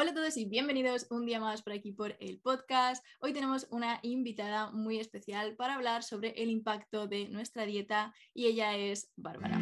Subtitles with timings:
[0.00, 3.04] Hola a todos y bienvenidos un día más por aquí por el podcast.
[3.20, 8.46] Hoy tenemos una invitada muy especial para hablar sobre el impacto de nuestra dieta y
[8.46, 9.60] ella es Bárbara.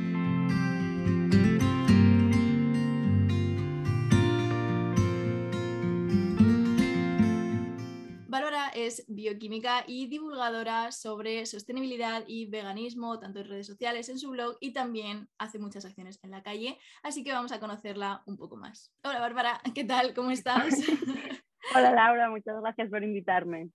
[8.86, 14.56] Es bioquímica y divulgadora sobre sostenibilidad y veganismo, tanto en redes sociales, en su blog
[14.60, 18.56] y también hace muchas acciones en la calle, así que vamos a conocerla un poco
[18.56, 18.92] más.
[19.02, 20.14] Hola Bárbara, ¿qué tal?
[20.14, 20.74] ¿Cómo estás?
[21.74, 23.70] Hola Laura, muchas gracias por invitarme.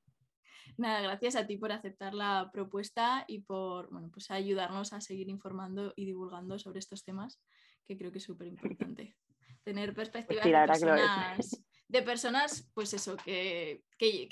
[0.77, 5.29] Nada, gracias a ti por aceptar la propuesta y por bueno, pues ayudarnos a seguir
[5.29, 7.41] informando y divulgando sobre estos temas,
[7.85, 9.15] que creo que es súper importante.
[9.63, 13.83] Tener pues perspectivas de personas de personas, pues eso, que,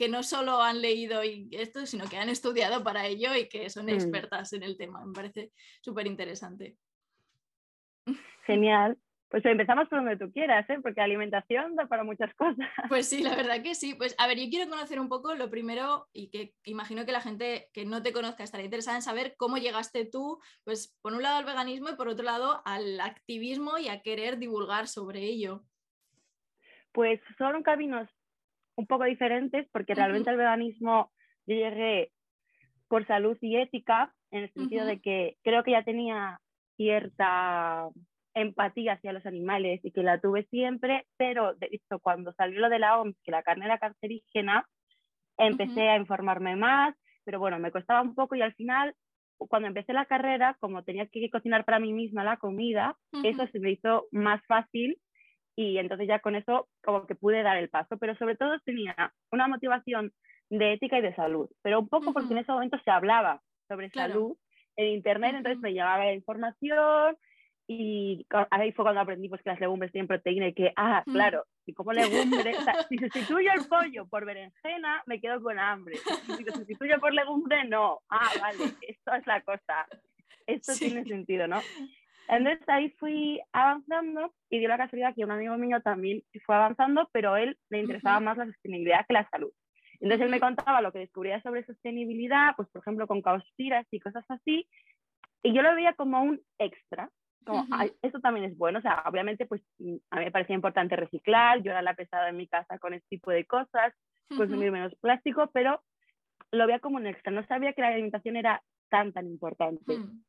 [0.09, 3.85] no solo han leído y esto, sino que han estudiado para ello y que son
[3.85, 3.89] mm.
[3.89, 5.05] expertas en el tema.
[5.05, 6.75] Me parece súper interesante.
[8.47, 8.97] Genial.
[9.29, 10.79] Pues empezamos por donde tú quieras, ¿eh?
[10.83, 12.67] porque alimentación da para muchas cosas.
[12.89, 13.93] Pues sí, la verdad que sí.
[13.93, 17.21] Pues a ver, yo quiero conocer un poco lo primero y que imagino que la
[17.21, 21.21] gente que no te conozca estaría interesada en saber cómo llegaste tú, pues por un
[21.21, 25.63] lado al veganismo y por otro lado al activismo y a querer divulgar sobre ello
[26.91, 28.09] pues son caminos
[28.75, 31.11] un poco diferentes porque realmente el veganismo
[31.45, 32.11] yo llegué
[32.87, 36.39] por salud y ética, en el sentido de que creo que ya tenía
[36.75, 37.89] cierta
[38.33, 42.69] empatía hacia los animales y que la tuve siempre, pero de hecho cuando salió lo
[42.69, 44.65] de la OMS, que la carne era cancerígena,
[45.37, 48.93] empecé a informarme más, pero bueno, me costaba un poco y al final,
[49.37, 53.59] cuando empecé la carrera, como tenía que cocinar para mí misma la comida, eso se
[53.59, 54.97] me hizo más fácil
[55.55, 59.13] y entonces ya con eso como que pude dar el paso, pero sobre todo tenía
[59.31, 60.11] una motivación
[60.49, 63.89] de ética y de salud, pero un poco porque en ese momento se hablaba sobre
[63.89, 64.35] salud
[64.75, 67.17] en internet, entonces me llegaba la información
[67.67, 71.45] y ahí fue cuando aprendí pues, que las legumbres tienen proteína y que, ah, claro,
[71.65, 72.53] si como legumbre,
[72.89, 75.95] si sustituyo el pollo por berenjena, me quedo con hambre.
[76.25, 78.01] Si lo sustituyo por legumbre, no.
[78.09, 79.87] Ah, vale, esto es la cosa.
[80.45, 81.61] Esto tiene sentido, ¿no?
[82.31, 87.09] Entonces ahí fui avanzando y dio la casualidad que un amigo mío también fue avanzando,
[87.11, 89.51] pero él le interesaba más la sostenibilidad que la salud.
[89.99, 93.99] Entonces él me contaba lo que descubría sobre sostenibilidad, pues por ejemplo con causpiras y
[93.99, 94.65] cosas así,
[95.43, 97.09] y yo lo veía como un extra,
[97.43, 97.67] como,
[98.01, 99.61] eso también es bueno, o sea, obviamente pues
[100.11, 103.07] a mí me parecía importante reciclar, yo era la pesada en mi casa con este
[103.09, 103.93] tipo de cosas,
[104.29, 105.83] consumir menos plástico, pero
[106.51, 109.97] lo veía como un extra, no sabía que la alimentación era tan, tan importante.
[109.97, 110.23] Mm.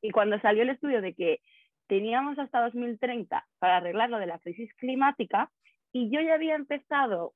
[0.00, 1.40] Y cuando salió el estudio de que
[1.86, 5.50] teníamos hasta 2030 para arreglar lo de la crisis climática,
[5.92, 7.34] y yo ya había empezado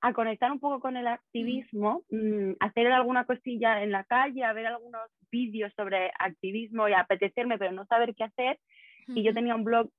[0.00, 4.52] a conectar un poco con el activismo, mm, hacer alguna cosilla en la calle, a
[4.52, 8.58] ver algunos vídeos sobre activismo y apetecerme, pero no saber qué hacer.
[9.08, 9.90] Y yo tenía un blog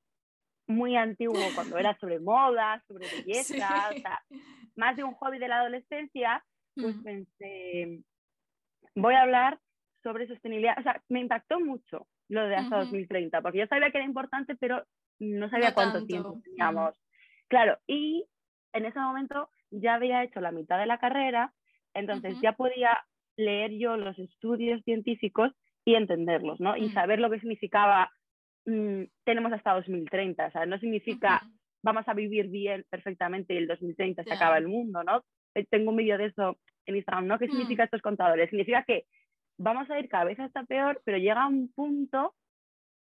[0.68, 3.92] muy antiguo cuando era sobre moda, sobre belleza,
[4.76, 6.44] más de un hobby de la adolescencia,
[6.76, 8.00] pues pensé,
[8.96, 9.60] voy a hablar
[10.04, 10.78] sobre sostenibilidad.
[10.80, 14.56] O sea, me impactó mucho lo de hasta 2030, porque yo sabía que era importante,
[14.56, 14.84] pero
[15.20, 16.94] no sabía cuánto tiempo teníamos.
[17.48, 18.26] Claro, y
[18.74, 21.54] en ese momento ya había hecho la mitad de la carrera,
[21.94, 22.98] entonces ya podía
[23.36, 25.52] leer yo los estudios científicos
[25.86, 26.78] y entenderlos, ¿no?
[26.78, 26.94] Y mm.
[26.94, 28.12] saber lo que significaba
[28.66, 31.42] mm, tenemos hasta 2030, o sea, no significa
[31.82, 35.24] vamos a vivir bien perfectamente y el 2030 se acaba el mundo, ¿no?
[35.56, 37.40] Eh, tengo un vídeo de eso en Instagram, ¿no?
[37.40, 37.52] ¿Qué mm.
[37.52, 38.50] significa estos contadores?
[38.50, 39.06] Significa que
[39.60, 42.34] vamos a ir cada vez hasta peor, pero llega un punto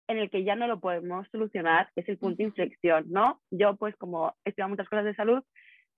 [0.07, 3.41] en el que ya no lo podemos solucionar, que es el punto de inflexión, ¿no?
[3.51, 5.43] Yo, pues, como he estudiado muchas cosas de salud,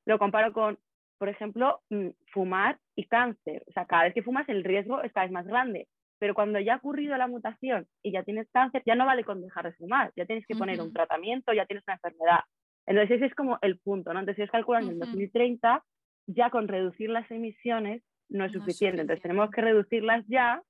[0.06, 0.78] lo comparo con,
[1.18, 3.64] por ejemplo, mm, fumar y cáncer.
[3.68, 5.88] O sea, cada vez que fumas el riesgo es cada vez más grande,
[6.20, 9.42] pero cuando ya ha ocurrido la mutación y ya tienes cáncer, ya no vale con
[9.42, 12.42] dejar de fumar, ya tienes que poner un tratamiento, ya tienes una enfermedad.
[12.86, 14.20] Entonces ese es como el punto, ¿no?
[14.20, 15.84] Entonces si es calcular en el 2030,
[16.28, 19.02] ya con reducir las emisiones no es, suficiente.
[19.02, 20.64] Entonces tenemos que reducirlas ya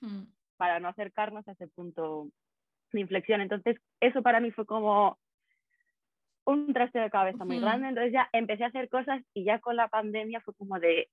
[0.00, 0.24] hmm.
[0.56, 2.28] para no acercarnos a ese punto
[2.92, 3.40] de inflexión.
[3.40, 5.18] Entonces eso para mí fue como
[6.46, 7.88] un traste de cabeza muy grande.
[7.88, 11.08] Entonces ya empecé a hacer cosas y ya con la pandemia fue como de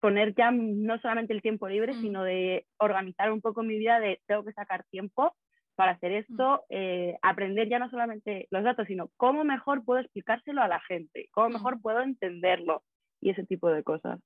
[0.00, 2.00] poner ya no solamente el tiempo libre, hmm.
[2.00, 5.34] sino de organizar un poco mi vida de tengo que sacar tiempo
[5.74, 6.32] para hacer hmm.
[6.32, 10.80] esto, eh, aprender ya no solamente los datos, sino cómo mejor puedo explicárselo a la
[10.80, 12.82] gente, cómo mejor puedo entenderlo
[13.20, 14.20] y ese tipo de cosas.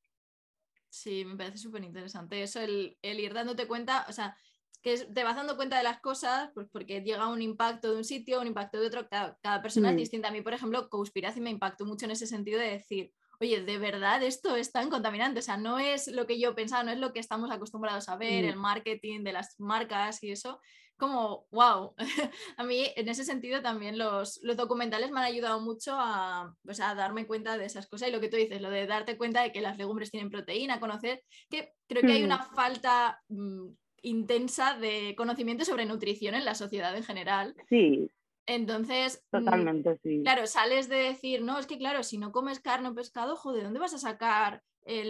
[0.91, 4.37] Sí, me parece súper interesante eso, el, ir dándote cuenta, o sea,
[4.83, 8.05] que te vas dando cuenta de las cosas, pues porque llega un impacto de un
[8.05, 9.99] sitio, un impacto de otro, cada, persona es mm.
[9.99, 10.29] distinta.
[10.29, 13.79] A mí, por ejemplo, Conspiracy me impactó mucho en ese sentido de decir, oye, de
[13.79, 16.99] verdad esto es tan contaminante, o sea, no es lo que yo pensaba, no es
[16.99, 18.49] lo que estamos acostumbrados a ver, mm.
[18.49, 20.61] el marketing de las marcas y eso,
[20.99, 21.95] como, wow,
[22.57, 26.81] a mí en ese sentido también los, los documentales me han ayudado mucho a, pues,
[26.81, 29.43] a, darme cuenta de esas cosas y lo que tú dices, lo de darte cuenta
[29.43, 32.55] de que las legumbres tienen proteína, conocer, que creo que hay una mm.
[32.55, 33.69] falta mm,
[34.03, 37.55] intensa de conocimiento sobre nutrición en la sociedad en general.
[37.69, 38.11] Sí.
[38.47, 40.23] Entonces, mm, totalmente, sí.
[40.23, 43.65] Claro, sales de decir, no, es que claro, si no comes carne o pescado, joder,
[43.65, 44.63] ¿dónde vas a sacar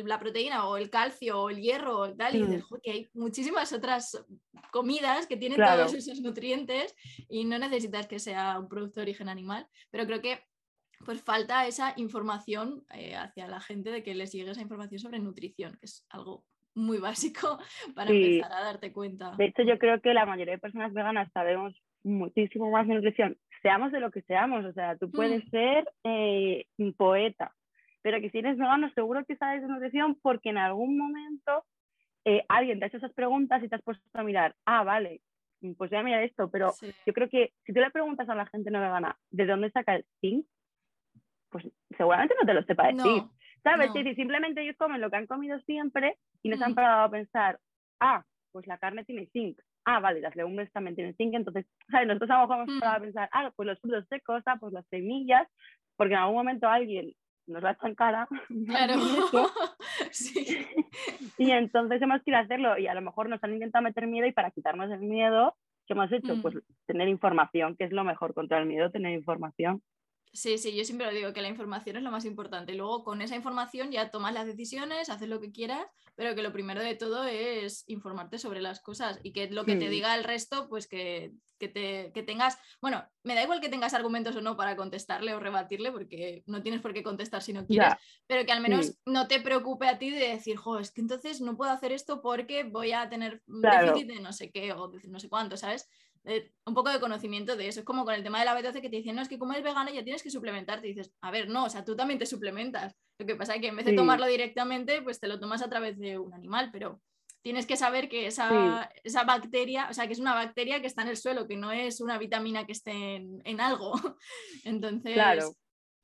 [0.04, 2.34] la proteína o el calcio o el hierro o tal?
[2.34, 4.24] Y dices, que hay muchísimas otras
[4.70, 6.94] comidas que tienen todos esos nutrientes
[7.28, 10.40] y no necesitas que sea un producto de origen animal, pero creo que
[11.04, 15.20] pues falta esa información eh, hacia la gente de que les llegue esa información sobre
[15.20, 16.44] nutrición, que es algo
[16.74, 17.58] muy básico
[17.94, 19.32] para empezar a darte cuenta.
[19.36, 23.36] De hecho, yo creo que la mayoría de personas veganas sabemos muchísimo más de nutrición,
[23.62, 25.50] seamos de lo que seamos, o sea, tú puedes mm.
[25.50, 26.66] ser eh,
[26.96, 27.54] poeta,
[28.02, 31.64] pero que si eres vegano seguro que sabes de nutrición porque en algún momento
[32.24, 35.20] eh, alguien te ha hecho esas preguntas y te has puesto a mirar, ah, vale,
[35.76, 36.72] pues voy a mirar esto, pero
[37.06, 39.96] yo creo que si tú le preguntas a la gente no vegana de dónde saca
[39.96, 40.46] el zinc,
[41.50, 41.66] pues
[41.96, 43.22] seguramente no te lo sepa decir.
[43.62, 43.90] ¿Sabes?
[43.92, 47.10] Si simplemente ellos comen lo que han comido siempre y no se han parado a
[47.10, 47.58] pensar,
[48.00, 49.58] ah, pues la carne tiene zinc.
[49.84, 51.34] Ah, vale, las legumbres también tienen zinc.
[51.34, 52.06] Entonces, ¿sabes?
[52.06, 54.72] Nosotros a lo mejor hemos parado a pensar, ah, pues los frutos secos, ah, pues
[54.72, 55.48] las semillas,
[55.96, 57.14] porque en algún momento alguien
[57.48, 58.28] nos va a cara.
[58.66, 58.94] Claro.
[60.10, 60.66] sí.
[61.38, 64.32] Y entonces hemos querido hacerlo y a lo mejor nos han intentado meter miedo y
[64.32, 65.54] para quitarnos el miedo,
[65.86, 66.34] ¿qué hemos hecho?
[66.42, 66.58] Pues mm.
[66.86, 69.80] tener información, que es lo mejor contra el miedo, tener información.
[70.32, 72.74] Sí, sí, yo siempre lo digo que la información es lo más importante.
[72.74, 76.52] Luego con esa información ya tomas las decisiones, haces lo que quieras, pero que lo
[76.52, 80.24] primero de todo es informarte sobre las cosas y que lo que te diga el
[80.24, 84.76] resto, pues que, te, tengas, bueno, me da igual que tengas argumentos o no para
[84.76, 87.94] contestarle o rebatirle, porque no tienes por qué contestar si no quieres,
[88.26, 91.40] pero que al menos no te preocupe a ti de decir, jo, es que entonces
[91.40, 95.06] no puedo hacer esto porque voy a tener déficit de no sé qué o de
[95.08, 95.88] no sé cuánto, ¿sabes?
[96.24, 97.80] Eh, un poco de conocimiento de eso.
[97.80, 99.52] Es como con el tema de la B12 que te dicen, no, es que como
[99.52, 100.88] eres vegano ya tienes que suplementarte.
[100.88, 102.94] Y dices, a ver, no, o sea, tú también te suplementas.
[103.18, 105.68] Lo que pasa es que en vez de tomarlo directamente, pues te lo tomas a
[105.68, 107.00] través de un animal, pero
[107.42, 111.02] tienes que saber que esa, esa, bacteria, o sea, que es una bacteria que está
[111.02, 113.92] en el suelo, que no es una vitamina que esté en, algo.
[114.64, 115.18] Entonces,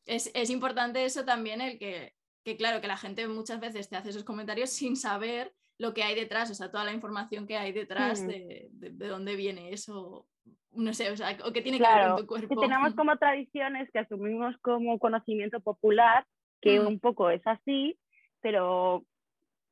[0.06, 2.14] es, es, importante eso también, el que,
[2.44, 6.02] que, claro, que la gente muchas veces te hace esos comentarios sin saber lo que
[6.02, 8.26] hay detrás, o sea, toda la información que hay detrás mm.
[8.26, 10.26] de, de, dónde viene eso,
[10.72, 12.60] no sé, o sea, o que tiene que ver con tu cuerpo.
[12.60, 16.24] tenemos como tradiciones que asumimos como conocimiento popular,
[16.60, 16.86] que mm.
[16.86, 17.98] un poco es así,
[18.40, 19.04] pero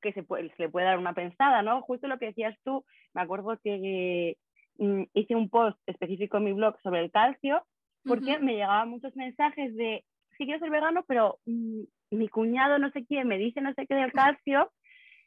[0.00, 1.82] que se, puede, se le puede dar una pensada, ¿no?
[1.82, 2.84] Justo lo que decías tú,
[3.14, 4.37] me acuerdo que
[4.78, 7.64] mm, hice un post específico en mi blog sobre el calcio,
[8.04, 10.04] porque me llegaban muchos mensajes de,
[10.37, 13.94] sí quiero ser vegano, pero mi cuñado no sé quién me dice no sé qué
[13.94, 14.72] del calcio,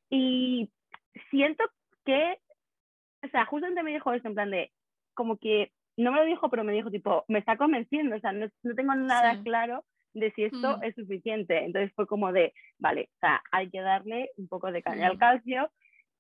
[0.10, 0.70] y
[1.30, 1.64] siento
[2.06, 2.38] que,
[3.24, 4.72] o sea, justamente me dijo esto en plan de,
[5.14, 8.34] como que, no me lo dijo, pero me dijo tipo, me está convenciendo, o sea,
[8.34, 9.84] no, no tengo nada claro
[10.16, 10.84] de si esto mm.
[10.84, 11.64] es suficiente.
[11.64, 15.18] Entonces fue como de, vale, o sea, hay que darle un poco de caña al
[15.18, 15.70] calcio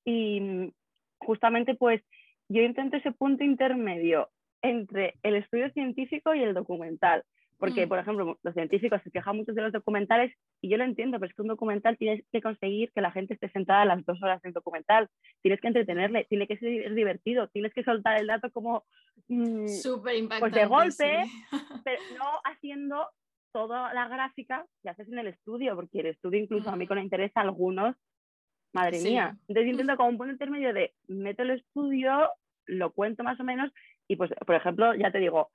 [0.04, 0.72] y mm,
[1.20, 2.02] justamente pues
[2.50, 4.30] yo intento ese punto intermedio
[4.62, 7.24] entre el estudio científico y el documental.
[7.58, 7.90] Porque, mm.
[7.90, 11.30] por ejemplo, los científicos se quejan mucho de los documentales y yo lo entiendo, pero
[11.30, 14.44] es que un documental tienes que conseguir que la gente esté sentada las dos horas
[14.44, 15.10] en documental,
[15.42, 18.84] tienes que entretenerle, tiene que ser divertido, tienes que soltar el dato como
[19.28, 21.24] mm, Súper pues de golpe,
[21.84, 23.08] pero no haciendo
[23.54, 27.00] toda la gráfica que haces en el estudio, porque el estudio incluso a mí con
[27.00, 27.96] interés algunos,
[28.74, 29.38] madre mía.
[29.48, 32.32] Entonces intento como un punto intermedio de meto el estudio,
[32.66, 33.72] lo cuento más o menos
[34.08, 35.52] y pues, por ejemplo, ya te digo,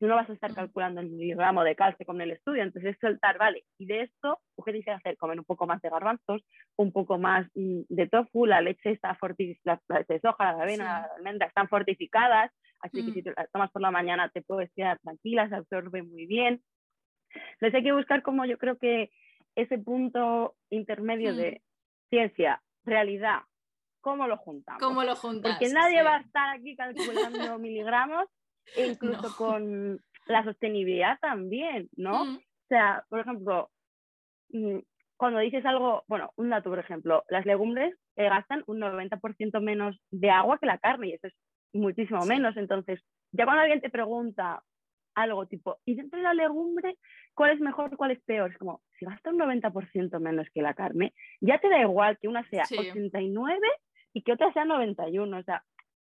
[0.00, 3.00] tú no vas a estar calculando el miligramo de calcio con el estudio, entonces es
[3.00, 5.18] soltar, vale, y de esto, ¿qué dice hacer?
[5.18, 6.42] Comer un poco más de garbanzos,
[6.76, 10.62] un poco más mm, de tofu, la leche está fortificada, la leche de soja, la
[10.62, 13.24] avena, la almendra están fortificadas, así que si mm.
[13.24, 16.62] te las tomas por la mañana te puedes quedar tranquila, se absorbe muy bien.
[17.34, 19.10] Entonces hay que buscar como yo creo que
[19.54, 22.08] ese punto intermedio de mm.
[22.08, 23.40] ciencia, realidad,
[24.00, 24.80] ¿cómo lo juntamos?
[24.80, 25.52] ¿Cómo lo juntas?
[25.52, 28.26] Porque nadie va a estar aquí calculando miligramos
[28.76, 32.22] e incluso con la sostenibilidad también, ¿no?
[32.22, 32.38] O
[32.68, 33.70] sea, por ejemplo,
[34.50, 34.78] mm,
[35.16, 40.00] cuando dices algo, bueno, un dato, por ejemplo, las legumbres eh, gastan un 90% menos
[40.10, 41.34] de agua que la carne y eso es
[41.74, 42.56] muchísimo menos.
[42.56, 43.00] Entonces,
[43.32, 44.62] ya cuando alguien te pregunta
[45.14, 46.96] algo tipo, ¿y dentro de la legumbre
[47.34, 48.50] cuál es mejor, cuál es peor?
[48.50, 52.28] Es como, si gasta un 90% menos que la carne, ya te da igual que
[52.28, 53.58] una sea 89
[54.12, 55.36] y que otra sea 91.
[55.36, 55.62] O sea,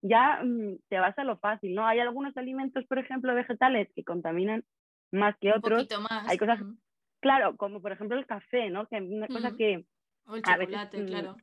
[0.01, 1.85] ya mm, te vas a lo fácil, ¿no?
[1.85, 4.63] Hay algunos alimentos, por ejemplo, vegetales que contaminan
[5.11, 5.87] más que otros.
[6.01, 6.27] Más.
[6.27, 6.59] Hay cosas,
[7.21, 8.87] claro, como por ejemplo el café, ¿no?
[8.87, 9.85] Que es una cosa que...
[10.25, 11.35] O el chocolate, mm, claro.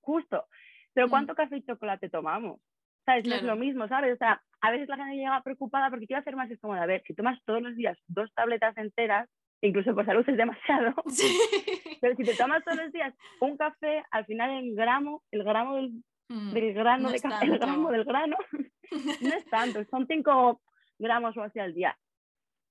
[0.00, 0.46] Justo.
[0.94, 2.60] Pero ¿cuánto café y chocolate tomamos?
[3.08, 3.26] ¿sabes?
[3.26, 4.14] No es lo mismo, ¿sabes?
[4.14, 6.84] O sea, a veces la gente llega preocupada porque quiere hacer más, es como, a
[6.84, 9.30] ver, si tomas todos los días dos tabletas enteras,
[9.62, 10.94] incluso por salud es demasiado,
[12.02, 15.76] pero si te tomas todos los días un café, al final el gramo, el gramo
[15.76, 18.36] del, mm, grano de café, el gramo del grano,
[19.22, 20.60] no es tanto, son cinco
[20.98, 21.96] gramos o así al día.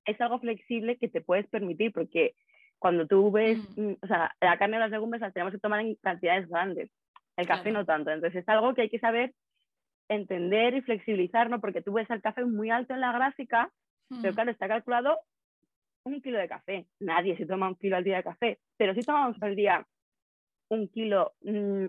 [0.05, 2.35] Es algo flexible que te puedes permitir porque
[2.79, 3.81] cuando tú ves, mm.
[3.81, 6.91] Mm, o sea, la carne de las legumbres las tenemos que tomar en cantidades grandes,
[7.35, 9.33] el café no tanto, entonces es algo que hay que saber
[10.09, 11.59] entender y flexibilizar, ¿no?
[11.59, 13.71] Porque tú ves el café muy alto en la gráfica,
[14.21, 15.19] pero claro, está calculado
[16.05, 16.87] un kilo de café.
[16.99, 19.85] Nadie se toma un kilo al día de café, pero si tomamos al día
[20.69, 21.85] un kilo mm,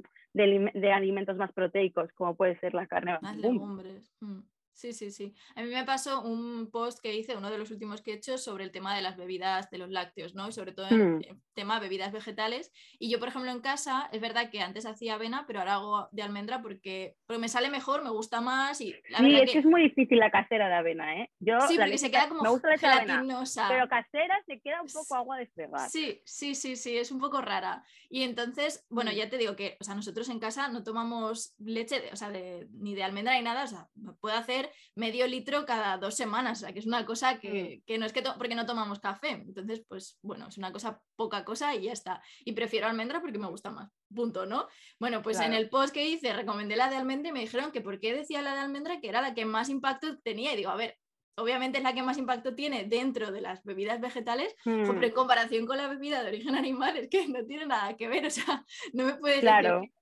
[0.46, 3.18] de, alimentos más proteicos, como puede ser la carne.
[3.20, 4.10] Las legumbres.
[4.20, 4.40] Mm.
[4.78, 5.34] Sí, sí, sí.
[5.56, 8.38] A mí me pasó un post que hice, uno de los últimos que he hecho,
[8.38, 10.46] sobre el tema de las bebidas, de los lácteos, ¿no?
[10.46, 11.22] Y sobre todo en mm.
[11.22, 12.72] el tema bebidas vegetales.
[13.00, 16.08] Y yo, por ejemplo, en casa, es verdad que antes hacía avena, pero ahora hago
[16.12, 18.80] de almendra porque, porque me sale mejor, me gusta más.
[18.80, 19.58] Y la sí, es que...
[19.58, 21.32] es muy difícil la casera de avena, ¿eh?
[21.40, 23.66] Yo, sí, porque se queda como me gusta gelatinosa.
[23.68, 25.90] pero casera se queda un poco agua de fregar.
[25.90, 27.82] Sí, sí, sí, sí, es un poco rara.
[28.08, 29.14] Y entonces, bueno, mm.
[29.14, 32.68] ya te digo que, o sea, nosotros en casa no tomamos leche, o sea, de,
[32.74, 33.88] ni de almendra ni nada, o sea,
[34.20, 37.98] puedo hacer medio litro cada dos semanas, o sea, que es una cosa que, mm.
[37.98, 41.74] no es que porque no tomamos café, entonces, pues bueno, es una cosa poca cosa
[41.74, 42.22] y ya está.
[42.44, 44.68] Y prefiero almendra porque me gusta más, punto, ¿no?
[44.98, 47.80] Bueno, pues en el post que hice recomendé la de almendra y me dijeron que
[47.80, 50.70] por qué decía la de almendra que era la que más impacto tenía y digo,
[50.70, 50.96] a ver,
[51.36, 55.14] obviamente es la que más impacto tiene dentro de las bebidas vegetales, pero en mm.
[55.14, 58.30] comparación con la bebida de origen animal es que no tiene nada que ver, o
[58.30, 59.92] sea, no me puedes decir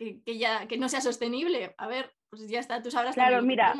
[0.00, 1.74] que, ya, que no sea sostenible.
[1.76, 3.74] A ver, pues ya está, tú sabrás claro, mira,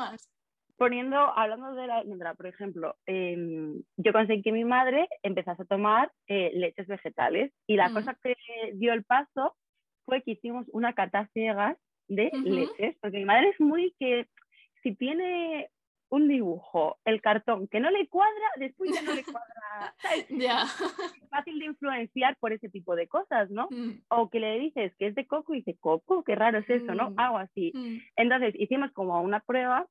[0.77, 5.67] poniendo, hablando de la almendra, por ejemplo, em, yo conseguí que mi madre empezase a
[5.67, 7.95] tomar eh, leches vegetales y la mm.
[7.95, 8.35] cosa que
[8.75, 9.57] dio el paso
[10.05, 11.77] fue que hicimos una cata ciegas
[12.09, 14.27] de leches, porque mi madre es muy que
[14.83, 15.71] si tiene
[16.11, 19.95] un dibujo, el cartón que no le cuadra, después ya no le cuadra.
[20.29, 20.63] Ya.
[20.63, 23.69] Es fácil de influenciar por ese tipo de cosas, ¿no?
[23.71, 24.03] Mm.
[24.09, 26.95] O que le dices que es de coco y dice, coco, qué raro es eso,
[26.95, 27.11] ¿no?
[27.11, 27.21] Mm.
[27.21, 27.73] Algo así.
[28.17, 29.87] Entonces hicimos como una prueba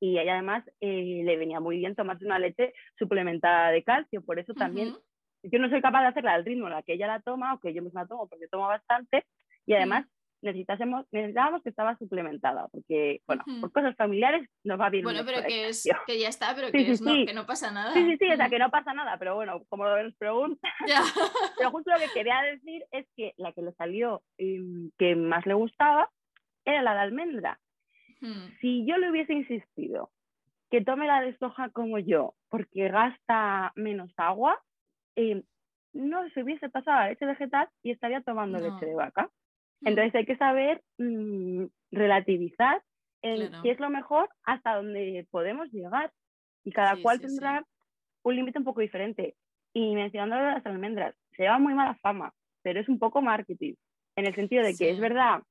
[0.00, 4.38] y ella además eh, le venía muy bien tomarse una leche suplementada de calcio, por
[4.38, 4.94] eso también
[5.42, 7.60] yo no soy capaz de hacerla al ritmo en la que ella la toma o
[7.60, 9.24] que yo misma tomo porque tomo bastante
[9.66, 10.06] y además
[10.42, 15.04] necesitásemos, necesitábamos que estaba suplementada porque, bueno, por cosas familiares nos va bien.
[15.04, 17.92] Bueno, pero que, es, que ya está, pero que, No, que no pasa nada.
[17.92, 20.70] Sí, sí, sí, o sea, que no pasa nada, pero bueno, como nos preguntan.
[21.58, 25.46] pero justo lo que quería decir es que la que le salió em, que más
[25.46, 26.10] le gustaba
[26.64, 27.58] era la de almendra.
[28.60, 30.10] Si yo le hubiese insistido
[30.70, 34.60] que tome la de soja como yo, porque gasta menos agua,
[35.14, 35.42] eh,
[35.92, 39.30] no se hubiese pasado a leche vegetal y estaría tomando leche de vaca.
[39.82, 42.82] Entonces hay que saber mm, relativizar
[43.22, 46.12] el qué es lo mejor hasta donde podemos llegar.
[46.64, 47.64] Y cada cual tendrá
[48.22, 49.36] un límite un poco diferente.
[49.72, 52.32] Y mencionando las almendras, se lleva muy mala fama,
[52.62, 53.74] pero es un poco marketing,
[54.16, 55.42] en el sentido de que es verdad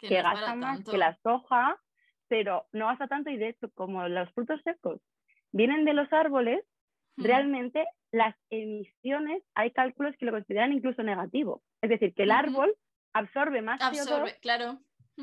[0.00, 1.76] que, que gasta más que la soja,
[2.28, 5.00] pero no gasta tanto y de hecho como los frutos secos
[5.52, 6.64] vienen de los árboles,
[7.16, 11.62] realmente las emisiones, hay cálculos que lo consideran incluso negativo.
[11.82, 12.74] Es decir, que el árbol
[13.18, 14.78] absorbe más CO2 claro.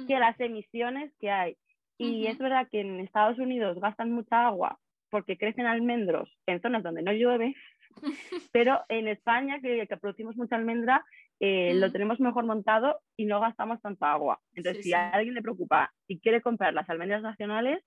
[0.08, 1.58] que las emisiones que hay.
[1.98, 6.84] Y es verdad que en Estados Unidos gastan mucha agua porque crecen almendros en zonas
[6.84, 7.56] donde no llueve,
[8.52, 11.06] pero en España, que, que producimos mucha almendra,
[11.40, 14.40] eh, lo tenemos mejor montado y no gastamos tanta agua.
[14.54, 17.82] Entonces, si a alguien le preocupa y quiere comprar las almendras nacionales,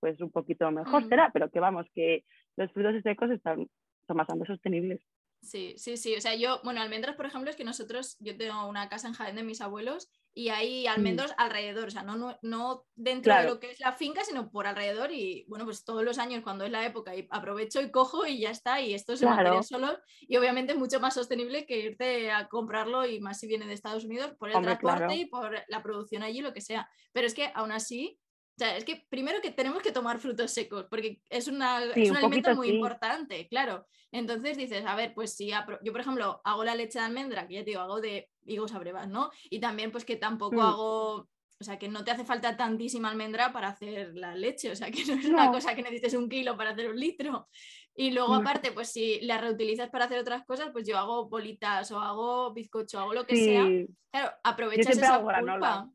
[0.00, 2.24] pues un poquito mejor será, pero que vamos, que
[2.56, 3.66] los frutos secos están,
[4.06, 5.00] son bastante sostenibles.
[5.44, 6.16] Sí, sí, sí.
[6.16, 9.14] O sea, yo, bueno, almendras, por ejemplo, es que nosotros, yo tengo una casa en
[9.14, 10.90] Jaén de mis abuelos y hay mm.
[10.90, 14.66] almendros alrededor, o sea, no, no, dentro de lo que es la finca, sino por
[14.66, 18.26] alrededor y bueno, pues todos los años cuando es la época y aprovecho y cojo
[18.26, 19.62] y ya está y esto se claro.
[19.62, 23.66] solo y obviamente es mucho más sostenible que irte a comprarlo y más si viene
[23.66, 26.88] de Estados Unidos por el transporte y por la producción allí, lo que sea.
[27.12, 28.18] Pero es que aún así
[28.56, 32.10] o sea, es que primero que tenemos que tomar frutos secos, porque es, una, es
[32.10, 33.84] un, alimento muy importante, claro.
[34.12, 37.54] Entonces dices, a ver, pues si yo, por ejemplo, hago la leche de almendra, que
[37.54, 39.30] ya te digo, hago de higos a brevas, ¿no?
[39.50, 40.60] Y también pues que tampoco mm.
[40.60, 44.76] hago, o sea, que no te hace falta tantísima almendra para hacer la leche, o
[44.76, 47.48] sea, que no es una cosa que necesites un kilo para hacer un litro.
[47.96, 51.90] Y luego aparte, pues si la reutilizas para hacer otras cosas, pues yo hago bolitas
[51.90, 53.66] o hago bizcocho, hago lo que sea.
[54.12, 55.90] Claro, aprovechas esa pulpa.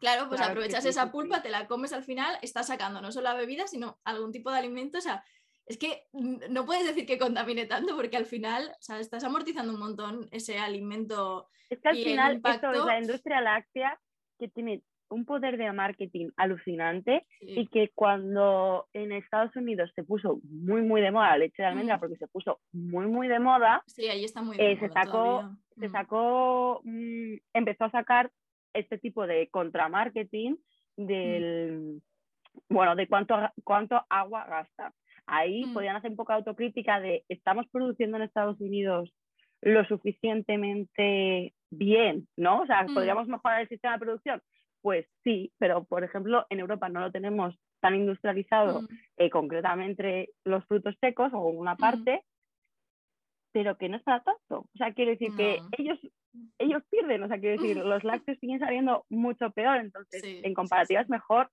[0.00, 3.34] Claro, pues aprovechas esa pulpa, te la comes al final, estás sacando no solo la
[3.34, 4.98] bebida, sino algún tipo de alimento.
[4.98, 5.24] O sea,
[5.66, 9.72] es que no puedes decir que contamine tanto porque al final, o sea, estás amortizando
[9.72, 11.48] un montón ese alimento.
[11.68, 14.00] Es que al final esto es la industria láctea
[14.38, 20.40] que tiene un poder de marketing alucinante y que cuando en Estados Unidos se puso
[20.44, 23.82] muy, muy de moda la leche de almendra, porque se puso muy, muy de moda,
[23.86, 25.92] sí, ahí está muy eh, se sacó, se mm.
[25.92, 28.30] sacó mm, empezó a sacar
[28.78, 30.56] este tipo de contramarketing
[30.96, 32.00] del,
[32.68, 34.92] bueno, de cuánto, cuánto agua gasta.
[35.26, 39.12] Ahí podían hacer un poco de autocrítica de, ¿estamos produciendo en Estados Unidos
[39.60, 42.62] lo suficientemente bien, ¿no?
[42.62, 44.42] O sea, ¿podríamos mejorar el sistema de producción?
[44.80, 48.82] Pues sí, pero por ejemplo en Europa no lo tenemos tan industrializado,
[49.16, 52.22] eh, concretamente los frutos secos o una parte,
[53.52, 54.60] pero que no es para tanto.
[54.60, 55.98] O sea, quiere decir que ellos,
[56.58, 61.00] ellos pierden, o sea, quiere decir, los lácteos siguen saliendo mucho peor, entonces en comparativa
[61.00, 61.50] es mejor.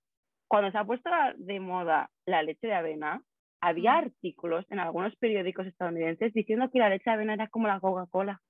[0.47, 3.21] Cuando se ha puesto de moda la leche de avena,
[3.61, 7.79] había artículos en algunos periódicos estadounidenses diciendo que la leche de avena era como la
[7.79, 8.41] Coca-Cola.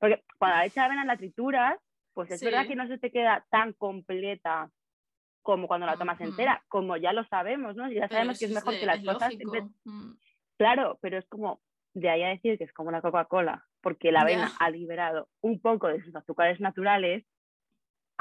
[0.00, 1.78] Porque cuando la leche de avena la trituras,
[2.14, 4.70] pues es verdad que no se te queda tan completa
[5.42, 7.90] como cuando la tomas entera, como ya lo sabemos, ¿no?
[7.90, 9.34] Ya sabemos que es mejor que las cosas.
[9.84, 10.12] Mm.
[10.58, 11.60] Claro, pero es como
[11.94, 15.60] de ahí a decir que es como la Coca-Cola, porque la avena ha liberado un
[15.60, 17.24] poco de sus azúcares naturales,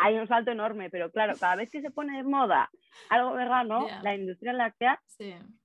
[0.02, 2.70] hay un salto enorme, pero claro, cada vez que se pone de moda
[3.10, 5.02] algo vegano, la industria láctea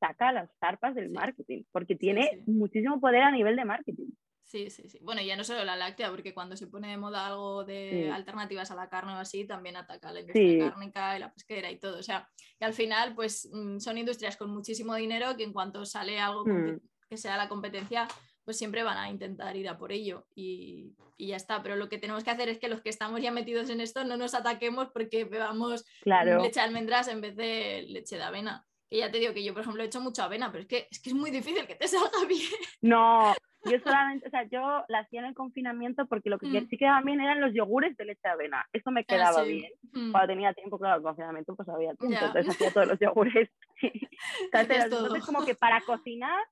[0.00, 4.10] saca las zarpas del marketing, porque tiene muchísimo poder a nivel de marketing.
[4.44, 4.98] Sí, sí, sí.
[5.02, 8.70] Bueno, ya no solo la láctea, porque cuando se pone de moda algo de alternativas
[8.70, 11.98] a la carne o así, también ataca la industria cárnica y la pesquera y todo.
[11.98, 15.84] O sea, que al final, pues mm, son industrias con muchísimo dinero que en cuanto
[15.86, 16.78] sale algo mm.
[17.08, 18.06] que sea la competencia,
[18.44, 21.62] pues siempre van a intentar ir a por ello y, y, ya está.
[21.62, 24.04] Pero lo que tenemos que hacer es que los que estamos ya metidos en esto
[24.04, 28.66] no nos ataquemos porque bebamos leche de almendras en vez de leche de avena.
[28.90, 30.88] Que ya te digo que yo, por ejemplo, he hecho mucha avena, pero es que
[30.90, 32.50] es, que es muy difícil que te salga bien.
[32.82, 33.34] No,
[33.64, 36.68] yo solamente, o sea, yo la hacía en el confinamiento porque lo que mm.
[36.68, 38.66] sí quedaba bien eran los yogures de leche de avena.
[38.72, 39.72] Eso me ah, quedaba bien.
[39.92, 40.12] Mm.
[40.12, 43.48] Cuando tenía tiempo, claro, el confinamiento pues había tiempo, entonces hacía todos los yogures.
[44.52, 46.44] entonces, entonces como que para cocinar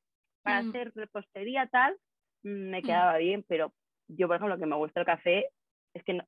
[0.42, 0.68] para mm.
[0.68, 1.94] hacer repostería tal,
[2.42, 2.84] mm, me mm.
[2.84, 3.72] quedaba bien, pero
[4.08, 5.48] yo, por ejemplo, lo que me gusta el café
[5.94, 6.18] es que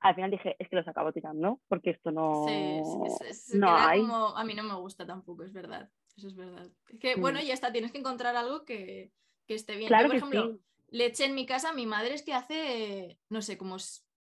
[0.00, 4.00] al final dije, es que los acabo tirando, porque esto no, sí, no hay.
[4.00, 6.66] Como, a mí no me gusta tampoco, es verdad, eso es verdad.
[6.88, 9.12] Es que, bueno, ya está, tienes que encontrar algo que,
[9.46, 9.88] que esté bien.
[9.88, 13.76] Claro por ejemplo, leche en mi casa, mi madre es que hace, no sé, como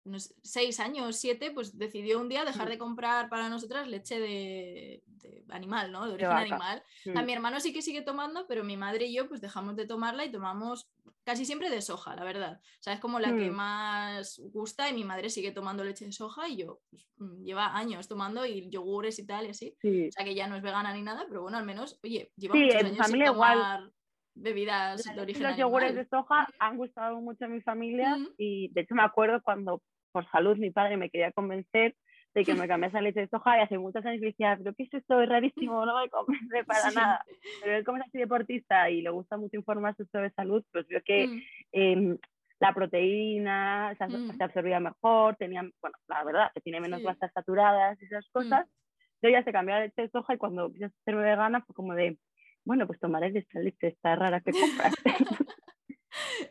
[0.08, 5.02] unos seis años, siete, pues decidió un día dejar de comprar para nosotras leche de,
[5.50, 6.06] animal, ¿no?
[6.06, 6.82] De origen animal.
[7.14, 9.86] A mi hermano sí que sigue tomando, pero mi madre y yo pues dejamos de
[9.86, 10.90] tomarla y tomamos
[11.24, 12.60] casi siempre de soja, la verdad.
[12.62, 13.54] O sea, es como la que mm.
[13.54, 17.76] más gusta y mi madre sigue tomando leche de soja y yo pues, mm, lleva
[17.76, 19.76] años tomando y yogures y tal y así.
[19.82, 22.54] O sea, que ya no es vegana ni nada, pero bueno, al menos, oye, lleva
[22.54, 23.90] muchos años sin tomar
[24.40, 28.82] bebidas de origen Los yogures de soja han gustado mucho a mi familia y de
[28.82, 31.94] hecho me acuerdo cuando por salud mi padre me quería convencer
[32.34, 34.84] de que me cambiase la leche de soja y hace muchos años decía, pero ¿qué
[34.84, 35.20] es esto?
[35.20, 37.24] Es rarísimo, no me convence para nada.
[37.62, 41.00] Pero él como es así deportista y le gusta mucho informarse sobre salud, pues vio
[41.04, 41.40] que mm.
[41.72, 42.18] em,
[42.60, 44.36] la proteína mm.
[44.36, 48.32] se, absorbía mejor, tenía, bueno, la verdad, que tiene menos grasas saturadas y esas mm.
[48.32, 48.66] cosas.
[49.22, 51.94] Yo ya se cambió la leche de soja y cuando a ser vegana fue como
[51.94, 52.18] de,
[52.64, 54.52] bueno, pues tomaré esta leche, esta rara que
[55.02, 55.10] compraste.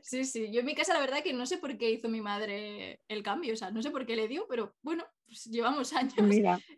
[0.08, 2.22] Sí, sí, yo en mi casa la verdad que no sé por qué hizo mi
[2.22, 5.91] madre el cambio, o sea, no sé por qué le dio, pero bueno, pues llevamos
[5.93, 6.13] años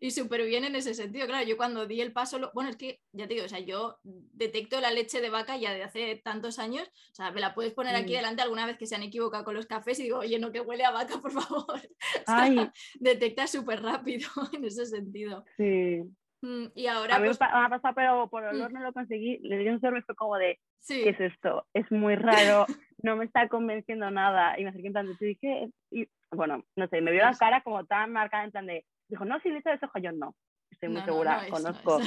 [0.02, 1.28] y súper bien en ese sentido.
[1.28, 4.00] Claro, yo cuando di el paso, bueno, es que ya te digo, o sea, yo
[4.04, 7.72] detecto la leche de vaca ya de hace tantos años, o sea, me la puedes
[7.72, 10.39] poner aquí delante alguna vez que se han equivocado con los cafés y digo, oye,
[10.39, 11.80] no que huele a vaca, por favor.
[12.26, 15.46] Detecta detecta súper rápido en ese sentido.
[15.56, 16.02] Sí.
[16.42, 17.18] Mm, y ahora.
[17.18, 18.74] A mí pues me ha pasado, pero por olor mm.
[18.74, 19.38] no lo conseguí.
[19.44, 21.68] Le di un sorbo y fue como de: ¿qué es esto?
[21.76, 22.65] Es muy raro,
[23.02, 24.60] no me está convenciendo nada.
[24.60, 25.70] Y me acerqué en plan de: ¿te dije?
[25.92, 29.26] Y bueno, no sé, me vio la cara como tan marcada en plan de: dijo,
[29.26, 30.36] no, si le de soja, yo no.
[30.70, 32.00] Estoy muy segura, conozco.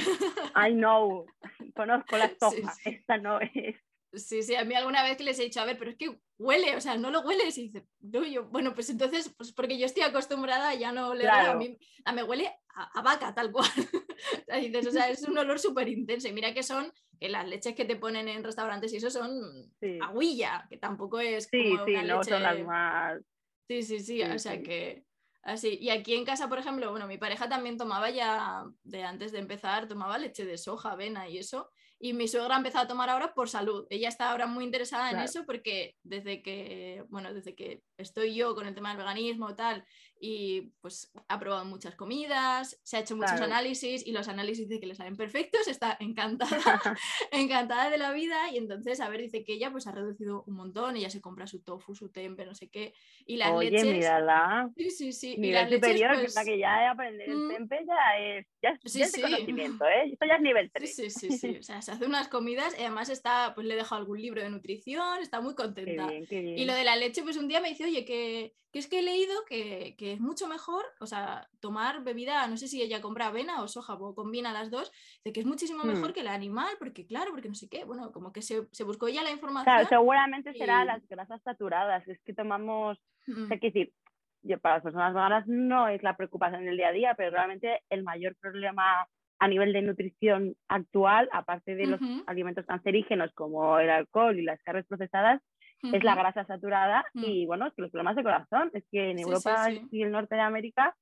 [0.55, 1.25] I know,
[1.75, 3.75] conozco la soja, esta no es.
[4.15, 6.19] Sí, sí, a mí alguna vez que les he dicho, a ver, pero es que
[6.37, 7.57] huele, o sea, no lo hueles.
[7.57, 11.27] Y dice, no, yo, bueno, pues entonces, pues porque yo estoy acostumbrada ya no le
[11.27, 13.67] a mí, a me huele a, vaca, tal cual.
[14.87, 16.27] o sea, es un olor súper intenso.
[16.27, 19.31] Y mira que son, que las leches que te ponen en restaurantes y eso son
[20.01, 21.45] aguilla, que tampoco es.
[21.45, 23.19] Sí, sí, no son las más.
[23.67, 25.05] Sí, sí, sí, o sea que.
[25.41, 29.33] Así, y aquí en casa, por ejemplo, bueno, mi pareja también tomaba ya, de antes
[29.33, 31.69] de empezar, tomaba leche de soja, avena y eso,
[32.03, 33.87] Y mi suegra ha empezado a tomar ahora por salud.
[33.89, 38.53] Ella está ahora muy interesada en eso porque desde que, bueno, desde que estoy yo
[38.55, 39.85] con el tema del veganismo tal,
[40.25, 44.79] y pues ha probado muchas comidas, se ha hecho muchos análisis y los análisis dice
[44.79, 46.47] que le salen perfectos, está encantada,
[47.33, 50.55] encantada de la vida y entonces, a ver, dice que ella pues ha reducido un
[50.55, 52.93] montón, ella se compra su tofu, su tempe, no sé qué,
[53.25, 53.85] y las Oye, leches...
[53.85, 54.71] mírala.
[54.77, 55.35] Sí, sí, sí.
[55.37, 56.45] y las superior, leches, pues...
[56.45, 57.49] que ya aprender el mm.
[57.49, 59.21] tempe ya es, ya es, Sí, ya es sí.
[59.21, 60.09] de conocimiento, ¿eh?
[60.09, 60.95] Esto ya es nivel 3.
[60.95, 61.57] Sí, sí, sí, sí.
[61.59, 64.41] O sea, se hace unas comidas y además está, pues le he dejado algún libro
[64.41, 66.07] de nutrición, está muy Qué contenta.
[66.07, 66.57] bien, qué bien.
[66.57, 68.99] Y lo de la leche, pues un día me dice, oye, que, que es que
[68.99, 73.01] he leído que, que es mucho mejor, o sea, tomar bebida, no sé si ella
[73.01, 74.91] compra avena o soja o combina las dos,
[75.23, 76.13] de que es muchísimo mejor Mm.
[76.13, 79.07] que la animal, porque claro, porque no sé qué, bueno, como que se, se buscó
[79.07, 79.75] ya la información.
[79.75, 82.05] Claro, seguramente será y- las grasas saturadas.
[82.07, 83.93] Es que tomamos, Mm, o sea, que decir,
[84.41, 87.81] yo, para las personas veganas no es la preocupación del día a día, pero realmente
[87.89, 89.07] el mayor problema
[89.39, 92.23] a nivel de nutrición actual, aparte de los Ujú.
[92.27, 95.41] alimentos cancerígenos como el alcohol y las carnes procesadas,
[95.91, 97.23] es la grasa saturada Mm.
[97.25, 99.81] y bueno, es que los problemas de corazón, es que en Sí, Europa sí.
[99.91, 100.95] y el norte de América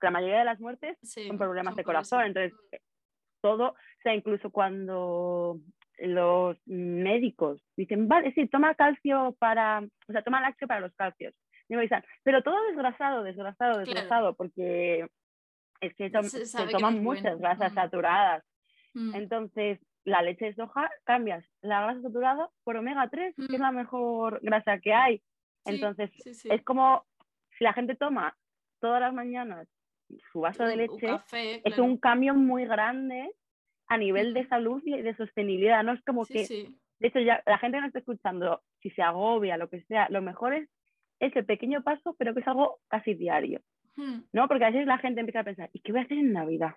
[0.00, 2.52] la mayoría de las muertes son problemas son de corazón, entonces
[3.42, 5.58] todo, o sea, incluso cuando
[5.98, 11.34] los médicos dicen, vale, sí, toma calcio para, o sea, toma lácteo para los calcios,
[12.22, 13.86] pero todo desgrasado, desgrasado, Claro.
[13.86, 15.06] desgrasado, porque
[15.80, 17.38] es que Se toman muchas bueno.
[17.38, 18.44] grasas saturadas,
[18.94, 19.78] Mm, entonces
[20.08, 23.62] la leche de soja cambias la grasa saturada por omega 3, que es Mm.
[23.62, 25.18] la mejor grasa que hay.
[25.18, 26.48] sí, Entonces, sí, sí.
[26.50, 27.04] es como
[27.58, 28.36] si la gente toma
[28.80, 29.68] todas las mañanas
[30.32, 33.30] su vaso de leche, café, es un cambio muy grande
[33.88, 35.82] a nivel de salud y de sostenibilidad.
[35.84, 36.46] No es como que,
[37.00, 40.08] de hecho, ya la gente que no está escuchando, si se agobia, lo que sea,
[40.10, 40.68] lo mejor es
[41.20, 43.60] ese pequeño paso, pero que es algo casi diario,
[43.96, 44.46] Mm, ¿no?
[44.48, 46.76] Porque a veces la gente empieza a pensar, ¿y qué voy a hacer en Navidad?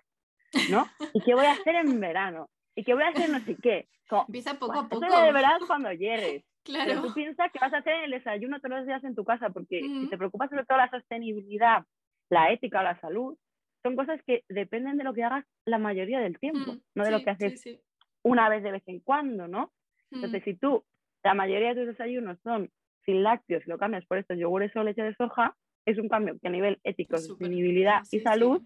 [0.70, 0.86] ¿No?
[1.14, 2.50] ¿Y qué voy a hacer en verano?
[2.76, 3.88] ¿Y qué voy a hacer no sé qué?
[4.08, 5.06] Como, Empieza poco "Buah, a poco.
[5.06, 6.44] Lo verás cuando llegues.
[6.84, 7.08] Pero Claro.
[7.08, 9.80] tú piensas que vas a hacer el desayuno todos los días en tu casa, porque
[10.00, 11.84] si te preocupas sobre todo la sostenibilidad,
[12.30, 13.36] la ética o la salud,
[13.82, 17.18] son cosas que dependen de lo que hagas la mayoría del tiempo, no de lo
[17.18, 17.82] sí, que haces sí, sí.
[18.22, 19.72] una vez de vez en cuando, ¿no?
[20.14, 20.84] Entonces, si tú,
[21.24, 22.70] la mayoría de tus desayunos son
[23.04, 26.38] sin lácteos y lo cambias por estos yogures o leche de soja, es un cambio
[26.40, 28.62] que a nivel ético, sostenibilidad y salud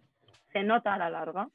[0.58, 1.48] se nota a la larga.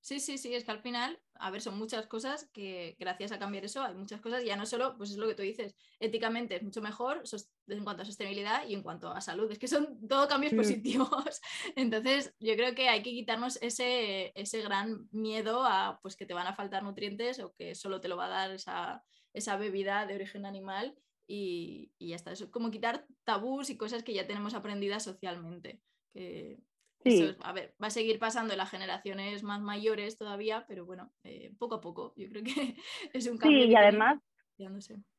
[0.00, 3.38] Sí, sí, sí, es que al final, a ver, son muchas cosas que gracias a
[3.38, 6.56] cambiar eso hay muchas cosas, ya no solo, pues es lo que tú dices, éticamente
[6.56, 7.22] es mucho mejor
[7.68, 10.56] en cuanto a sostenibilidad y en cuanto a salud, es que son todo cambios Mm.
[10.56, 11.40] positivos.
[11.76, 16.34] Entonces, yo creo que hay que quitarnos ese, ese gran miedo a pues que te
[16.34, 20.06] van a faltar nutrientes o que solo te lo va a dar esa, esa bebida
[20.06, 22.32] de origen animal y, y ya está.
[22.32, 25.82] Eso es como quitar tabús y cosas que ya tenemos aprendidas socialmente.
[26.12, 26.58] Que,
[27.04, 27.22] Sí.
[27.22, 31.10] eso a ver, va a seguir pasando en las generaciones más mayores todavía, pero bueno,
[31.24, 32.12] eh, poco a poco.
[32.16, 32.50] Yo creo que
[33.12, 33.62] es un cambio.
[33.62, 34.20] Sí, y además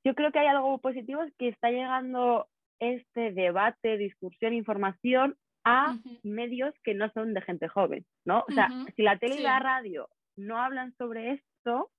[0.04, 2.48] yo creo que hay algo positivo, es que está llegando
[2.80, 8.44] este debate, discusión, información a medios que no son de gente joven, ¿no?
[8.50, 11.92] O sea, si la tele y la radio no hablan sobre esto,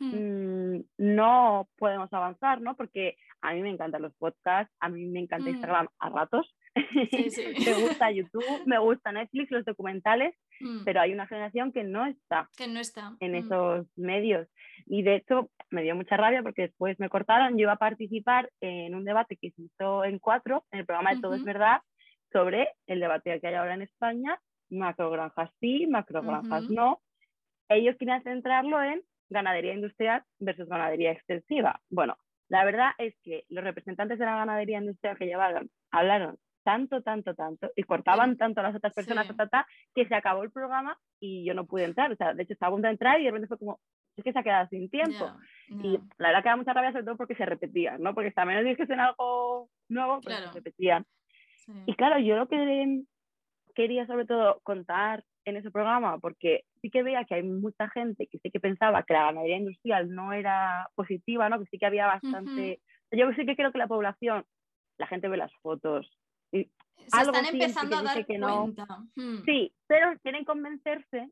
[0.00, 2.74] Mm, mm, no podemos avanzar, ¿no?
[2.74, 5.52] Porque a mí me encantan los podcasts, a mí me encanta Mm.
[5.52, 7.44] Instagram a ratos, Sí, sí.
[7.64, 12.06] me gusta YouTube, me gusta Netflix, los documentales, mm, pero hay una generación que no
[12.06, 13.16] está que no está.
[13.20, 14.48] en mm, esos medios.
[14.86, 17.56] Y de hecho me dio mucha rabia porque después me cortaron.
[17.56, 21.14] Yo iba a participar en un debate que se hizo en cuatro, en el programa
[21.14, 21.44] de Todo es.
[21.44, 21.80] Verdad,
[22.32, 24.38] sobre el debate que hay ahora en España,
[24.70, 27.00] macrogranjas sí, macrogranjas no.
[27.68, 31.80] Ellos querían centrarlo en ganadería industrial versus ganadería extensiva.
[31.88, 32.16] Bueno,
[32.48, 36.36] la verdad es que los representantes de la ganadería industrial que llevaron hablaron
[36.70, 39.34] tanto, tanto, tanto y cortaban tanto a las otras personas Sí.
[39.34, 42.12] ta, ta, ta, que se acabó el programa y yo no pude entrar.
[42.12, 43.80] O sea, de hecho estaba a punto de entrar y de repente fue como,
[44.16, 45.24] es que se ha quedado sin tiempo.
[45.68, 48.14] Y la verdad que da mucha rabia sobre todo porque se repetían, ¿no?
[48.14, 50.52] Porque también nos dijesen algo nuevo, pero Claro.
[50.52, 51.04] se repetían.
[51.56, 51.72] sí.
[51.86, 53.02] Y claro, yo lo que
[53.74, 58.26] quería sobre todo contar en ese programa, porque sí que veía que hay mucha gente
[58.26, 61.58] que sí que pensaba que la ganadería industrial no era positiva, ¿no?
[61.58, 62.80] Que sí que había bastante...
[63.12, 64.44] Yo sí que creo que la población,
[64.98, 66.08] la gente ve las fotos.
[66.52, 66.64] Y
[67.08, 68.60] Se algo están empezando que a dar que no.
[68.62, 68.86] cuenta.
[69.16, 71.30] mm, Sí, pero quieren convencerse,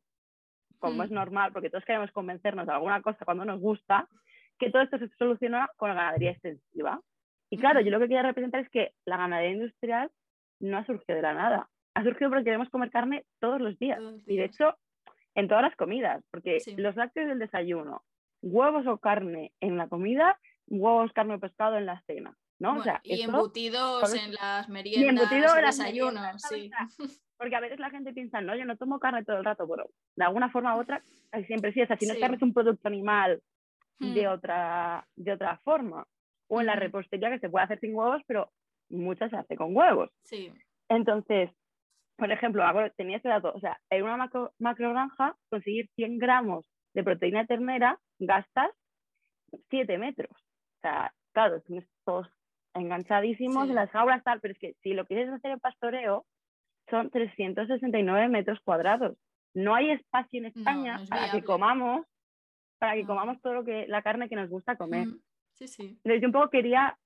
[0.78, 1.02] como Mm.
[1.06, 4.08] es normal, porque todos queremos convencernos de alguna cosa cuando nos gusta,
[4.58, 7.00] que todo esto se soluciona con la ganadería extensiva.
[7.50, 10.10] Y claro, yo lo que quería representar es que la ganadería industrial
[10.60, 11.68] no ha surgido de la nada.
[11.94, 13.98] Ha surgido porque queremos comer carne todos los días.
[13.98, 14.76] Todos los Y de hecho,
[15.34, 16.76] en todas las comidas, porque Sí.
[16.76, 18.02] los lácteos del desayuno,
[18.42, 22.36] huevos o carne en la comida, huevos, carne o pescado en la cena.
[22.58, 22.70] ¿No?
[22.70, 24.24] Bueno, o sea, y embutidos ¿sabes?
[24.24, 26.70] en las y meriendas, embutido en las desayunos, sí.
[27.36, 29.88] Porque a veces la gente piensa, no, yo no tomo carne todo el rato, pero
[30.16, 31.80] de alguna forma u otra, casi siempre sí.
[31.82, 32.20] O sea, si no Sí.
[32.20, 33.40] carne, es un producto animal
[34.00, 36.04] de, otra, de otra forma.
[36.48, 38.50] O en la repostería que se puede hacer sin huevos, pero
[38.90, 40.10] muchas se hace con huevos.
[40.24, 40.52] Sí.
[40.88, 41.50] Entonces,
[42.16, 42.64] por ejemplo,
[42.96, 44.16] tenía ese dato, o sea, en una
[44.58, 48.70] macro, granja, conseguir 100 gramos de proteína ternera gastas
[49.70, 50.32] 7 metros.
[50.32, 52.26] O sea, claro, tienes todos
[52.74, 56.26] enganchadísimos en las jaulas, tal, pero es que si lo quieres hacer en pastoreo,
[56.90, 59.16] son 369 metros cuadrados.
[59.54, 62.06] No hay espacio en España para que comamos,
[62.78, 65.06] para que comamos todo lo que, la carne que nos gusta comer.
[65.54, 65.82] Sí, sí.
[65.82, 66.96] Entonces yo un poco quería,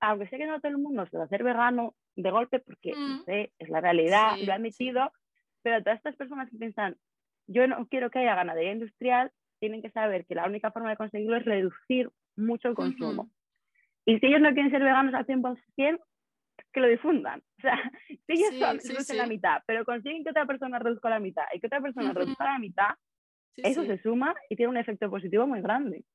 [0.00, 2.92] aunque sé que no todo el mundo se va a hacer vegano de golpe, porque
[2.92, 5.12] no sé, es la realidad, lo ha admitido,
[5.62, 6.96] pero todas estas personas que piensan,
[7.46, 9.30] yo no quiero que haya ganadería industrial,
[9.60, 13.30] tienen que saber que la única forma de conseguirlo es reducir mucho el consumo.
[14.08, 16.00] Y si ellos no quieren ser veganos al 100%,
[16.72, 17.42] que lo difundan.
[17.58, 17.78] O sea,
[18.26, 21.66] si ellos reducen la mitad, pero consiguen que otra persona reduzca la mitad y que
[21.66, 22.88] otra persona reduzca la mitad,
[23.58, 26.06] eso se suma y tiene un efecto positivo muy grande.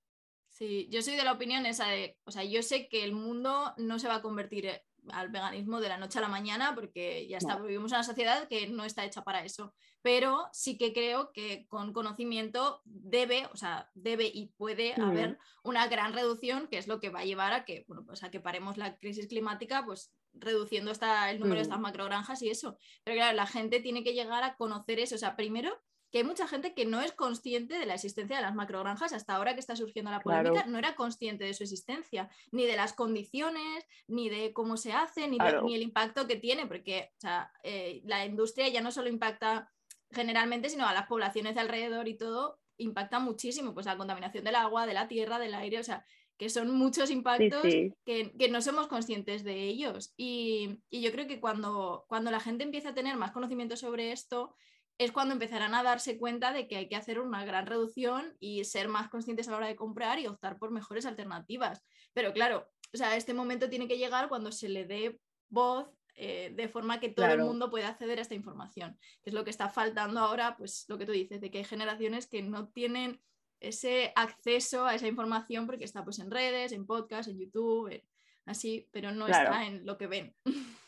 [0.49, 3.75] Sí, yo soy de la opinión esa de, o sea, yo sé que el mundo
[3.77, 4.65] no se va a convertir
[5.11, 8.47] al veganismo de la noche a la mañana porque ya está, vivimos en una sociedad
[8.47, 13.57] que no está hecha para eso, pero sí que creo que con conocimiento debe, o
[13.57, 17.53] sea, debe y puede haber una gran reducción que es lo que va a llevar
[17.53, 21.57] a que, bueno, pues a que paremos la crisis climática, pues reduciendo hasta el número
[21.57, 22.77] de estas macrogranjas y eso.
[23.03, 25.15] Pero claro, la gente tiene que llegar a conocer eso.
[25.15, 25.79] O sea, primero,
[26.13, 29.13] que hay mucha gente que no es consciente de la existencia de las macrogranjas.
[29.13, 32.75] Hasta ahora que está surgiendo la polémica, no era consciente de su existencia, ni de
[32.75, 37.19] las condiciones, ni de cómo se hace, ni, ni el impacto que tiene, porque o
[37.19, 39.71] sea, eh, la industria ya no solo impacta
[40.11, 44.55] generalmente, sino a las poblaciones de alrededor y todo, impacta muchísimo, pues la contaminación del
[44.55, 46.05] agua, de la tierra, del aire, o sea,
[46.37, 47.63] que son muchos impactos
[48.05, 50.13] Que, no somos conscientes de ellos.
[50.15, 54.55] Y, yo creo que cuando, cuando la gente empieza a tener más conocimiento sobre esto,
[55.03, 58.63] es cuando empezarán a darse cuenta de que hay que hacer una gran reducción y
[58.63, 61.83] ser más conscientes a la hora de comprar y optar por mejores alternativas.
[62.13, 66.51] Pero claro, o sea, este momento tiene que llegar cuando se le dé voz eh,
[66.53, 69.49] de forma que todo el mundo pueda acceder a esta información, que es lo que
[69.49, 73.19] está faltando ahora, pues lo que tú dices, de que hay generaciones que no tienen
[73.59, 78.03] ese acceso a esa información porque está pues en redes, en podcast, en YouTube,
[78.45, 80.35] así, pero no está en lo que ven.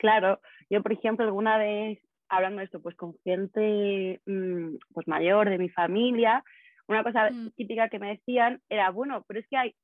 [0.00, 5.50] Claro, yo por ejemplo alguna vez hablando de esto pues con gente mm, pues mayor
[5.50, 6.44] de mi familia,
[6.86, 7.50] una cosa mm.
[7.56, 9.74] típica que me decían era, bueno, pero es que hay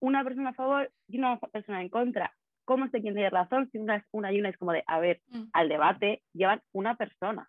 [0.00, 2.34] una persona a favor y una persona en contra.
[2.64, 3.68] ¿Cómo sé quién tiene razón?
[3.72, 5.44] Si una, una y una es como de, a ver, mm.
[5.52, 7.48] al debate llevan una persona.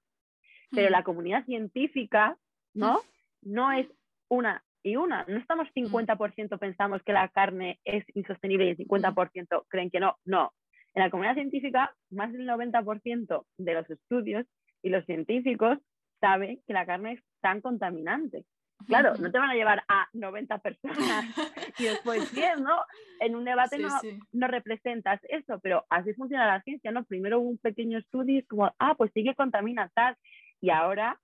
[0.71, 2.35] Pero la comunidad científica,
[2.73, 2.99] ¿no?
[3.43, 3.87] no es
[4.27, 5.23] una y una.
[5.27, 6.59] No estamos 50% mm.
[6.59, 10.17] pensamos que la carne es insostenible y el 50% creen que no.
[10.25, 10.51] No.
[10.95, 14.45] En la comunidad científica, más del 90% de los estudios
[14.81, 15.79] y los científicos
[16.19, 18.45] saben que la carne es tan contaminante.
[18.87, 21.25] Claro, no te van a llevar a 90 personas
[21.79, 22.81] y después 100, ¿no?
[23.19, 23.89] En un debate no,
[24.31, 27.05] no, representas eso, pero así funciona la ciencia, ¿no?
[27.05, 30.17] Primero un pequeño estudio y como, ah, pues sí que contamina tal.
[30.59, 31.19] Y ahora,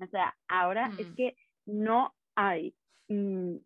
[0.00, 1.14] o sea, ahora es mm.
[1.14, 2.74] que no hay
[3.08, 3.56] mm,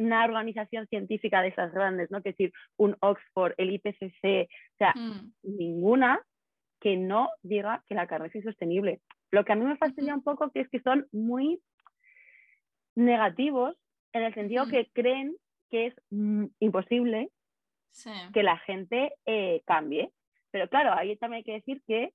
[0.00, 2.22] ninguna organización científica de esas grandes, ¿no?
[2.22, 5.32] Que decir, un Oxford, el IPCC, o sea, mm.
[5.42, 6.20] ninguna
[6.80, 9.00] que no diga que la carne es insostenible.
[9.30, 11.60] Lo que a mí me fastidia un poco que es que son muy
[12.96, 13.76] negativos
[14.12, 15.36] en el sentido que creen
[15.70, 17.30] que es mm, imposible
[18.32, 20.10] que la gente eh, cambie.
[20.50, 22.12] Pero claro, ahí también hay que decir que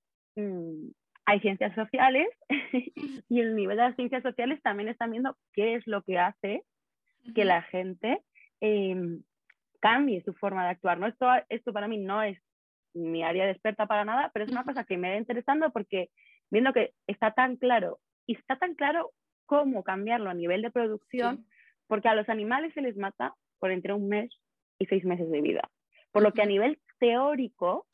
[1.25, 2.27] hay ciencias sociales
[3.29, 6.63] y el nivel de las ciencias sociales también están viendo qué es lo que hace
[7.33, 8.21] que la gente
[8.61, 9.23] em,
[9.79, 10.99] cambie su forma de actuar.
[10.99, 11.07] ¿no?
[11.07, 12.39] Esto, esto para mí no es
[12.93, 16.09] mi área de experta para nada, pero es una cosa que me va interesando porque
[16.49, 19.11] viendo que está tan claro y está tan claro
[19.45, 21.45] cómo cambiarlo a nivel de producción,
[21.87, 24.31] porque a los animales se les mata por entre un mes
[24.79, 25.69] y seis meses de vida.
[26.11, 27.85] Por lo que a nivel teórico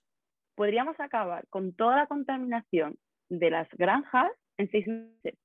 [0.55, 2.97] podríamos acabar con toda la contaminación
[3.29, 5.39] de las granjas en seis meses.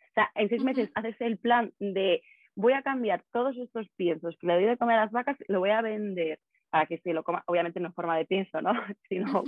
[0.00, 2.22] O sea, en seis meses haces el plan de
[2.56, 5.60] voy a cambiar todos estos piensos que le doy de comer a las vacas, lo
[5.60, 6.40] voy a vender
[6.70, 8.72] para que se lo coma, obviamente no en forma de pienso, ¿no?
[9.08, 9.44] sino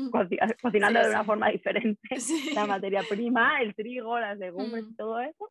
[0.62, 2.00] cocinando de una forma diferente
[2.54, 5.50] la materia prima, el trigo, las legumbres, todo eso.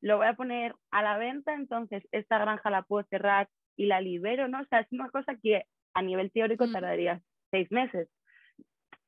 [0.00, 4.00] Lo voy a poner a la venta, entonces esta granja la puedo cerrar y la
[4.00, 4.60] libero, ¿no?
[4.60, 8.08] O sea, es una cosa que a nivel teórico tardaría seis meses.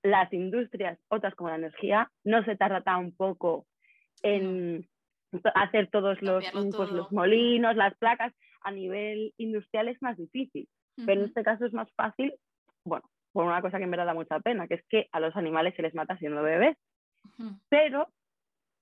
[0.02, 3.66] Las industrias, otras como la energía, no se tarda tan poco
[4.22, 4.86] en
[5.54, 8.32] hacer todos los, pues, los molinos, las placas.
[8.62, 10.66] A nivel industrial es más difícil,
[11.04, 12.32] pero en este caso es más fácil,
[12.86, 15.74] bueno, por una cosa que verdad da mucha pena, que es que a los animales
[15.74, 16.76] se les mata siendo bebés.
[17.68, 18.08] Pero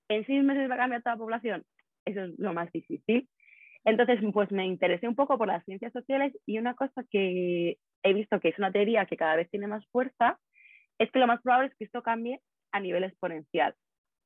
[0.09, 1.63] en seis meses va a cambiar toda la población.
[2.05, 3.27] eso es lo más difícil.
[3.85, 8.13] Entonces, pues me interesé un poco por las ciencias sociales y una cosa que he
[8.13, 10.39] visto que es una teoría que cada vez tiene más fuerza
[10.99, 12.39] es que lo más probable es que esto cambie
[12.71, 13.75] a nivel exponencial.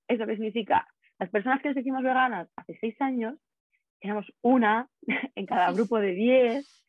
[0.08, 0.88] ¿Eso qué significa?
[1.19, 3.36] Las personas que nos hicimos veganas hace seis años,
[4.01, 4.88] éramos una
[5.36, 6.84] en cada grupo de diez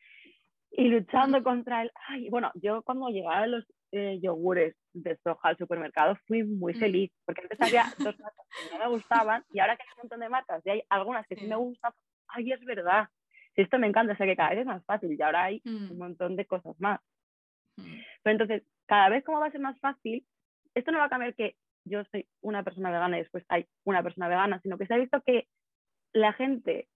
[0.71, 1.91] y luchando contra el...
[2.07, 6.79] Ay, bueno, yo cuando llegaban los eh, yogures de soja al supermercado fui muy mm.
[6.79, 9.99] feliz, porque antes había dos marcas que no me gustaban y ahora que hay un
[10.03, 11.91] montón de marcas y hay algunas que sí, me gustan,
[12.27, 13.07] ay, es verdad,
[13.55, 15.95] esto me encanta, o sea que cada vez es más fácil y ahora hay un
[15.95, 15.97] mm.
[15.97, 16.99] montón de cosas más.
[17.77, 17.99] Mm.
[18.23, 20.25] Pero entonces, cada vez como va a ser más fácil,
[20.75, 21.55] esto no va a cambiar que
[21.89, 24.97] yo soy una persona vegana y después hay una persona vegana, sino que se ha
[24.97, 25.47] visto que
[26.13, 26.87] la gente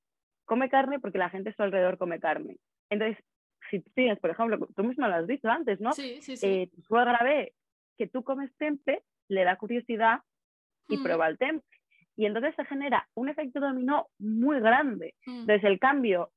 [0.45, 2.57] come carne porque la gente a su alrededor come carne.
[2.89, 3.23] Entonces,
[3.69, 5.93] si tú tienes, por ejemplo, tú mismo lo has dicho antes, ¿no?
[5.93, 6.45] Sí, sí, sí.
[6.47, 7.53] Eh, tu suegra ve
[7.97, 10.19] que tú comes tempe, le da curiosidad
[10.87, 11.03] y mm.
[11.03, 11.65] prueba el tempe.
[12.15, 15.15] Y entonces se genera un efecto dominó muy grande.
[15.25, 15.41] Mm.
[15.41, 16.31] Entonces el cambio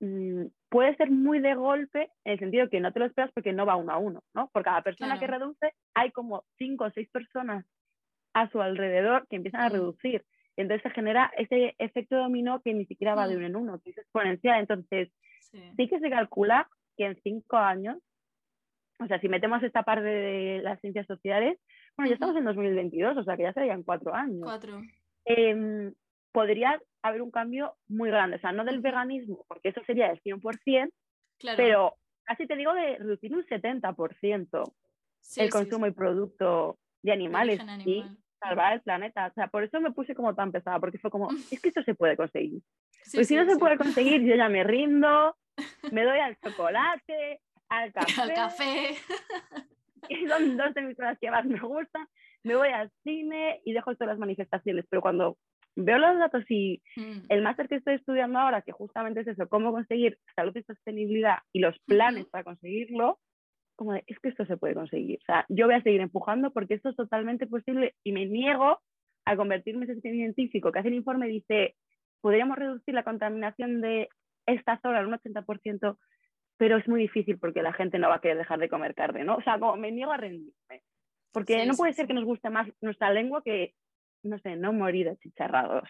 [0.00, 3.52] mm, puede ser muy de golpe en el sentido que no te lo esperas porque
[3.52, 4.48] no va uno a uno, ¿no?
[4.48, 7.66] Por cada persona que reduce hay como cinco o seis personas
[8.34, 10.24] a su alrededor que empiezan a reducir.
[10.56, 13.90] Entonces se genera ese efecto dominó que ni siquiera va de uno en uno, que
[13.90, 14.60] es exponencial.
[14.60, 15.08] Entonces
[15.40, 15.88] sí.
[15.88, 17.98] que se calcula que en cinco años,
[18.98, 21.58] o sea, si metemos esta parte de las ciencias sociales,
[21.96, 24.42] bueno, ya estamos en 2022, o sea que ya serían cuatro años.
[24.42, 24.82] Cuatro.
[25.24, 25.92] Em,
[26.32, 30.20] podría haber un cambio muy grande, o sea, no del veganismo, porque eso sería el
[30.22, 30.90] 100%,
[31.56, 34.72] pero casi te digo de reducir un 70%
[35.36, 38.04] el consumo y producto de animales y
[38.42, 39.26] salvar el planeta.
[39.26, 41.82] O sea, por eso me puse como tan pesada, porque fue como, es que esto
[41.82, 42.62] se puede conseguir.
[43.14, 45.36] pues si no se puede conseguir, yo ya me rindo,
[45.92, 48.12] me doy al chocolate, al café.
[48.22, 48.94] Al café.
[50.08, 52.06] y son dos de mis cosas que más me gustan.
[52.44, 55.38] Me voy al cine y dejo todas las manifestaciones, pero cuando
[55.76, 57.26] veo los datos y mm.
[57.28, 61.38] el máster que estoy estudiando ahora, que justamente es eso, cómo conseguir salud y sostenibilidad
[61.52, 63.20] y los planes para conseguirlo,
[63.82, 65.18] como de, es que esto se puede conseguir.
[65.22, 68.80] O sea, yo voy a seguir empujando porque esto es totalmente posible y me niego
[69.24, 71.74] a convertirme en ese científico que hace el informe y dice,
[72.20, 74.08] podríamos reducir la contaminación de
[74.46, 75.98] esta zona en un 80%,
[76.56, 79.24] pero es muy difícil porque la gente no va a querer dejar de comer carne,
[79.24, 79.36] ¿no?
[79.36, 80.82] O sea, como me niego a rendirme.
[81.32, 83.74] Porque no puede ser que nos guste más nuestra lengua que,
[84.22, 85.88] no sé, no morir achicharrados.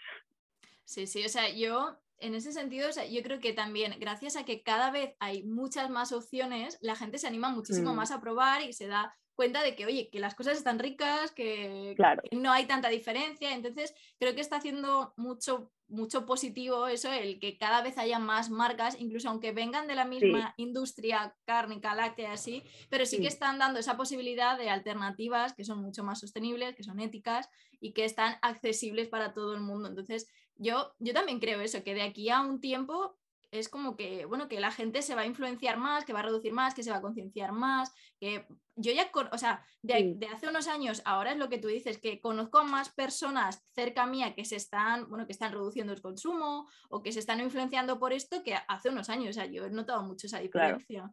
[0.84, 4.62] Sí, sí, o sea, yo en ese sentido, yo creo que también, gracias a que
[4.62, 7.96] cada vez hay muchas más opciones, la gente se anima muchísimo mm.
[7.96, 11.32] más a probar y se da cuenta de que, oye, que las cosas están ricas,
[11.32, 11.96] que,
[12.32, 13.52] no hay tanta diferencia.
[13.54, 18.50] Entonces, creo que está haciendo mucho, mucho positivo eso, el que cada vez haya más
[18.50, 23.58] marcas, incluso aunque vengan de la misma industria cárnica, láctea, así, pero sí, que están
[23.58, 27.48] dando esa posibilidad de alternativas que son mucho más sostenibles, que son éticas
[27.80, 29.88] y que están accesibles para todo el mundo.
[29.88, 33.16] Entonces, yo, yo también creo eso, que de aquí a un tiempo
[33.52, 36.24] es como que, bueno, que la gente se va a influenciar más, que va a
[36.24, 40.48] reducir más, que se va a concienciar más, que yo ya, o sea, de, hace
[40.48, 44.34] unos años, ahora es lo que tú dices, que conozco a más personas cerca mía
[44.34, 48.14] que se están, bueno, que están reduciendo el consumo o que se están influenciando por
[48.14, 51.10] esto que hace unos años, o sea, yo he notado mucho esa diferencia.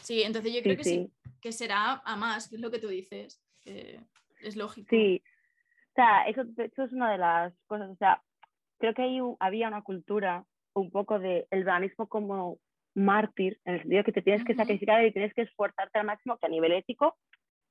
[0.00, 1.12] Sí, entonces yo creo que sí.
[1.40, 4.00] que será a más, que es lo que tú dices, que
[4.40, 4.86] es lógico.
[4.90, 5.20] Sí,
[5.90, 8.22] o sea, eso, eso es una de las cosas, o sea,
[8.80, 12.58] creo que ahí había una cultura un poco del el veganismo como
[12.94, 16.38] mártir, en el sentido que te tienes que sacrificar y tienes que esforzarte al máximo,
[16.38, 17.16] que a nivel ético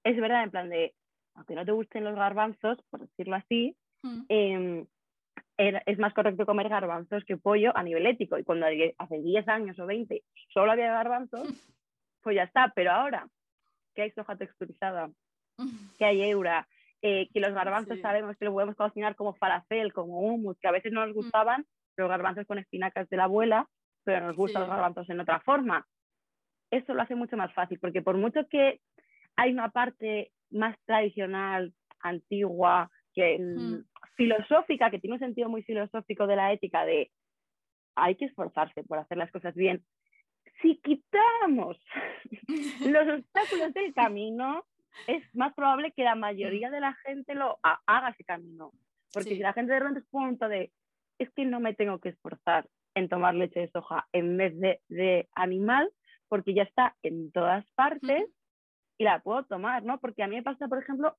[0.03, 0.93] es verdad, en plan de,
[1.35, 3.75] aunque no te gusten los garbanzos, por decirlo así,
[4.29, 4.85] em,
[5.57, 8.37] es más correcto comer garbanzos que pollo a nivel ético.
[8.37, 8.65] Y cuando
[8.97, 11.49] hace 10 años o 20 solo había garbanzos,
[12.21, 12.71] pues ya está.
[12.73, 13.27] Pero ahora
[13.93, 15.09] que hay soja texturizada,
[15.97, 16.65] que hay eura,
[17.01, 20.71] eh, que los garbanzos sabemos que los podemos cocinar como falafel, como hummus, que a
[20.71, 21.19] veces no nos mm.
[21.19, 21.65] gustaban,
[21.97, 23.67] los garbanzos con espinacas de la abuela,
[24.03, 25.85] pero nos gustan los garbanzos en otra forma.
[26.71, 28.79] Eso lo hace mucho más fácil, porque por mucho que
[29.35, 33.83] hay una parte más tradicional, antigua, que, mm,
[34.15, 37.11] filosófica, que tiene un sentido muy filosófico de la ética, de
[37.95, 39.83] hay que esforzarse por hacer las cosas bien.
[40.61, 41.77] Si quitamos
[42.81, 44.65] los obstáculos del camino,
[45.07, 48.71] es más probable que la mayoría de la gente lo haga ese camino.
[49.13, 50.71] Porque si la gente de repente es punto de,
[51.17, 54.53] es que no me tengo que esforzar en tomar leche de soja en vez
[54.87, 55.89] de, animal,
[56.27, 58.25] porque ya está en todas partes
[58.97, 59.99] y la puedo tomar, ¿no?
[59.99, 61.17] Porque a mí me pasa, por ejemplo,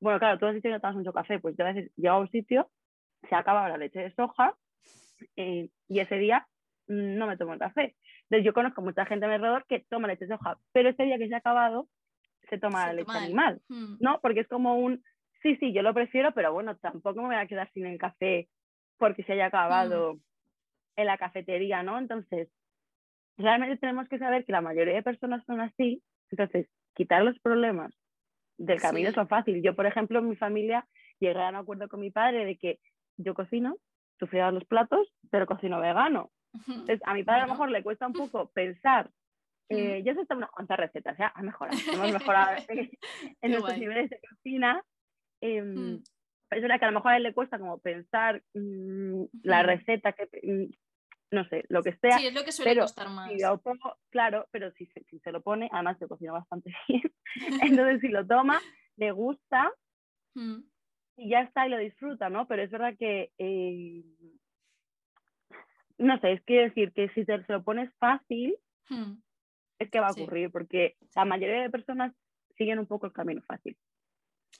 [0.00, 2.16] bueno, claro, tú has dicho que no tomas mucho café, pues yo a veces llego
[2.16, 2.70] a un sitio,
[3.28, 4.54] se acaba la leche de soja
[5.36, 6.46] eh, y ese día
[6.86, 7.96] no me tomo el café.
[8.24, 11.28] Entonces yo conozco mucha gente alrededor que toma leche de soja, pero ese día que
[11.28, 11.88] se ha acabado,
[12.48, 13.60] se toma la leche animal,
[14.00, 14.20] ¿no?
[14.20, 15.02] Porque es como un,
[15.42, 18.48] sí, sí, yo lo prefiero, pero bueno, tampoco me voy a quedar sin el café
[18.98, 20.18] porque se haya acabado
[20.96, 21.98] en la cafetería, ¿no?
[21.98, 22.48] Entonces,
[23.36, 27.92] realmente tenemos que saber que la mayoría de personas son así, entonces quitar los problemas
[28.56, 29.62] del camino es lo fácil.
[29.62, 30.86] Yo, por ejemplo, en mi familia
[31.18, 32.78] llegué a un acuerdo con mi padre de que
[33.16, 33.76] yo cocino,
[34.18, 36.30] tú frías los platos, pero cocino vegano.
[36.68, 39.10] Entonces, a mi padre a lo mejor le cuesta un poco pensar.
[39.70, 42.90] Eh, yo sé unas cuantas recetas, ya ha mejorado, hemos mejorado en,
[43.50, 44.82] nuestros niveles de cocina.
[45.40, 46.02] Em,
[46.50, 50.12] es verdad que a lo mejor a él le cuesta como pensar mm, la receta
[50.12, 50.70] que mm,
[51.34, 52.18] no sé, lo que sea.
[52.18, 53.30] Sí, es lo que suele costar más.
[54.10, 57.02] claro, pero si, si, se lo pone, además yo cocino bastante bien,
[57.62, 58.60] entonces si lo toma,
[58.96, 59.72] le gusta
[61.16, 62.46] y ya está y lo disfruta, ¿no?
[62.46, 64.04] Pero es verdad que, eh,
[65.98, 68.56] no sé, es que decir que si te, se lo pones fácil,
[69.78, 72.12] es que va a ocurrir, porque la mayoría de personas
[72.56, 73.76] siguen un poco el camino fácil.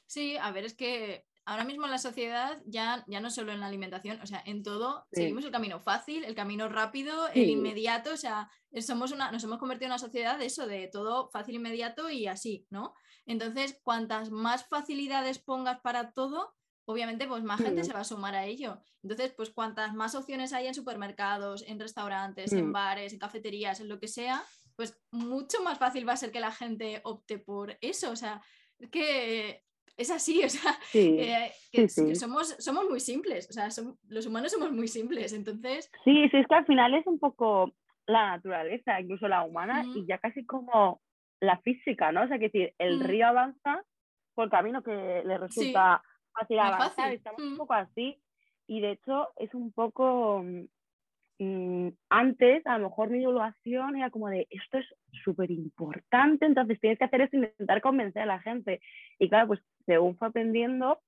[0.07, 3.61] Sí, a ver, es que ahora mismo en la sociedad, ya, ya no solo en
[3.61, 8.13] la alimentación, o sea, en todo, seguimos el camino fácil, el camino rápido, el inmediato,
[8.13, 8.51] o sea,
[8.81, 12.27] somos una, nos hemos convertido en una sociedad de eso, de todo fácil, inmediato y
[12.27, 12.95] así, ¿no?
[13.27, 16.55] Entonces, cuantas más facilidades pongas para todo,
[16.87, 18.81] obviamente, pues más gente se va a sumar a ello.
[19.03, 22.73] Entonces, pues cuantas más opciones hay en supermercados, en restaurantes, en mm.
[22.73, 24.45] bares, en cafeterías, en lo que sea,
[24.77, 28.11] pues mucho más fácil va a ser que la gente opte por eso.
[28.11, 28.41] O sea,
[28.79, 29.63] es que
[29.97, 33.69] es así, o sea, eh, que, somos, somos muy simples, o sea,
[34.09, 35.91] los humanos somos muy simples, entonces...
[36.05, 37.73] Sí, sí, es que al final es un poco
[38.07, 41.01] la naturaleza, incluso la humana, y ya casi como
[41.41, 42.25] la física, ¿no?
[42.25, 43.85] O sea, que decir, el río avanza
[44.35, 46.03] por el camino que le resulta
[46.33, 48.21] fácil avanzar, estamos un poco así,
[48.67, 50.74] y de hecho es un poco mm, Mm,
[52.09, 54.87] antes a lo mejor mi divulgación era como de esto es
[55.25, 58.81] súper importante, entonces tienes que hacer eso, intentar convencer a la gente.
[59.19, 61.01] Y claro, pues según fue aprendiendo,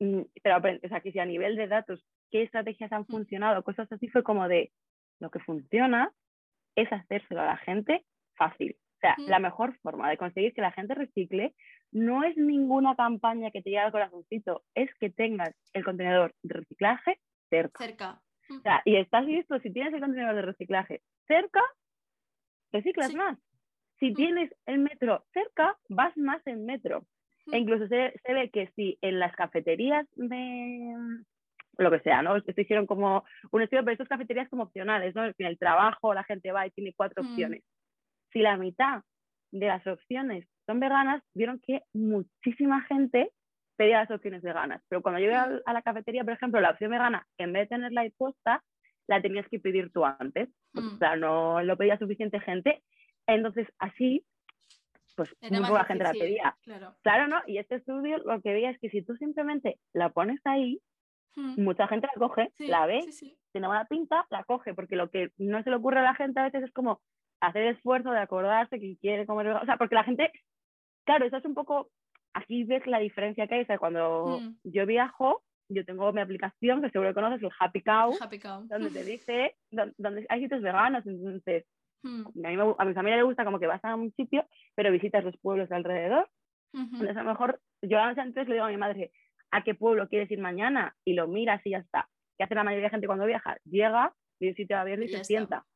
[0.00, 3.90] mm, pero o sea, que si a nivel de datos, qué estrategias han funcionado, cosas
[3.92, 4.72] así, fue como de
[5.20, 6.12] lo que funciona
[6.76, 8.76] es hacérselo a la gente fácil.
[8.96, 11.54] O sea, la mejor forma de conseguir que la gente recicle
[11.90, 16.54] no es ninguna campaña que te llegue al corazoncito, es que tengas el contenedor de
[16.54, 17.18] reciclaje
[17.50, 17.84] cerca.
[17.84, 18.22] Cerca
[18.84, 21.62] y estás listo, si tienes el contenedor de reciclaje cerca,
[22.72, 23.38] reciclas más.
[23.98, 27.06] Si tienes el metro cerca, vas más en metro.
[27.52, 30.94] E incluso se, ve que si en las cafeterías de
[31.78, 32.36] lo que sea, ¿no?
[32.36, 35.24] Esto hicieron como un estudio, pero estas cafeterías como opcionales, ¿no?
[35.24, 37.62] En el trabajo la gente va y tiene cuatro opciones.
[38.32, 39.02] Si la mitad
[39.50, 43.30] de las opciones son veganas, vieron que muchísima gente
[43.76, 44.82] pedía las opciones veganas.
[44.88, 48.04] Pero cuando llegué a la cafetería, por ejemplo, la opción vegana, en vez de tenerla
[48.16, 48.62] puesta,
[49.06, 50.48] la tenías que pedir tú antes.
[50.74, 52.82] O sea, no lo pedía suficiente gente.
[53.26, 54.24] Entonces, así,
[55.16, 56.56] pues muy poca gente la pedía.
[57.02, 57.28] Claro.
[57.28, 57.40] ¿no?
[57.46, 60.80] Y este estudio lo que veía es que si tú simplemente la pones ahí,
[61.34, 63.00] mucha gente la coge, la ve,
[63.52, 66.40] tiene buena pinta, la coge, porque lo que no se le ocurre a la gente
[66.40, 67.00] a veces es como
[67.40, 70.30] hacer esfuerzo de acordarse que quiere comer, o sea, porque la gente,
[71.04, 71.90] claro, eso es un poco
[72.34, 73.62] aquí ves la diferencia que hay.
[73.62, 74.56] O sea, cuando mm.
[74.64, 78.16] yo viajo, yo tengo mi aplicación que seguro que conoces, el Happy Cow,
[78.68, 81.06] donde te dice, donde, hay sitios veganos.
[81.06, 81.64] Entonces,
[82.02, 82.44] mm.
[82.78, 85.68] a, mi familia le gusta como que vas a un sitio, pero visitas los pueblos
[85.68, 86.28] de alrededor.
[86.74, 89.12] Entonces, a lo mejor yo antes le digo a mi madre,
[89.50, 90.96] ¿a qué pueblo quieres ir mañana?
[91.04, 92.08] Y lo miras y ya está.
[92.38, 93.58] ¿Qué hace la mayoría de gente cuando viaja?
[93.64, 95.66] Llega, ve un sitio abierto y, se sienta.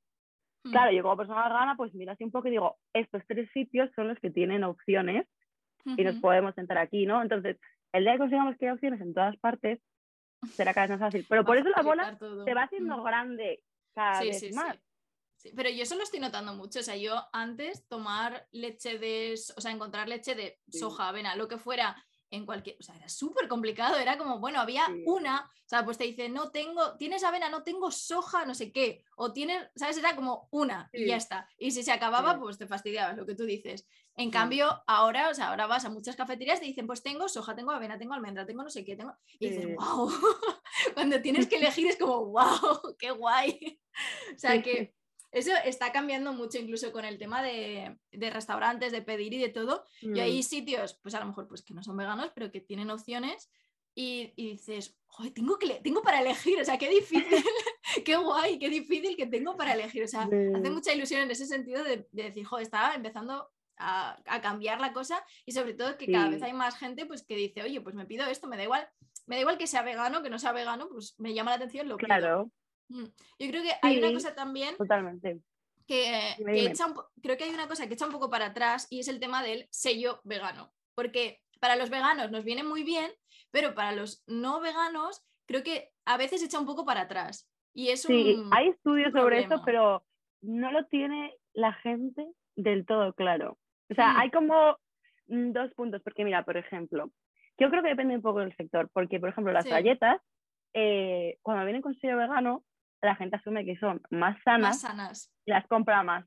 [0.65, 0.71] Mm.
[0.71, 3.91] Claro, yo como persona vegana, pues mira así un poco y digo, estos tres sitios
[3.95, 5.27] son los que tienen opciones
[5.97, 7.23] y nos podemos sentar aquí, ¿no?
[7.23, 7.57] Entonces,
[7.93, 9.81] el día que consigamos que hay opciones en todas partes,
[10.53, 11.27] será cada vez más fácil.
[11.29, 13.63] Pero por eso la bola se va haciendo grande
[13.95, 14.79] cada vez más.
[15.37, 16.81] Sí, pero yo eso lo estoy notando mucho.
[16.81, 21.47] O sea, yo antes tomar leche de, o sea, encontrar leche de soja, avena, lo
[21.47, 21.97] que fuera,
[22.31, 25.99] en cualquier, o sea, era súper complicado, era como, bueno, había una, o sea, pues
[25.99, 29.97] te dice, no tengo, tienes avena, no tengo soja, no sé qué, o tienes, ¿sabes?
[29.99, 31.49] Era como una y ya está.
[31.59, 33.87] Y si se acababa, pues te fastidiabas, lo que tú dices.
[34.15, 37.29] En cambio, ahora, o sea, ahora vas a muchas cafeterías y te dicen, pues tengo
[37.29, 39.15] soja, tengo avena, tengo almendra, tengo no sé qué, tengo...
[39.39, 40.11] Y dices, wow,
[40.95, 43.81] cuando tienes que elegir es como, wow, qué guay.
[44.35, 44.95] o sea, que
[45.33, 49.85] eso está cambiando mucho incluso con el tema de, restaurantes, de pedir y de todo.
[50.01, 50.43] Y hay mm.
[50.43, 53.51] sitios, pues a lo mejor pues que no son veganos, pero que tienen opciones
[53.95, 57.25] y, dices, Joder, tengo, que tengo para elegir, o sea, qué difícil,
[58.05, 60.05] qué guay, qué difícil que tengo para elegir.
[60.05, 64.81] O sea, hace mucha ilusión en ese sentido de, decir, joder, estaba empezando a, cambiar
[64.81, 67.81] la cosa y sobre todo que cada vez hay más gente pues que dice, oye,
[67.81, 68.87] pues me pido esto, me da igual,
[69.27, 71.89] me da igual que sea vegano, que no sea vegano, pues me llama la atención
[71.89, 72.47] lo claro.
[72.47, 72.51] Mm.
[72.89, 73.07] Yo
[73.39, 74.77] creo que hay una cosa también.
[74.77, 75.41] Totalmente.
[75.87, 76.35] Que,
[77.23, 79.43] creo que hay una cosa que echa un poco para atrás y es el tema
[79.43, 80.73] del sello vegano.
[80.95, 83.11] Porque para los veganos nos viene muy bien,
[83.51, 87.51] pero para los no veganos creo que a veces echa un poco para atrás.
[87.73, 90.05] Y es sí, hay estudios sobre eso, pero
[90.41, 92.27] no lo tiene la gente
[92.57, 93.59] del todo claro.
[93.91, 94.17] O sea, hmm.
[94.17, 94.77] hay como
[95.29, 97.11] mm, dos puntos, porque mira, por ejemplo,
[97.59, 100.21] yo creo que depende un poco del sector, porque por ejemplo las galletas,
[100.75, 102.65] eh, cuando vienen con sello vegano,
[103.03, 105.33] la gente asume que son más sanas, sanas.
[105.45, 106.27] y las compra más,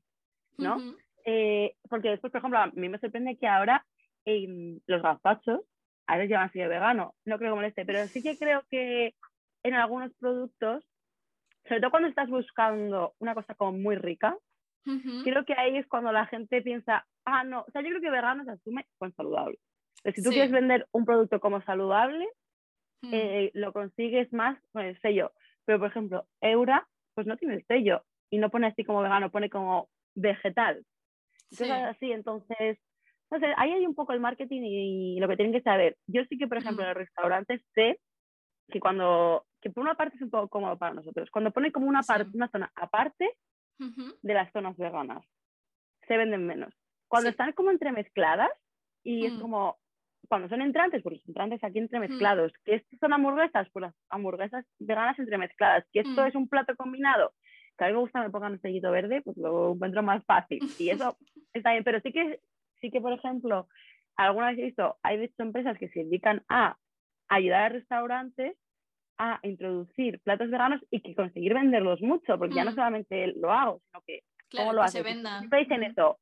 [0.58, 0.76] ¿no?
[1.24, 3.86] Eh, porque después, por ejemplo, a mí me sorprende que ahora
[4.86, 5.60] los gazpachos
[6.06, 9.14] a veces llevan sello vegano, no creo que moleste, pero sí que creo que
[9.62, 10.84] en algunos productos,
[11.68, 14.36] sobre todo cuando estás buscando una cosa como muy rica,
[15.24, 18.10] creo que ahí es cuando la gente piensa, ah, no, o sea, yo creo que
[18.10, 19.58] vegano se asume con saludable.
[20.04, 22.28] si tú quieres vender un producto como saludable,
[23.02, 25.32] eh, lo consigues más con el sello.
[25.64, 29.30] Pero, por ejemplo, Eura, pues no tiene el sello y no pone así como vegano,
[29.30, 30.84] pone como vegetal.
[31.50, 32.78] Cosas así, entonces,
[33.30, 35.96] no sé, ahí hay un poco el marketing y, lo que tienen que saber.
[36.06, 37.98] Yo sí que, por ejemplo, en los restaurantes sé
[38.70, 41.86] que cuando, que por una parte es un poco cómodo para nosotros, cuando pone como
[41.86, 43.36] una, parte una zona aparte
[43.78, 45.24] de las zonas veganas,
[46.06, 46.72] se venden menos.
[47.08, 48.50] Cuando están como entremezcladas
[49.02, 49.40] y es mm.
[49.40, 49.78] como,
[50.28, 54.64] cuando son entrantes, pues los entrantes aquí entremezclados, que estas son hamburguesas, pues las hamburguesas
[54.78, 56.26] veganas entremezcladas, que esto mm.
[56.26, 57.32] es un plato combinado,
[57.76, 60.24] que a mí me gusta que me pongan un sellito verde, pues lo encuentro más
[60.24, 60.60] fácil.
[60.78, 61.16] Y eso
[61.52, 62.40] está bien, pero sí que,
[62.80, 63.68] sí que por ejemplo,
[64.16, 66.76] alguna vez he visto, hay de hecho empresas que se dedican a
[67.28, 68.56] ayudar a restaurantes
[69.18, 73.82] a introducir platos veganos y que conseguir venderlos mucho, porque ya no solamente lo hago,
[73.84, 75.02] sino que cómo lo haces.
[75.02, 76.18] Siempre dicen eso,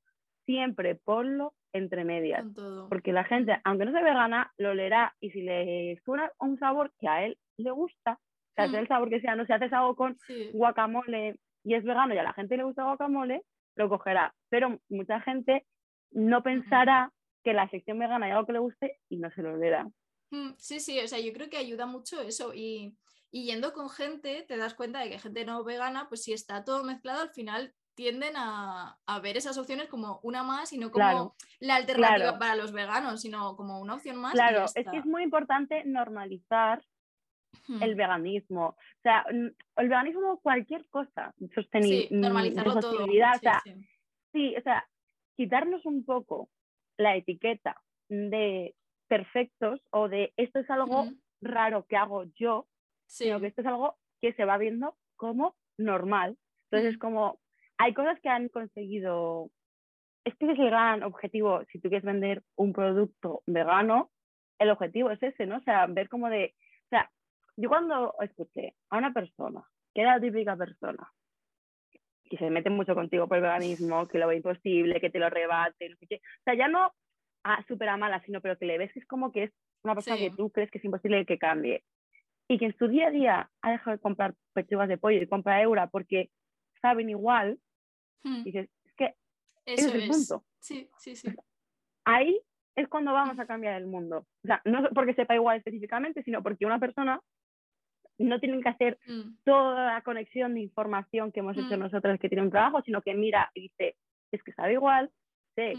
[0.48, 2.42] siempre ponlo entre medias,
[2.88, 6.90] porque la gente, aunque no sea vegana, lo leerá y si le suena un sabor
[6.98, 8.82] que a él le gusta, o sea, sea mm.
[8.82, 10.16] el sabor que sea, no si haces algo con
[10.54, 13.42] guacamole y es vegano y a la gente le gusta guacamole,
[13.76, 15.66] lo cogerá, pero mucha gente
[16.12, 17.12] no pensará
[17.44, 19.86] que la sección vegana hay algo que le guste y no se lo leerá.
[20.30, 22.96] Mm, sí, sí, o sea, yo creo que ayuda mucho eso y,
[23.30, 26.84] yendo con gente te das cuenta de que gente no vegana, pues si está todo
[26.84, 31.74] mezclado, al final tienden a, ver esas opciones como una más y no como la
[31.74, 34.34] alternativa para los veganos, sino como una opción más.
[34.34, 36.80] Claro, es que es muy importante normalizar
[37.80, 38.66] el veganismo.
[38.68, 42.06] O sea, el veganismo cualquier cosa, sostenible.
[42.06, 43.04] Sí, normalizarlo todo.
[43.04, 43.62] Sí, o sea,
[44.32, 44.88] sí, o sea,
[45.36, 46.48] quitarnos un poco
[46.98, 48.76] la etiqueta de
[49.08, 51.08] perfectos o de esto es algo
[51.40, 52.68] raro que hago yo,
[53.06, 56.38] sino que esto es algo que se va viendo como normal.
[56.70, 57.40] Entonces, es como,
[57.78, 59.50] hay cosas que han conseguido,
[60.24, 64.10] este es el gran objetivo, si tú quieres vender un producto vegano,
[64.58, 65.58] el objetivo es ese, ¿no?
[65.58, 66.54] O sea, ver como de,
[66.86, 67.10] o sea,
[67.56, 69.62] yo cuando escuché a una persona,
[69.94, 71.08] que era la típica persona,
[72.28, 75.30] que se mete mucho contigo por el veganismo, que lo ve imposible, que te lo
[75.30, 76.16] rebate, no sé qué.
[76.16, 76.92] O sea, ya no
[77.44, 79.52] a súper a mala, sino pero que le ves que es como que es
[79.82, 81.84] una persona que tú crees que es imposible que cambie.
[82.48, 85.26] Y que en su día a día ha dejado de comprar pechugas de pollo y
[85.26, 86.30] compra Eura porque
[86.80, 87.58] saben igual,
[88.24, 88.44] hmm.
[88.44, 89.14] dices, es que
[89.64, 90.44] Eso es el punto.
[90.58, 91.28] Sí, sí, sí.
[92.04, 92.40] Ahí
[92.74, 94.26] es cuando vamos a cambiar el mundo.
[94.44, 97.20] O sea, no porque sepa igual específicamente, sino porque una persona
[98.18, 99.38] no tiene que hacer hmm.
[99.44, 101.80] toda la conexión de información que hemos hecho hmm.
[101.80, 103.96] nosotros que tiene un trabajo, sino que mira y dice,
[104.32, 105.10] es que sabe igual,
[105.54, 105.74] sé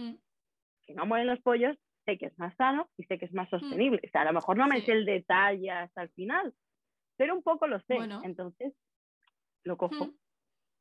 [0.86, 3.50] que no mueren los pollos, sé que es más sano y sé que es más
[3.50, 4.02] sostenible.
[4.06, 6.54] O sea, a lo mejor no me sé el detalle hasta el final,
[7.16, 7.98] pero un poco lo sé.
[8.24, 8.74] Entonces,
[9.64, 10.14] lo cojo.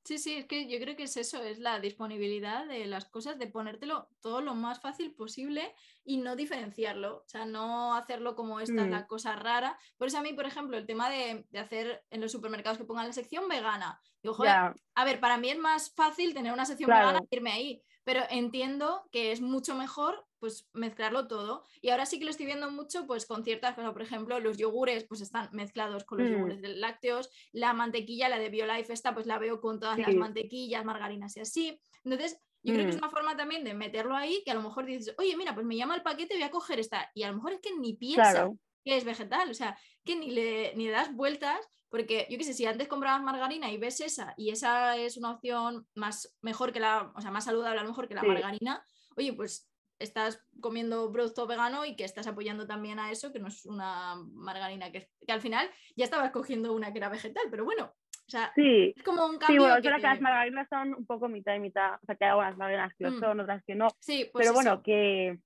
[0.04, 3.38] Sí, sí, es que yo creo que es eso, es la disponibilidad de las cosas,
[3.38, 8.60] de ponértelo todo lo más fácil posible y no diferenciarlo, o sea, no hacerlo como
[8.60, 9.06] esta es la mm.
[9.06, 9.78] cosa rara.
[9.98, 13.06] Por eso a mí, por ejemplo, el tema de, hacer en los supermercados que pongan
[13.06, 16.88] la sección vegana, digo, joder, a ver, para mí es más fácil tener una sección
[16.88, 21.64] vegana e irme ahí, pero entiendo que es mucho mejor pues mezclarlo todo.
[21.80, 24.58] Y ahora sí que lo estoy viendo mucho pues con ciertas cosas, por ejemplo, los
[24.58, 26.32] yogures pues están mezclados con los mm.
[26.32, 30.14] yogures de lácteos, la mantequilla, la de BioLife esta pues la veo con todas las
[30.14, 31.80] mantequillas, margarinas y así.
[32.04, 33.04] Entonces, yo creo que es mm.
[33.04, 35.76] una forma también de meterlo ahí, que a lo mejor dices, oye, mira, pues me
[35.76, 37.10] llama el paquete, voy a coger esta.
[37.14, 38.50] Y a lo mejor es que ni piensa
[38.84, 41.58] que es vegetal, o sea, que ni le, ni le das vueltas
[41.88, 45.32] porque yo qué sé, si antes comprabas margarina y ves esa y esa es una
[45.32, 48.84] opción más mejor que la, o sea, más saludable a lo mejor que la margarina,
[49.16, 49.67] oye, pues
[49.98, 54.16] estás comiendo producto vegano y que estás apoyando también a eso, que no es una
[54.32, 58.30] margarina que, que al final ya estabas cogiendo una que era vegetal, pero bueno, o
[58.30, 59.46] sea, es como un cambio.
[59.46, 59.82] Sí, bueno, que...
[59.82, 62.94] que las margarinas son un poco mitad y mitad, o sea, que hay algunas margarinas
[62.96, 63.20] que lo mm.
[63.20, 63.88] son, otras que no.
[64.00, 65.38] Sí, pues pero bueno, que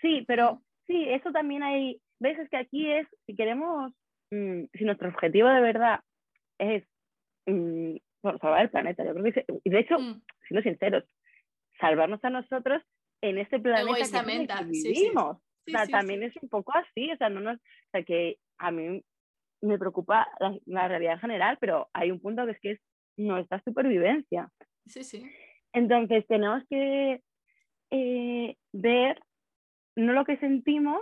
[0.00, 3.92] sí, pero sí, eso también hay veces que aquí es, si queremos
[4.30, 6.00] Mm, si nuestro objetivo de verdad
[6.58, 6.84] es
[7.46, 10.20] mm, salvar el planeta, yo creo que y de hecho, mm.
[10.46, 11.04] siendo sinceros,
[11.80, 12.82] salvarnos a nosotros
[13.20, 15.36] en este planeta que, vivimos.
[15.36, 18.70] o sea, también es un poco así, o sea, no nos, o sea, que a
[18.70, 19.02] mí
[19.60, 20.28] me preocupa
[20.66, 22.80] la, realidad general, pero hay un punto que es que es
[23.16, 24.50] nuestra supervivencia.
[24.86, 25.26] Sí, sí.
[25.72, 27.20] Entonces tenemos que
[27.90, 29.20] eh, ver
[29.96, 31.00] no lo que sentimos,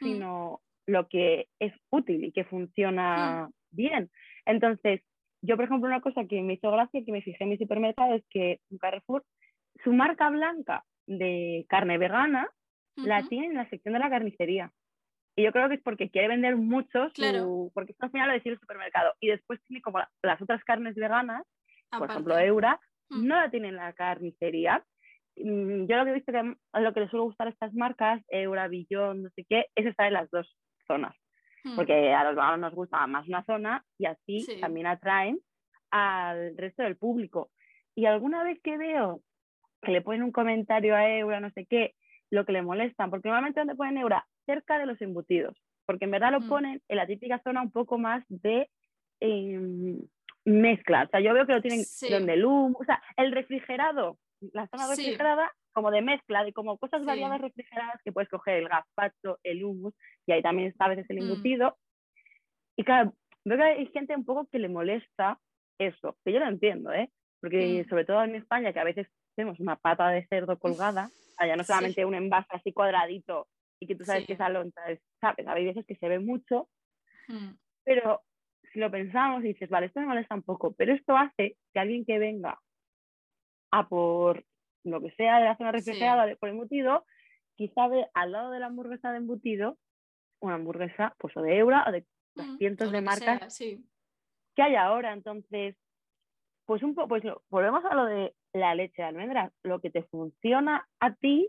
[0.00, 0.04] mm.
[0.04, 3.52] sino lo que es útil y que funciona mm.
[3.70, 4.10] bien.
[4.46, 5.02] Entonces,
[5.42, 8.14] yo, por ejemplo, una cosa que me hizo gracia, que me fijé en mi supermercado,
[8.14, 9.24] es que Carrefour,
[9.84, 12.48] su marca blanca de carne vegana,
[12.96, 14.72] la tiene en la sección de la carnicería.
[15.34, 17.10] Y yo creo que es porque quiere vender mucho,
[17.74, 19.14] porque esto al final lo decide el supermercado.
[19.20, 21.46] Y después tiene como las otras carnes veganas,
[21.90, 22.78] por ejemplo, Eura,
[23.10, 24.84] no la tiene en la carnicería.
[25.36, 28.22] Mm, yo lo que he visto que lo que les suele gustar a estas marcas,
[28.28, 30.54] Eura, Billón, no sé qué, es estar en las dos
[30.86, 31.16] zonas.
[31.76, 35.38] Porque a los veganos nos gusta más una zona y así también atraen
[35.92, 37.50] al resto del público.
[37.94, 39.22] Y alguna vez que veo
[39.82, 41.94] que le ponen un comentario a Eura, no sé qué,
[42.30, 45.56] lo que le molestan, porque normalmente donde ponen Eura, cerca de los embutidos,
[45.86, 46.48] porque en verdad lo mm.
[46.48, 48.70] ponen en la típica zona un poco más de
[49.20, 49.98] em,
[50.44, 51.04] mezcla.
[51.04, 54.18] O sea, yo veo que lo tienen donde el humo, o sea, el refrigerado,
[54.52, 58.68] la zona refrigerada, como de mezcla, de como cosas variadas refrigeradas que puedes coger el
[58.68, 59.94] gazpacho, el hummus,
[60.26, 61.22] y ahí también está a veces el mm.
[61.22, 61.76] embutido.
[62.76, 63.14] Y claro,
[63.44, 65.38] veo que hay gente un poco que le molesta
[65.78, 67.10] eso, que yo lo entiendo, ¿eh?
[67.40, 67.88] Porque mm.
[67.88, 71.64] sobre todo en España, que a veces tenemos una pata de cerdo colgada, allá no
[71.64, 73.48] solamente un envase así cuadradito
[73.80, 75.46] y que tú sabes que esa loncha es, ¿sabes?
[75.48, 76.68] Hay veces que se ve mucho,
[77.28, 77.50] hmm.
[77.84, 78.22] pero
[78.72, 81.80] si lo pensamos y dices, vale, esto me molesta un poco, pero esto hace que
[81.80, 82.60] alguien que venga
[83.72, 84.44] a por
[84.84, 87.04] lo que sea de la zona refrigerada por embutido,
[87.56, 89.78] quizá ve al lado de la hamburguesa de embutido
[90.42, 92.04] una hamburguesa pues o de Eura o de
[92.34, 95.12] hmm, cientos de marcas que hay ahora.
[95.12, 95.76] Entonces,
[96.66, 99.52] pues un poco, pues volvemos a lo de la leche de almendras.
[99.62, 101.48] Lo que te funciona a ti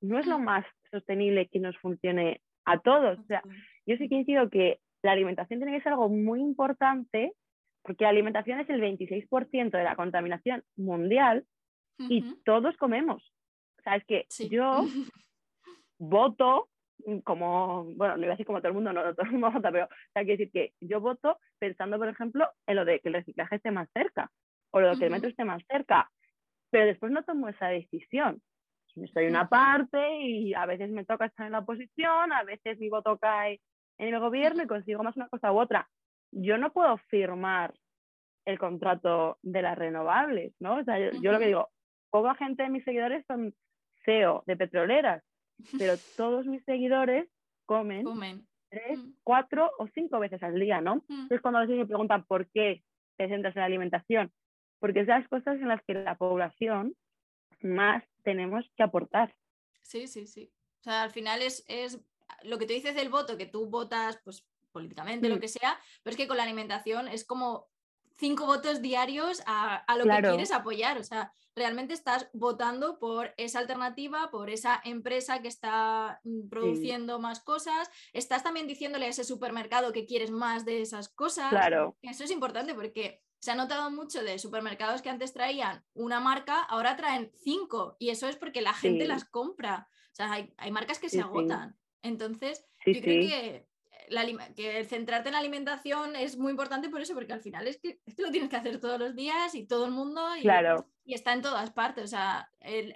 [0.00, 3.18] no es lo más sostenible que nos funcione a todos.
[3.18, 3.42] O sea,
[3.86, 7.32] yo sí coincido que la alimentación tiene que ser algo muy importante
[7.82, 11.44] porque la alimentación es el 26% de la contaminación mundial
[11.98, 13.32] y todos comemos.
[13.78, 14.82] O sea, es que yo
[15.98, 16.68] voto
[17.24, 19.72] como, bueno, no iba a decir como todo el mundo, no, todo el mundo vota,
[19.72, 23.14] pero hay que decir que yo voto pensando, por ejemplo, en lo de que el
[23.14, 24.30] reciclaje esté más cerca
[24.70, 26.10] o lo de que el metro esté más cerca,
[26.72, 28.42] pero después no tomo esa decisión
[29.00, 32.88] estoy una parte y a veces me toca estar en la oposición, a veces mi
[32.88, 33.60] voto cae
[33.98, 35.88] en el gobierno y consigo más una cosa u otra.
[36.32, 37.74] Yo no puedo firmar
[38.44, 40.76] el contrato de las renovables, ¿no?
[40.76, 41.68] O sea, yo, lo que digo,
[42.10, 43.54] poca gente de mis seguidores son
[44.04, 45.22] CEO de petroleras,
[45.78, 47.28] pero todos mis seguidores
[47.66, 48.04] comen,
[48.68, 49.12] tres, mm.
[49.22, 50.96] cuatro o cinco veces al día, ¿no?
[50.96, 51.22] Mm.
[51.22, 52.82] Entonces cuando a veces me preguntan por qué
[53.16, 54.32] te centras en la alimentación,
[54.82, 56.96] porque es las cosas en las que la población
[57.60, 59.32] más tenemos que aportar.
[59.80, 60.52] Sí, sí, sí.
[60.80, 62.00] O sea, al final es, es
[62.42, 65.40] lo que tú dices del voto, que tú votas pues políticamente, lo mm.
[65.40, 67.68] que sea, pero es que con la alimentación es como
[68.18, 70.98] cinco votos diarios a, lo que quieres apoyar.
[70.98, 77.20] O sea, realmente estás votando por esa alternativa, por esa empresa que está mm, produciendo
[77.20, 77.88] más cosas.
[78.12, 81.50] Estás también diciéndole a ese supermercado que quieres más de esas cosas.
[81.50, 81.96] Claro.
[82.02, 86.60] Eso es importante porque se ha notado mucho de supermercados que antes traían una marca,
[86.62, 89.88] ahora traen cinco y eso es porque la gente las compra.
[90.12, 91.76] O sea, hay, marcas que se agotan.
[92.02, 93.66] Entonces, yo creo que,
[94.54, 98.00] que centrarte en la alimentación es muy importante por eso, porque al final es que,
[98.18, 100.46] lo tienes que hacer todos los días y todo el mundo y,
[101.04, 102.04] y está en todas partes.
[102.04, 102.48] O sea,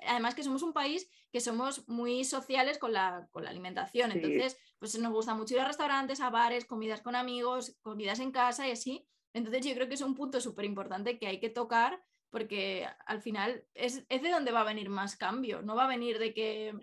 [0.06, 4.12] además que somos un país que somos muy sociales con la, con la alimentación.
[4.12, 8.30] Entonces, pues nos gusta mucho ir a restaurantes, a bares, comidas con amigos, comidas en
[8.30, 9.08] casa y así.
[9.36, 13.20] Entonces yo creo que es un punto súper importante que hay que tocar porque al
[13.20, 15.60] final es, de donde va a venir más cambio.
[15.62, 16.74] No va a venir de que,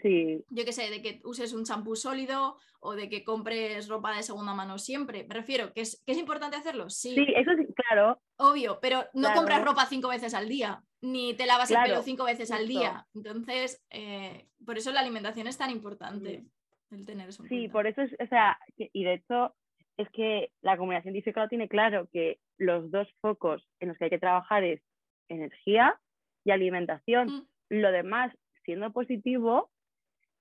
[0.50, 4.24] yo qué sé, de que uses un champú sólido o de que compres ropa de
[4.24, 5.26] segunda mano siempre.
[5.28, 6.90] Me refiero, ¿que es, que es importante hacerlo?
[6.90, 7.16] Sí.
[7.16, 8.22] Sí, eso sí, claro.
[8.38, 12.24] Obvio, pero no compras ropa cinco veces al día, ni te lavas el pelo cinco
[12.24, 13.08] veces al día.
[13.16, 16.46] Entonces, eh, por eso la alimentación es tan importante.
[16.92, 19.56] El tener eso sí, por eso es, o sea, y de hecho
[19.98, 24.06] es que la comunidad científica lo tiene claro, que los dos focos en los que
[24.06, 24.82] hay que trabajar es
[25.30, 26.00] energía
[26.44, 27.28] y alimentación.
[27.28, 27.48] Mm.
[27.70, 28.34] Lo demás,
[28.66, 29.70] siendo positivo,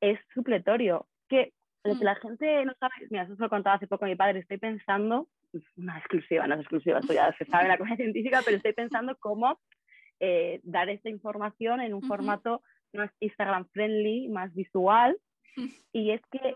[0.01, 1.07] es supletorio.
[1.29, 1.53] Que
[1.85, 2.05] lo que mm.
[2.05, 4.59] la gente no sabe, mira, eso se lo contaba hace poco a mi padre, estoy
[4.59, 5.29] pensando,
[5.77, 8.73] una exclusiva, no es exclusiva, esto ya se sabe en la comunidad científica, pero estoy
[8.73, 9.61] pensando cómo
[10.21, 15.19] eh, dar esta información en un formato más Instagram friendly, más visual.
[15.93, 16.55] Y es que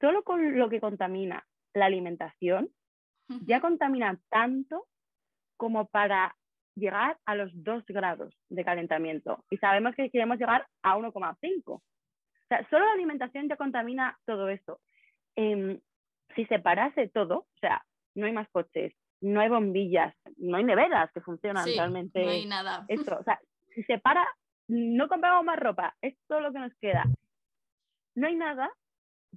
[0.00, 1.44] solo con lo que contamina
[1.74, 2.70] la alimentación
[3.46, 4.86] ya contamina tanto
[5.56, 6.36] como para
[6.74, 9.44] llegar a los 2 grados de calentamiento.
[9.50, 11.62] Y sabemos que queremos llegar a 1,5.
[11.66, 11.82] O
[12.48, 14.80] sea, solo la alimentación ya contamina todo esto.
[15.36, 15.80] Em,
[16.34, 20.64] si se parase todo, o sea, no hay más coches, no hay bombillas, no hay
[20.64, 22.24] neveras que funcionan realmente.
[22.24, 22.84] No hay nada.
[22.88, 23.40] Esto, o sea,
[23.74, 24.26] si se para,
[24.68, 27.04] no compramos más ropa, es todo lo que nos queda.
[28.14, 28.70] No hay nada,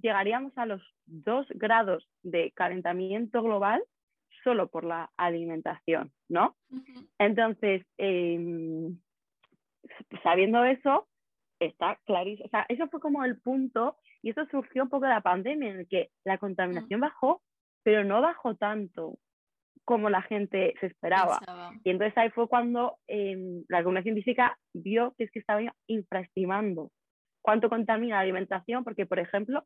[0.00, 3.82] llegaríamos a los 2 grados de calentamiento global
[4.44, 6.56] solo por la alimentación, ¿no?
[7.18, 8.98] Entonces, em,
[10.22, 11.08] sabiendo eso,
[11.60, 12.46] está clarísimo.
[12.46, 15.70] O sea, eso fue como el punto, y eso surgió un poco de la pandemia,
[15.70, 17.42] en el que la contaminación bajó,
[17.82, 19.18] pero no bajó tanto
[19.84, 21.40] como la gente se esperaba.
[21.82, 26.90] Y entonces ahí fue cuando em, la comunidad científica vio que es que estaba infraestimando
[27.40, 29.64] cuánto contamina la alimentación, porque, por ejemplo,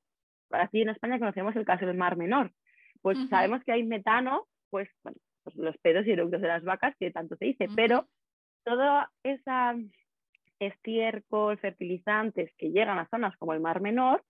[0.61, 2.53] aquí en España conocemos el caso del Mar Menor.
[3.01, 6.95] Pues sabemos que hay metano, pues, bueno, pues los pedos y eructos de las vacas,
[6.99, 8.07] que tanto se dice, pero
[8.65, 9.75] toda esa
[10.61, 14.23] estiércol, fertilizantes que llegan a zonas como el Mar Menor,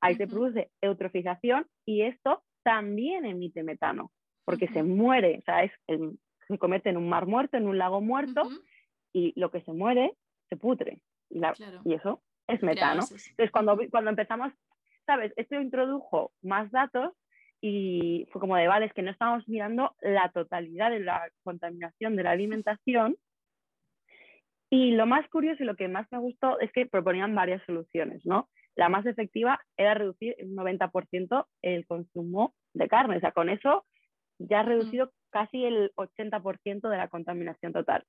[0.00, 4.12] ahí se produce eutrofización y esto también emite metano,
[4.44, 5.72] porque se muere, o sea, es
[6.50, 8.42] se convierte en un mar muerto, en un lago muerto,
[9.12, 10.14] y lo que se muere
[10.48, 11.00] se putre.
[11.30, 11.40] Y,
[11.84, 13.02] y eso es metano.
[13.02, 14.52] Entonces, cuando, cuando empezamos,
[15.10, 15.32] ¿sabes?
[15.34, 17.12] Esto introdujo más datos
[17.60, 22.14] y fue como de, vale, es que no estamos mirando la totalidad de la contaminación
[22.14, 23.16] de la alimentación.
[24.70, 28.24] Y lo más curioso y lo que más me gustó es que proponían varias soluciones,
[28.24, 28.48] ¿no?
[28.76, 33.16] La más efectiva era reducir un 90% el consumo de carne.
[33.16, 33.84] O sea, con eso
[34.38, 38.04] ya has reducido casi el 80% de la contaminación total.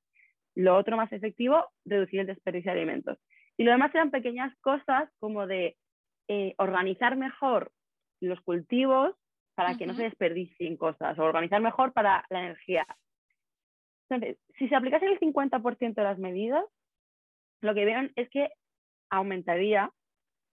[0.53, 3.17] Lo otro más efectivo, reducir el desperdicio de alimentos.
[3.57, 5.77] Y lo demás eran pequeñas cosas como de
[6.27, 7.71] eh, organizar mejor
[8.19, 9.15] los cultivos
[9.55, 12.85] para que no se desperdicien cosas, o organizar mejor para la energía.
[14.09, 16.63] Entonces, si se aplicase el 50% de las medidas,
[17.61, 18.49] lo que vean es que
[19.09, 19.91] aumentaría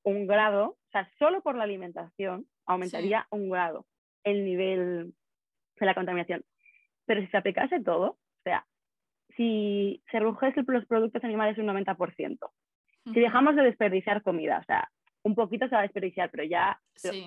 [0.03, 3.87] un grado, o sea, solo por la alimentación aumentaría un grado
[4.25, 5.15] el nivel
[5.79, 6.45] de la contaminación.
[7.07, 8.67] Pero si se aplicase todo, o sea,
[9.37, 12.51] si se redujese los productos animales un 90%,
[13.05, 14.91] si dejamos de desperdiciar comida, o sea,
[15.29, 16.81] un poquito se va a desperdiciar, pero ya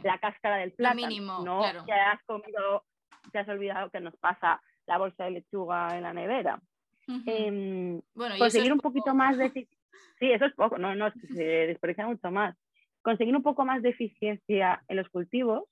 [0.03, 1.61] la cáscara del plátano, mínimo, ¿no?
[1.85, 2.83] Ya has comido,
[3.31, 6.59] te has olvidado que nos pasa la bolsa de lechuga en la nevera.
[7.07, 9.51] Em, bueno, conseguir un poquito más de...
[10.19, 12.55] Sí, eso es poco, no, no, se desperdicia mucho más.
[13.01, 15.63] Conseguir un poco más de eficiencia en los cultivos,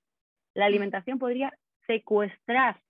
[0.56, 1.54] la alimentación podría
[1.86, 2.82] secuestrar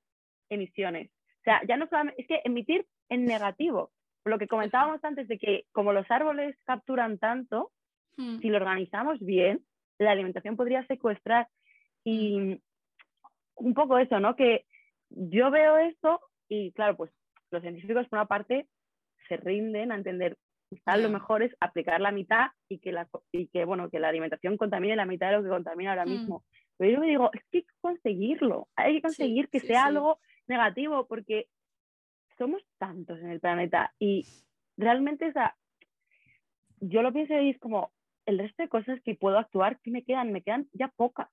[0.49, 1.11] emisiones.
[1.41, 3.91] O sea, ya no solamente, es que emitir en negativo,
[4.23, 7.71] lo que comentábamos antes de que como los árboles capturan tanto,
[8.17, 8.39] hmm.
[8.39, 9.63] si lo organizamos bien,
[9.97, 11.47] la alimentación podría secuestrar.
[12.03, 12.61] Y
[13.55, 14.35] un poco eso, ¿no?
[14.35, 14.65] Que
[15.09, 17.11] yo veo esto y claro, pues
[17.51, 18.67] los científicos por una parte
[19.27, 20.37] se rinden a entender
[20.69, 24.09] quizás lo mejor es aplicar la mitad y que la, y que, bueno, que la
[24.09, 26.09] alimentación contamine la mitad de lo que contamina ahora hmm.
[26.09, 26.45] mismo.
[26.77, 30.19] Pero yo me digo, es que hay que conseguirlo, hay que conseguir que sea algo
[30.47, 31.47] negativo porque
[32.37, 34.25] somos tantos en el planeta y
[34.77, 35.55] realmente, o sea,
[36.79, 37.91] yo lo pienso y es como,
[38.29, 40.31] el resto de cosas que puedo actuar, que me quedan?
[40.31, 41.29] Me quedan ya pocas.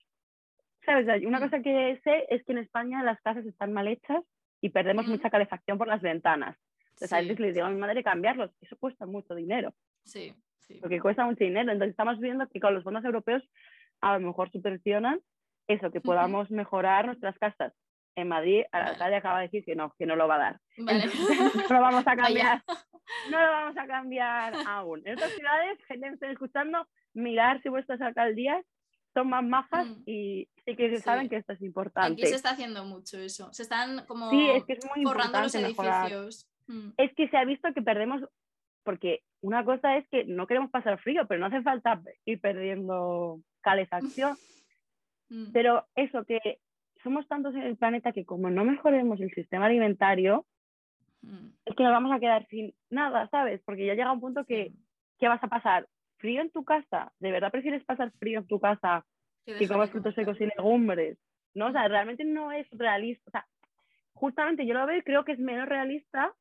[0.84, 1.24] ¿Sabes?
[1.24, 4.22] Una cosa que sé es que en España las casas están mal hechas
[4.60, 6.56] y perdemos mucha calefacción por las ventanas.
[6.90, 9.74] Entonces a veces le digo a mi madre cambiarlos, eso cuesta mucho dinero.
[10.04, 10.78] Sí, sí.
[10.80, 11.72] Porque cuesta mucho dinero.
[11.72, 13.42] Entonces estamos viendo que con los fondos europeos
[14.00, 15.20] a lo mejor subvencionan
[15.68, 17.72] eso, que podamos mejorar nuestras casas
[18.14, 20.60] en Madrid, la alcalde acaba de decir que no, que no lo va a dar.
[20.78, 22.62] no lo vamos a cambiar.
[23.30, 25.02] No lo vamos a cambiar aún.
[25.04, 28.64] En otras ciudades, gente que esté escuchando, mirar si vuestras alcaldías
[29.14, 30.02] son más majas mm.
[30.06, 32.22] y sí que saben que esto es importante.
[32.22, 33.52] Aquí se está haciendo mucho eso.
[33.52, 36.48] Se están como sí, es que es muy forrando los edificios.
[36.66, 36.90] Mm.
[36.98, 38.22] Es que se ha visto que perdemos,
[38.82, 43.40] porque una cosa es que no queremos pasar frío, pero no hace falta ir perdiendo
[43.60, 44.36] calefacción.
[45.28, 45.50] Mm.
[45.52, 46.60] Pero eso, que
[47.02, 50.46] somos tantos en el planeta que como no mejoremos el sistema alimentario.
[51.64, 53.60] Es que nos vamos a quedar sin nada, ¿sabes?
[53.64, 54.72] Porque ya llega un punto que,
[55.18, 55.88] ¿qué vas a pasar?
[56.18, 57.12] ¿Frío en tu casa?
[57.18, 59.04] ¿De verdad prefieres pasar frío en tu casa
[59.44, 61.18] que comer frutos secos y legumbres?
[61.54, 61.68] ¿No?
[61.68, 63.22] O sea, realmente no es realista.
[63.26, 63.46] O sea,
[64.12, 66.34] justamente yo lo veo y creo que es menos realista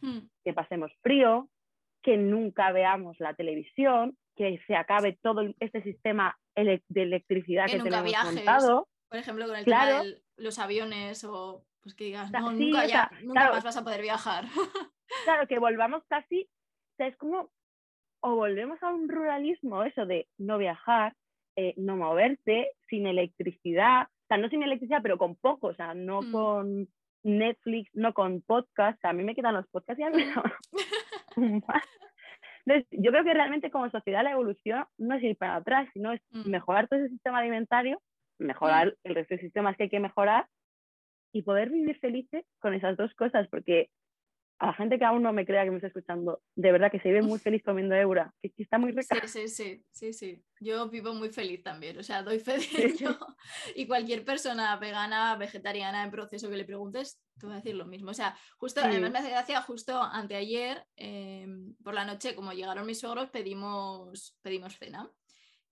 [0.00, 0.18] mm.
[0.44, 1.48] que pasemos frío,
[2.02, 8.12] que nunca veamos la televisión, que se acabe todo este sistema de electricidad que, tenemos
[8.24, 8.88] montado.
[9.08, 13.10] Por ejemplo, con el tema de los aviones o pues que digas, no, nunca, ya,
[13.22, 14.44] nunca más vas a poder viajar.
[15.24, 17.50] claro, que volvamos casi, o sea, es como,
[18.20, 21.14] o volvemos a un ruralismo, eso de no viajar,
[21.56, 25.94] eh, no moverte, sin electricidad, o sea, no sin electricidad, pero con poco, o sea,
[25.94, 26.32] no mm.
[26.32, 26.88] con
[27.24, 30.24] Netflix, no con podcast, a mí me quedan los podcasts y a mí
[32.64, 36.12] Entonces, yo creo que realmente como sociedad la evolución no es ir para atrás, sino
[36.12, 36.48] es mm.
[36.48, 38.00] mejorar todo ese sistema alimentario
[38.42, 40.46] mejorar el resto de sistemas que hay que mejorar
[41.32, 43.90] y poder vivir felices con esas dos cosas, porque
[44.62, 47.00] a la gente que aún no me crea que me está escuchando, de verdad que
[47.00, 49.16] se vive muy feliz comiendo eura, que, está muy rica.
[49.26, 53.18] Sí, sí, sí, sí, Yo vivo muy feliz también, o sea, doy fe de ello.
[53.74, 57.86] Y cualquier persona vegana, vegetariana en proceso que le preguntes, te voy a decir lo
[57.86, 58.12] mismo.
[58.12, 62.86] O sea, justo, además me hace gracia, justo anteayer, em, por la noche, como llegaron
[62.86, 65.10] mis suegros, pedimos, pedimos cena.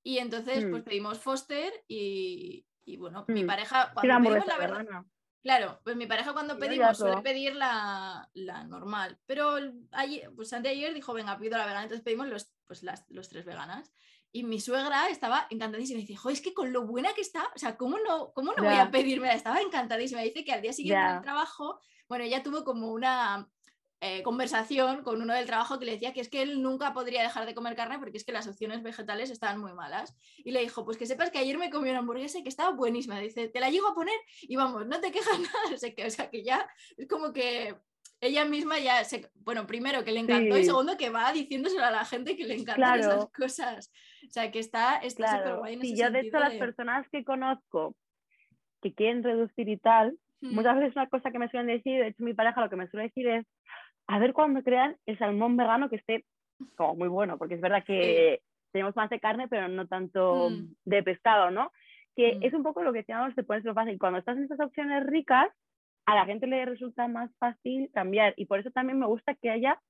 [0.03, 0.85] Y entonces, pues mm.
[0.85, 2.67] pedimos Foster y,
[2.99, 3.47] bueno, mi mm.
[3.47, 5.05] pareja, cuando pedimos la verdad...
[5.43, 8.29] Claro, pues mi pareja cuando pedimos suele pedir la,
[8.69, 9.57] normal, pero
[9.93, 13.47] ayer, pues anteayer dijo, venga, pido la vegana, entonces pedimos los, pues las, los tres
[13.47, 13.91] veganas.
[14.33, 17.51] Y mi suegra estaba encantadísima y dice, jo, es que con lo buena que está,
[17.55, 19.35] o sea, ¿cómo no, cómo no voy a pedirme?
[19.35, 20.21] Estaba encantadísima.
[20.21, 23.51] Dice que al día siguiente del trabajo, bueno, ella tuvo como una,
[24.03, 27.23] eh, conversación con uno del trabajo que le decía que es que él nunca podría
[27.23, 30.17] dejar de comer carne porque es que las opciones vegetales estaban muy malas.
[30.39, 32.75] Y le dijo, pues que sepas que ayer me comí una hamburguesa y que estaba
[32.75, 33.19] buenísima.
[33.21, 35.75] Dice, te la llego a poner y vamos, no te quejas nada.
[35.75, 37.77] O sea, que, o sea, que ya es como que
[38.23, 41.91] ella misma ya, se, bueno, primero que le encantó y segundo que va diciéndoselo a
[41.91, 43.93] la gente que le encantan esas cosas.
[44.27, 45.79] O sea, que está súper guay.
[45.83, 47.97] y yo de hecho las personas que conozco
[48.83, 50.55] que quieren reducir y tal, hmm.
[50.55, 52.89] muchas veces una cosa que me suelen decir, de hecho mi pareja lo que me
[52.89, 53.47] suele decir es,
[54.11, 56.25] a ver cuando crean el salmón vegano que esté
[56.77, 58.43] como muy bueno, porque es verdad que
[58.73, 60.75] tenemos más de carne, pero no tanto mm.
[60.85, 61.71] de pescado, ¿no?
[62.17, 62.43] Que mm.
[62.43, 64.01] es un poco lo que decíamos, te pones lo fácil.
[64.01, 65.47] Cuando estás en estas opciones ricas,
[66.07, 68.35] a la gente le resulta más fácil cambiar.
[68.37, 69.81] Y por eso también me gusta que haya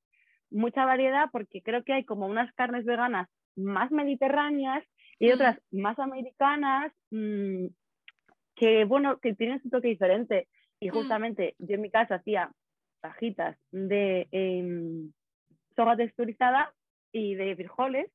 [0.50, 4.84] mucha variedad, porque creo que hay como unas carnes veganas más mediterráneas
[5.18, 5.32] y mm.
[5.32, 6.92] otras más americanas,
[8.54, 10.46] que bueno, que tienen su toque diferente.
[10.78, 12.50] Y justamente yo en mi casa hacía
[13.00, 15.10] cajitas de eh,
[15.76, 16.72] soja texturizada
[17.12, 18.10] y de frijoles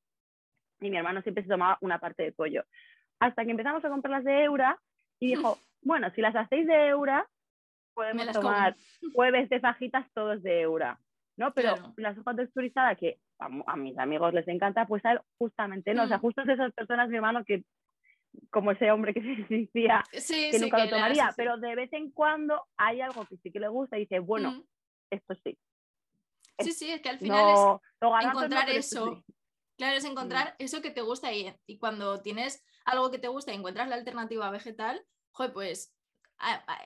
[0.80, 2.64] y mi hermano siempre se tomaba una parte de pollo.
[3.20, 4.78] Hasta que empezamos a comprarlas de Eura
[5.20, 7.26] y dijo, bueno, si las hacéis de Eura,
[7.94, 8.76] podemos tomar
[9.14, 10.98] jueves de fajitas todos de Eura.
[11.38, 11.52] ¿no?
[11.52, 16.04] Pero la soja texturizada, que a, mis amigos les encanta, pues a él justamente no.
[16.04, 16.20] O sea, mm.
[16.20, 17.64] justo esas personas, mi hermano, que
[18.50, 22.62] como ese hombre que se decía que nunca lo tomaría, pero de vez en cuando
[22.76, 24.62] hay algo que sí que le gusta y dice, bueno, mm
[25.10, 25.58] esto sí.
[26.58, 29.24] Sí, sí, es que al final es encontrar eso.
[29.76, 33.52] Claro, es encontrar eso que te gusta y, y cuando tienes algo que te gusta
[33.52, 35.94] y encuentras la alternativa vegetal, joder, pues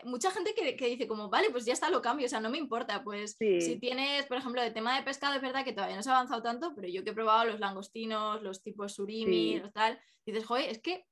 [0.05, 2.51] mucha gente que, que, dice como, vale, pues ya está, lo cambio, o sea, no
[2.51, 5.97] me importa, pues si tienes, por ejemplo, de tema de pescado, es verdad que todavía
[5.97, 9.59] no se ha avanzado tanto, pero yo que he probado los langostinos, los tipos surimi,
[9.59, 11.05] los tal, dices, joder, es que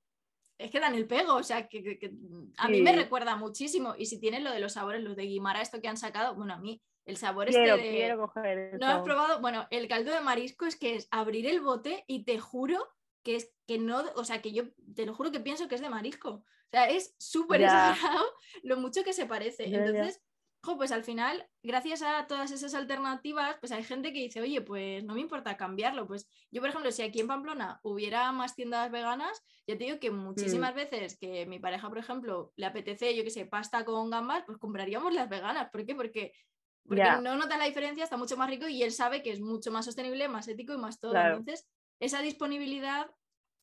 [0.58, 2.10] es que dan el pego, o sea, que,
[2.56, 5.62] a mí me recuerda muchísimo, y si tienes lo de los sabores, los de Guimara,
[5.62, 9.02] esto que han sacado, bueno, a mí el sabor quiero, este Quiero coger ¿No has
[9.02, 9.40] probado?
[9.40, 12.86] Bueno, el caldo de marisco es que es abrir el bote y te juro
[13.22, 15.80] que es que no, o sea, que yo te lo juro que pienso que es
[15.80, 16.30] de marisco.
[16.30, 18.24] O sea, es súper exagerado
[18.62, 19.64] lo mucho que se parece.
[19.64, 20.22] Entonces,
[20.76, 25.02] pues al final, gracias a todas esas alternativas, pues hay gente que dice, oye, pues
[25.04, 26.06] no me importa cambiarlo.
[26.06, 29.98] Pues yo, por ejemplo, si aquí en Pamplona hubiera más tiendas veganas, ya te digo
[29.98, 30.76] que muchísimas mm.
[30.76, 34.58] veces que mi pareja, por ejemplo, le apetece, yo qué sé, pasta con gambas, pues
[34.58, 35.70] compraríamos las veganas.
[35.70, 35.94] ¿Por qué?
[35.94, 36.32] Porque
[36.88, 39.70] porque no nota la diferencia, está mucho más rico y él sabe que es mucho
[39.70, 41.14] más sostenible, más ético y más todo.
[41.14, 41.68] Entonces,
[42.00, 43.10] esa disponibilidad,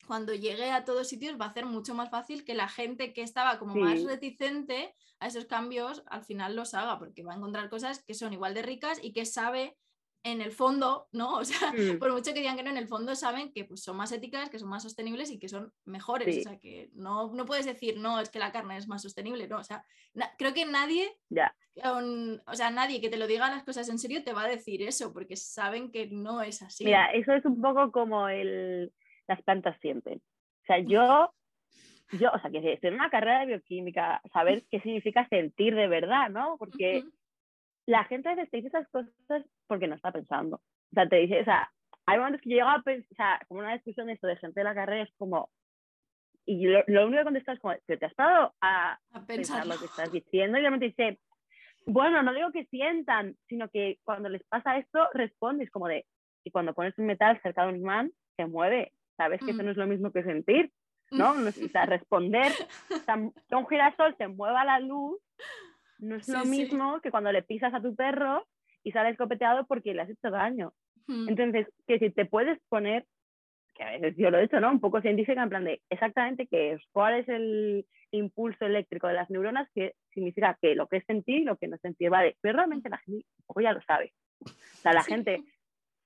[0.07, 3.23] cuando llegue a todos sitios, va a hacer mucho más fácil que la gente que
[3.23, 7.69] estaba como más reticente a esos cambios, al final los haga, porque va a encontrar
[7.69, 9.77] cosas que son igual de ricas y que sabe
[10.25, 11.37] en el fondo, ¿no?
[11.45, 11.99] O sea, mm.
[11.99, 14.49] por mucho que digan que no, en el fondo saben que pues, son más éticas,
[14.49, 16.39] que son más sostenibles y que son mejores.
[16.39, 19.47] O sea, que no, no puedes decir, no, es que la carne es más sostenible,
[19.47, 19.59] no.
[19.59, 19.85] O sea,
[20.37, 21.07] creo que nadie,
[21.85, 24.81] o sea, nadie que te lo diga las cosas en serio te va a decir
[24.81, 26.85] eso, porque saben que no es así.
[26.85, 28.91] Mira, eso es un poco como el,
[29.27, 30.17] las plantas sienten.
[30.17, 31.31] O sea, yo,
[32.13, 36.29] yo, o sea, que hacer una carrera de bioquímica, saber qué significa sentir de verdad,
[36.31, 36.57] ¿no?
[36.57, 37.03] Porque
[37.85, 40.57] la gente a veces te dice esas cosas porque no está pensando.
[40.57, 41.71] O sea, te dice, o sea,
[42.05, 44.37] hay momentos que yo llego a pensar, o sea, como una discusión de esto de
[44.37, 45.49] gente de la carrera es como,
[46.45, 49.85] y lo, único que contestas es como, ¿pero te has parado a, pensar lo que
[49.85, 50.57] estás diciendo?
[50.57, 51.19] Y realmente dice,
[51.87, 56.05] bueno, no digo que sientan, sino que cuando les pasa esto, respondes como de,
[56.43, 59.65] y cuando pones un metal cerca de un imán, se mueve, sabes que eso mm.
[59.65, 60.71] no es lo mismo que sentir,
[61.11, 61.31] ¿no?
[61.31, 62.51] o sea, responder,
[62.91, 63.15] o sea,
[63.47, 65.19] que un girasol se mueva la luz,
[65.99, 68.45] no es lo mismo que cuando le pisas a tu perro
[68.85, 70.71] y sale escopeteado porque le has hecho daño.
[71.07, 71.27] Hmm.
[71.27, 73.05] Entonces, que si te puedes poner,
[73.73, 74.71] que a veces yo lo he hecho, ¿no?
[74.71, 79.15] Un poco científica, en plan de exactamente qué es, cuál es el impulso eléctrico de
[79.15, 82.09] las neuronas, que significa que lo que es sentir y lo que no es sentir,
[82.09, 84.13] vale, pero realmente la gente un poco ya lo sabe.
[84.39, 84.49] O
[84.81, 85.43] sea, la gente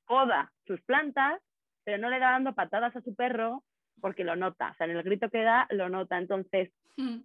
[0.07, 1.41] poda sus plantas,
[1.84, 3.63] pero no le da dando patadas a su perro
[3.99, 6.17] porque lo nota, o sea, en el grito que da lo nota.
[6.17, 7.17] Entonces, hmm.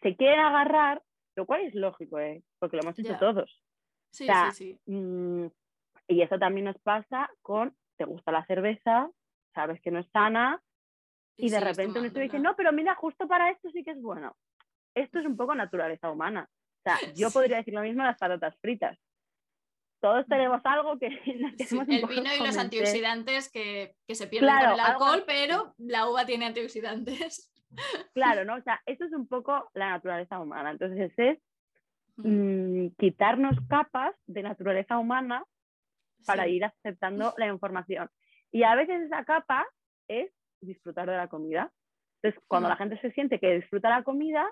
[0.00, 1.02] se quiere agarrar
[1.36, 2.42] lo cual es lógico, ¿eh?
[2.58, 3.62] porque lo hemos hecho todos.
[4.10, 4.80] Sí, sí, sí.
[4.86, 5.46] Mm,
[6.08, 9.10] y eso también nos pasa con, te gusta la cerveza,
[9.54, 10.62] sabes que no es sana,
[11.36, 14.02] y, de repente uno te dice, no, pero mira, justo para esto sí que es
[14.02, 14.36] bueno.
[14.94, 16.50] Esto es un poco naturaleza humana.
[16.50, 18.98] O sea, yo podría decir lo mismo de las patatas fritas.
[20.00, 20.30] Todos mm.
[20.30, 21.06] tenemos algo que
[21.86, 26.46] El vino y los antioxidantes que, se pierden con el alcohol, pero la uva tiene
[26.46, 27.52] antioxidantes.
[28.12, 28.56] Claro, ¿no?
[28.56, 30.72] O sea, eso es un poco la naturaleza humana.
[30.72, 31.38] Entonces es
[32.22, 35.44] mm, quitarnos capas de naturaleza humana
[36.26, 38.08] para ir aceptando la información.
[38.52, 39.66] Y a veces esa capa
[40.08, 41.72] es disfrutar de la comida.
[42.22, 44.46] Entonces, cuando la gente se siente que disfruta la comida,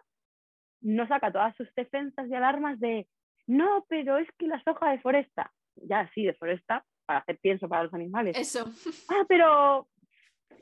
[0.81, 3.07] no saca todas sus defensas y alarmas de,
[3.47, 5.53] no, pero es que la soja deforesta.
[5.77, 8.37] Ya, sí, deforesta para hacer pienso para los animales.
[8.37, 8.71] Eso.
[9.09, 9.89] Ah, pero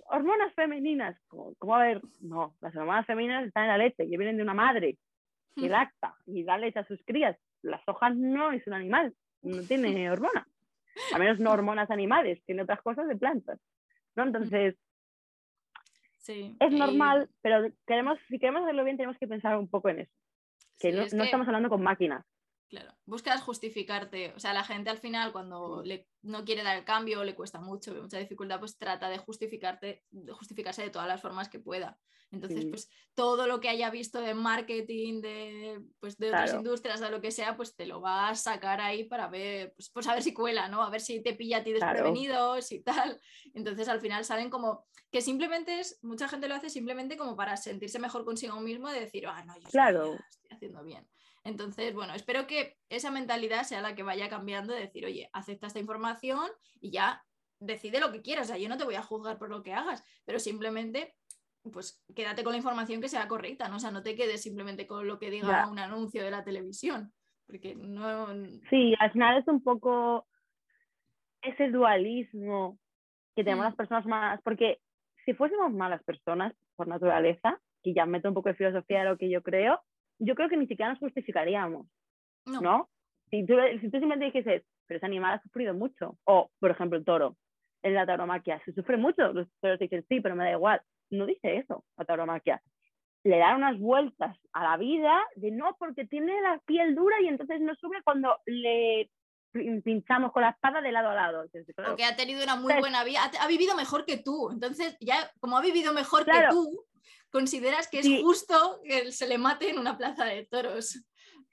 [0.08, 1.18] hormonas femeninas.
[1.28, 2.00] ¿Cómo, a ver?
[2.20, 4.96] No, las hormonas femeninas están en la leche, que vienen de una madre
[5.56, 7.36] que lacta y da leche a sus crías.
[7.62, 10.46] La soja no es un animal, no tiene hormonas.
[11.12, 13.58] A menos no hormonas animales, tiene otras cosas de plantas.
[14.14, 14.24] ¿no?
[14.24, 14.76] Entonces,
[16.28, 20.12] es normal, pero queremos, si queremos hacerlo bien tenemos que pensar un poco en eso.
[20.78, 22.24] Que no, estamos hablando con máquinas.
[22.68, 24.32] Claro, buscas justificarte.
[24.34, 27.60] O sea, la gente al final cuando le, no quiere dar el cambio, le cuesta
[27.60, 31.98] mucho, mucha dificultad, pues trata de justificarte, de justificarse de todas las formas que pueda.
[32.32, 37.10] Entonces, pues todo lo que haya visto de marketing, de, pues, de otras industrias, de
[37.10, 40.14] lo que sea, pues te lo vas a sacar ahí para ver, pues, pues, a
[40.14, 40.82] ver si cuela, ¿no?
[40.82, 43.20] A ver si te pilla a ti desprevenidos y tal.
[43.54, 47.56] Entonces, al final salen como que simplemente es, mucha gente lo hace simplemente como para
[47.56, 50.14] sentirse mejor consigo mismo de decir, ah, no, yo claro.
[50.30, 51.08] estoy haciendo bien.
[51.46, 55.68] Entonces, bueno, espero que esa mentalidad sea la que vaya cambiando de decir, oye, acepta
[55.68, 57.22] esta información y ya
[57.60, 58.46] decide lo que quieras.
[58.46, 61.14] O sea, yo no te voy a juzgar por lo que hagas, pero simplemente,
[61.72, 63.76] pues quédate con la información que sea correcta, ¿no?
[63.76, 67.12] O sea, no te quedes simplemente con lo que diga un anuncio de la televisión,
[67.46, 68.26] porque no...
[68.68, 70.26] Sí, al final es un poco
[71.42, 72.76] ese dualismo
[73.36, 73.68] que tenemos mm.
[73.68, 74.80] las personas más, porque
[75.24, 79.16] si fuésemos malas personas por naturaleza, y ya meto un poco de filosofía de lo
[79.16, 79.80] que yo creo,
[80.18, 81.86] yo creo que ni siquiera nos justificaríamos,
[82.46, 82.88] ¿no?
[83.30, 86.98] Si, tú, si tú simplemente dijeses, pero ese animal ha sufrido mucho, o por ejemplo
[86.98, 87.36] el toro,
[87.82, 91.26] en la tauromaquia, se sufre mucho, los toros dicen, sí, pero me da igual, no
[91.26, 92.62] dice eso la tauromaquia.
[93.24, 97.26] Le da unas vueltas a la vida de no, porque tiene la piel dura y
[97.26, 99.10] entonces no sufre cuando le
[99.82, 101.44] pinchamos con la espada de lado a lado.
[101.74, 104.50] Porque ha tenido una muy buena vida, ha, vivido mejor que tú.
[104.50, 106.84] Entonces, ya como ha vivido mejor que tú,
[107.30, 111.04] consideras que es justo que se le mate en una plaza de toros.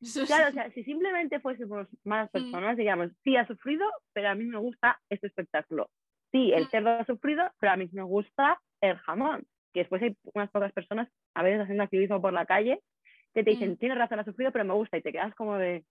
[0.28, 2.34] Claro, o sea, si simplemente fuésemos malas mm.
[2.34, 5.90] personas, digamos, sí ha sufrido, pero a mí me gusta este espectáculo.
[6.32, 6.70] Sí, el mm.
[6.72, 9.46] cerdo ha sufrido, pero a mí me gusta el jamón.
[9.74, 12.82] Que después hay unas pocas personas, a veces haciendo activismo por la calle,
[13.34, 13.78] que te dicen, mm.
[13.78, 14.98] tienes razón, ha sufrido, pero me gusta.
[14.98, 15.86] Y te quedas como de.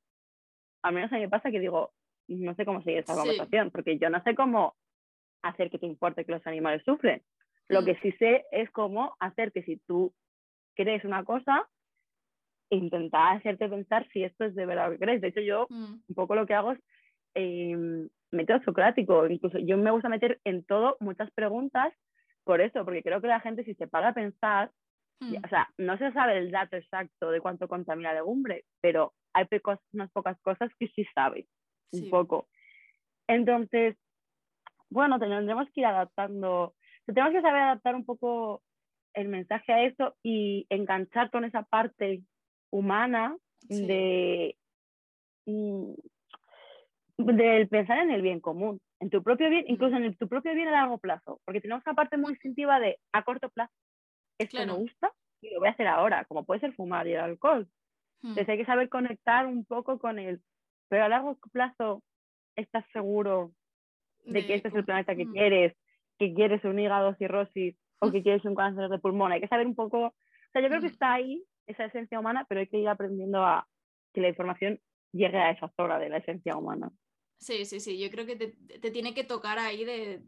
[0.83, 1.93] A menos a mí me pasa que digo,
[2.29, 4.75] no sé cómo seguir esta conversación, porque yo no sé cómo
[5.43, 7.23] hacer que te importe que los animales sufren.
[7.69, 7.85] Lo mm.
[7.85, 10.13] que sí sé es cómo hacer que si tú
[10.75, 11.69] crees una cosa,
[12.71, 15.21] intentar hacerte pensar si esto es de verdad lo que crees.
[15.21, 15.95] De hecho, yo mm.
[16.09, 16.81] un poco lo que hago es
[17.35, 19.27] eh, método socrático.
[19.27, 21.93] Incluso yo me gusta meter en todo muchas preguntas
[22.45, 24.71] por eso, porque creo que la gente si se para a pensar,
[25.21, 25.37] mm.
[25.45, 29.47] o sea, no se sabe el dato exacto de cuánto contamina la legumbre, pero hay
[29.93, 31.47] unas pocas cosas que sí sabe,
[31.93, 32.49] un poco.
[33.29, 33.97] Entonces,
[34.91, 36.75] bueno, tendremos que ir adaptando
[37.07, 38.63] tenemos que saber adaptar un poco
[39.15, 42.23] el mensaje a eso y enganchar con esa parte
[42.71, 43.37] humana
[43.69, 44.57] de
[45.47, 45.93] mm,
[47.19, 50.69] del pensar en el bien común, en tu propio bien, incluso en tu propio bien
[50.69, 53.73] a largo plazo, porque tenemos una parte muy instintiva de a corto plazo,
[54.39, 57.21] esto me gusta y lo voy a hacer ahora, como puede ser fumar y el
[57.21, 57.69] alcohol.
[58.23, 58.29] Hmm.
[58.29, 60.41] Entonces hay que saber conectar un poco con el,
[60.93, 62.03] pero a largo plazo
[62.55, 63.55] estás seguro
[64.27, 65.33] de, que este es el planeta que hmm.
[65.33, 65.73] quieres,
[66.19, 69.33] que quieres un hígado cirrosis o que quieres un cáncer de pulmón.
[69.33, 70.15] Hay que saber un poco, o
[70.53, 73.67] sea, yo creo que está ahí esa esencia humana, pero hay que ir aprendiendo a
[74.13, 74.81] que la información
[75.13, 76.91] llegue a esa zona de la esencia humana.
[77.39, 80.21] Sí, sí, sí, yo creo que te, te tiene que tocar ahí de,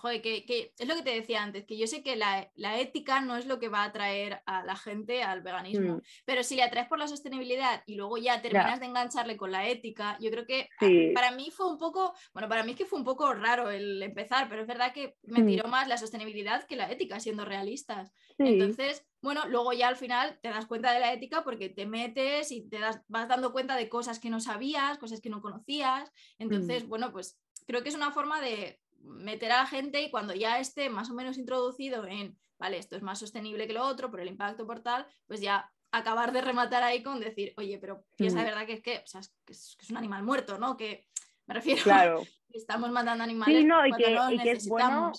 [0.00, 3.36] joder, que, es lo que te decía antes, que yo sé que la, ética no
[3.36, 6.02] es lo que va a atraer a la gente al veganismo, mm.
[6.24, 9.68] pero si le atraes por la sostenibilidad y luego ya terminas de engancharle con la
[9.68, 10.70] ética, yo creo que
[11.14, 14.02] para mí fue un poco, bueno, para mí es que fue un poco raro el
[14.02, 15.46] empezar, pero es verdad que me mm.
[15.46, 18.12] tiró más la sostenibilidad que la ética, siendo realistas.
[18.38, 22.50] Entonces, bueno, luego ya al final te das cuenta de la ética porque te metes
[22.52, 26.10] y te das, vas dando cuenta de cosas que no sabías, cosas que no conocías.
[26.38, 26.88] Entonces, mm.
[26.88, 30.58] bueno, pues creo que es una forma de meter a la gente y cuando ya
[30.58, 34.20] esté más o menos introducido en, vale, esto es más sostenible que lo otro por
[34.20, 38.38] el impacto por tal, pues ya acabar de rematar ahí con decir, oye, pero piensa
[38.38, 38.48] de mm.
[38.48, 40.76] verdad que es que, o sea, es, que es, un animal muerto, ¿no?
[40.76, 41.06] Que
[41.46, 42.22] me refiero, claro.
[42.50, 43.58] estamos matando animales.
[43.58, 45.12] Sí, no, y que, y que es bueno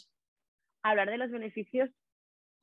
[0.83, 1.89] hablar de los beneficios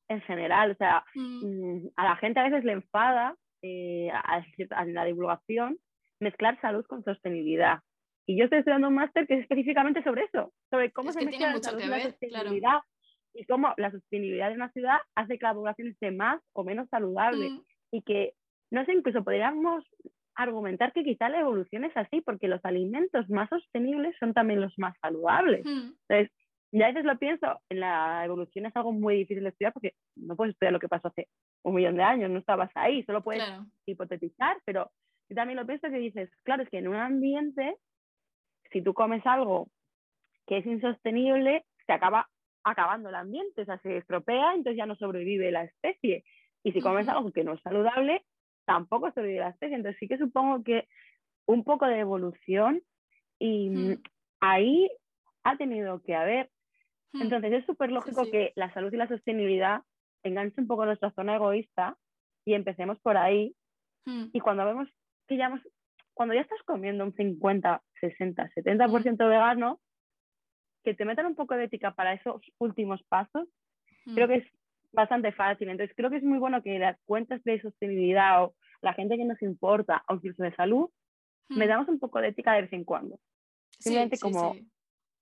[0.09, 0.73] en general.
[0.73, 1.45] O sea, mm.
[1.45, 4.43] Mm, a la gente a veces le enfada eh, a,
[4.87, 5.79] la divulgación
[6.21, 7.81] mezclar salud con sostenibilidad.
[8.29, 11.55] Y yo estoy estudiando un máster que es específicamente sobre eso, sobre cómo se mezcla
[11.55, 12.79] la salud la sostenibilidad
[13.33, 16.91] y cómo la sostenibilidad de una ciudad hace que la población esté más o menos
[16.91, 17.49] saludable.
[17.49, 17.63] Mm.
[17.91, 18.35] Y que,
[18.71, 19.83] no sé, incluso podríamos
[20.35, 24.79] argumentar que quizá la evolución es así, porque los alimentos más sostenibles son también los
[24.79, 25.65] más saludables.
[25.65, 26.31] Entonces,
[26.71, 29.95] ya a veces lo pienso, en la evolución es algo muy difícil de estudiar porque
[30.17, 31.29] no puedes estudiar lo que pasó hace
[31.65, 33.43] un millón de años, no estabas ahí, solo puedes
[33.87, 34.91] hipotetizar, pero
[35.31, 37.77] yo también lo pienso que dices, claro, es que en un ambiente,
[38.71, 39.69] si tú comes algo
[40.47, 42.29] que es insostenible, se acaba
[42.65, 46.25] acabando el ambiente, o sea, se estropea, entonces ya no sobrevive la especie.
[46.63, 48.25] Y si comes algo que no es saludable,
[48.65, 49.77] tampoco sobrevive la especie.
[49.77, 50.89] Entonces sí que supongo que
[51.47, 52.83] un poco de evolución
[53.39, 53.99] y
[54.41, 54.91] ahí
[55.45, 56.51] ha tenido que haber
[57.13, 57.23] Hmm.
[57.23, 59.83] Entonces es súper lógico que la salud y la sostenibilidad
[60.23, 61.97] enganchen un poco nuestra zona egoísta
[62.45, 63.55] y empecemos por ahí.
[64.05, 64.27] Hmm.
[64.33, 64.89] Y cuando vemos
[65.27, 65.61] que ya hemos,
[66.15, 69.81] cuando ya estás comiendo un 50, 60, 70% vegano,
[70.85, 73.49] que te metan un poco de ética para esos últimos pasos,
[74.15, 74.31] creo hmm.
[74.31, 74.47] que es
[74.93, 75.69] bastante fácil.
[75.69, 79.25] Entonces creo que es muy bueno que las cuentas de sostenibilidad o la gente que
[79.25, 80.89] nos importa, o incluso de salud,
[81.49, 83.19] me damos un poco de ética de vez en cuando.
[83.79, 84.57] Simplemente como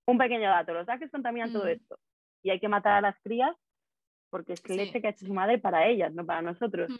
[0.05, 1.69] un pequeño dato, los gases contaminan todo mm.
[1.69, 1.99] esto
[2.43, 3.55] y hay que matar a las crías
[4.29, 6.91] porque es que leche que ha hecho su madre para ellas, no para nosotros.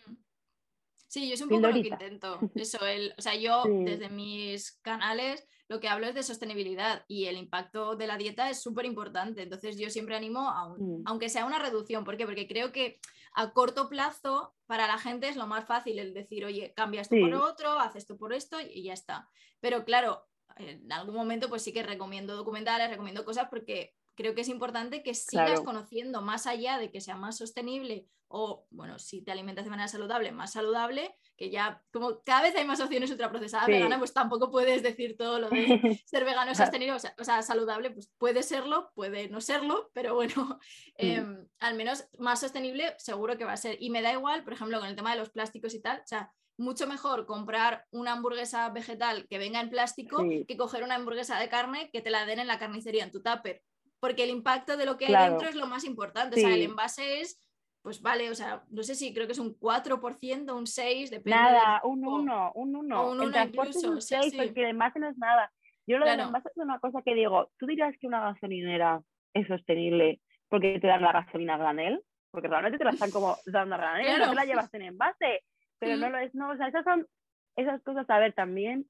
[1.08, 2.40] Sí, yo es un poco lo que intento.
[2.56, 7.26] Eso, el, o sea, yo desde mis canales lo que hablo es de sostenibilidad y
[7.26, 9.42] el impacto de la dieta es súper importante.
[9.42, 11.04] Entonces yo siempre animo, a mm.
[11.06, 12.04] aunque sea una reducción.
[12.04, 12.26] ¿Por qué?
[12.26, 13.00] Porque creo que
[13.34, 17.16] a corto plazo para la gente es lo más fácil el decir, oye, cambia esto
[17.20, 19.30] por otro, haz esto por esto y ya está.
[19.60, 24.42] Pero claro, en algún momento pues sí que recomiendo documentales, recomiendo cosas porque creo que
[24.42, 29.22] es importante que sigas conociendo más allá de que sea más sostenible o, bueno, si
[29.22, 33.10] te alimentas de manera saludable, más saludable, que ya como cada vez hay más opciones
[33.10, 37.24] ultraprocesadas vegana, pues tampoco puedes decir todo lo de ser vegano sostenible, o sea, o
[37.24, 40.60] sea, saludable, pues puede serlo, puede no serlo, pero bueno,
[40.98, 43.78] em, al menos más sostenible seguro que va a ser.
[43.80, 46.08] Y me da igual, por ejemplo, con el tema de los plásticos y tal, o
[46.08, 51.40] sea, mucho mejor comprar una hamburguesa vegetal que venga en plástico que coger una hamburguesa
[51.40, 53.62] de carne que te la den en la carnicería, en tu tupper.
[54.00, 56.36] Porque el impacto de lo que hay dentro es lo más importante.
[56.36, 57.40] O sea, el envase es,
[57.82, 61.30] pues vale, o sea, no sé si creo que es un 4%, un 6%, depende.
[61.32, 63.12] Nada, un 1, un 1.
[63.12, 63.92] Un 1 incluso.
[63.92, 65.52] un 6, porque el envase no es nada.
[65.88, 69.02] Yo lo del envase es una cosa que digo, ¿tú dirías que una gasolinera
[69.34, 72.04] es sostenible porque te dan la gasolina a granel?
[72.30, 75.44] Porque realmente te la están como dando a granel, no te la llevas en envase
[75.80, 77.08] pero no lo es, no, o sea, esas son
[77.56, 78.86] esas cosas a ver también,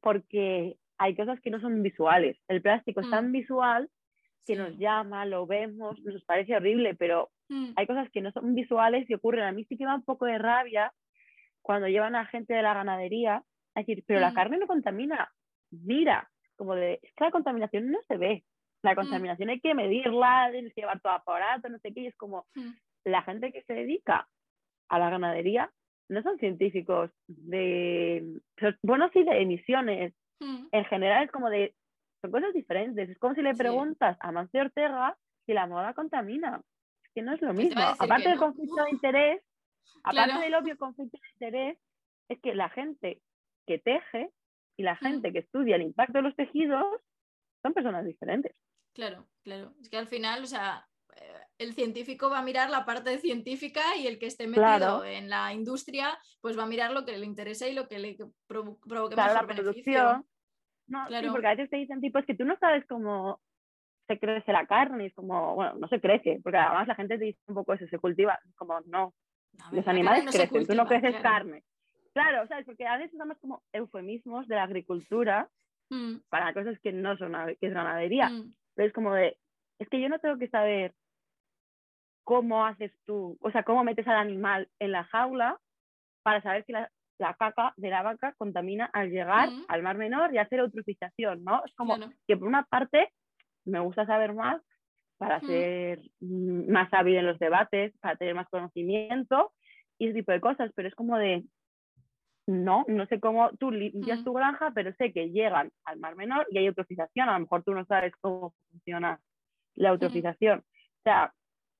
[0.00, 2.38] porque hay cosas que no son visuales.
[2.48, 3.32] El plástico es tan mm.
[3.32, 3.90] visual
[4.46, 7.72] que nos llama, lo vemos, nos parece horrible, pero mm.
[7.76, 9.44] hay cosas que no son visuales y ocurren.
[9.44, 10.92] A mí sí que da un poco de rabia
[11.62, 13.42] cuando llevan a gente de la ganadería
[13.74, 14.34] a decir, pero la mm.
[14.34, 15.30] carne no contamina.
[15.70, 18.44] Mira, como de, es que la contaminación no se ve.
[18.82, 22.16] La contaminación hay que medirla, tienes que llevar todo aparato, no sé qué, y es
[22.16, 22.46] como
[23.04, 24.26] la gente que se dedica
[24.88, 25.70] a la ganadería
[26.10, 28.40] no son científicos de,
[28.82, 30.12] bueno, sí, de emisiones.
[30.40, 31.74] En general es como de,
[32.20, 33.08] son cosas diferentes.
[33.08, 35.16] Es como si le preguntas a Mancio Ortega
[35.46, 36.60] si la moda contamina.
[37.02, 37.82] Es que no es lo pues mismo.
[37.82, 39.42] Aparte del conflicto de interés,
[40.02, 41.78] aparte del obvio conflicto de interés,
[42.28, 43.20] es que la gente
[43.66, 44.30] que teje
[44.76, 46.84] y la gente que estudia el impacto de los tejidos
[47.62, 48.54] son personas diferentes.
[48.94, 49.74] Claro, claro.
[49.80, 50.88] Es que al final, o sea,
[51.58, 55.52] el científico va a mirar la parte científica y el que esté metido en la
[55.52, 58.16] industria, pues va a mirar lo que le interesa y lo que le
[58.46, 60.24] provoque mejor beneficio.
[60.90, 63.40] No, sí, porque a veces te dicen tipo, es que tú no sabes cómo
[64.08, 67.26] se crece la carne, es como, bueno, no se crece, porque además la gente te
[67.26, 69.14] dice un poco eso, se cultiva, como, no,
[69.70, 71.62] los animales crecen, tú no creces carne.
[72.12, 72.66] Claro, ¿sabes?
[72.66, 75.48] Porque a veces usamos como eufemismos de la agricultura
[75.90, 76.16] mm.
[76.28, 78.28] para cosas que no son que es ganadería.
[78.28, 78.52] Mm.
[78.74, 79.36] Pero es como de,
[79.78, 80.92] es que yo no tengo que saber
[82.24, 85.58] cómo haces tú, o sea, cómo metes al animal en la jaula
[86.22, 86.90] para saber si la,
[87.38, 91.62] caca de la vaca contamina al llegar al mar menor y hacer eutrofización, ¿no?
[91.64, 93.12] Es como que por una parte
[93.64, 94.62] me gusta saber más
[95.18, 99.52] para ser más hábil en los debates, para tener más conocimiento
[99.98, 101.44] y ese tipo de cosas, pero es como de,
[102.46, 106.46] no, no sé cómo tú limpias tu granja, pero sé que llegan al mar menor
[106.50, 109.20] y hay eutrofización, a lo mejor tú no sabes cómo funciona
[109.74, 110.60] la eutrofización.
[110.60, 111.34] O sea,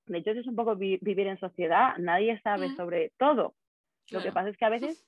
[0.05, 3.55] de hecho, es un poco vivir en sociedad, nadie sabe sobre todo.
[4.11, 5.03] Lo que pasa es que a veces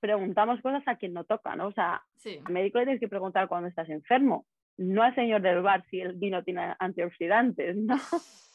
[0.00, 1.68] preguntamos cosas a quien no toca, ¿no?
[1.68, 4.46] O sea, al médico le tienes que preguntar cuando estás enfermo,
[4.76, 7.96] no al señor del bar si el vino tiene antioxidantes, ¿no?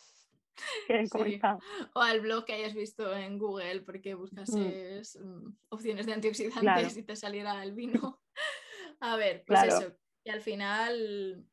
[1.94, 7.04] O al blog que hayas visto en Google porque buscases mm, opciones de antioxidantes y
[7.04, 8.22] te saliera el vino.
[9.02, 9.98] A ver, pues eso.
[10.24, 11.46] Y al final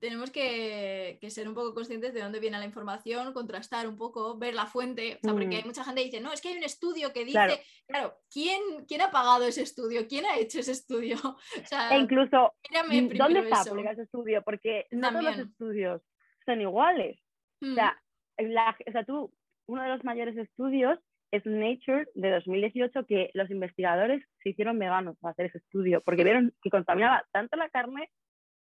[0.00, 4.54] tenemos que, ser un poco conscientes de dónde viene la información, contrastar un poco, ver
[4.54, 5.66] la fuente, porque hay mm.
[5.66, 9.02] mucha gente que dice, no, es que hay un estudio que dice, claro, ¿quién, ¿quién
[9.02, 10.06] ha pagado ese estudio?
[10.08, 11.16] ¿Quién ha hecho ese estudio?
[11.92, 14.42] e incluso, mm, ¿dónde está publicado ese estudio?
[14.42, 16.02] Porque no todos los estudios
[16.44, 17.18] son iguales.
[17.62, 17.74] O, mm.
[17.74, 18.00] sea,
[18.38, 19.32] o sea, tú,
[19.66, 20.98] uno de los mayores estudios
[21.30, 26.24] es Nature de 2018 que los investigadores se hicieron veganos para hacer ese estudio porque
[26.24, 28.10] vieron que contaminaba tanto la carne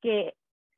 [0.01, 0.33] que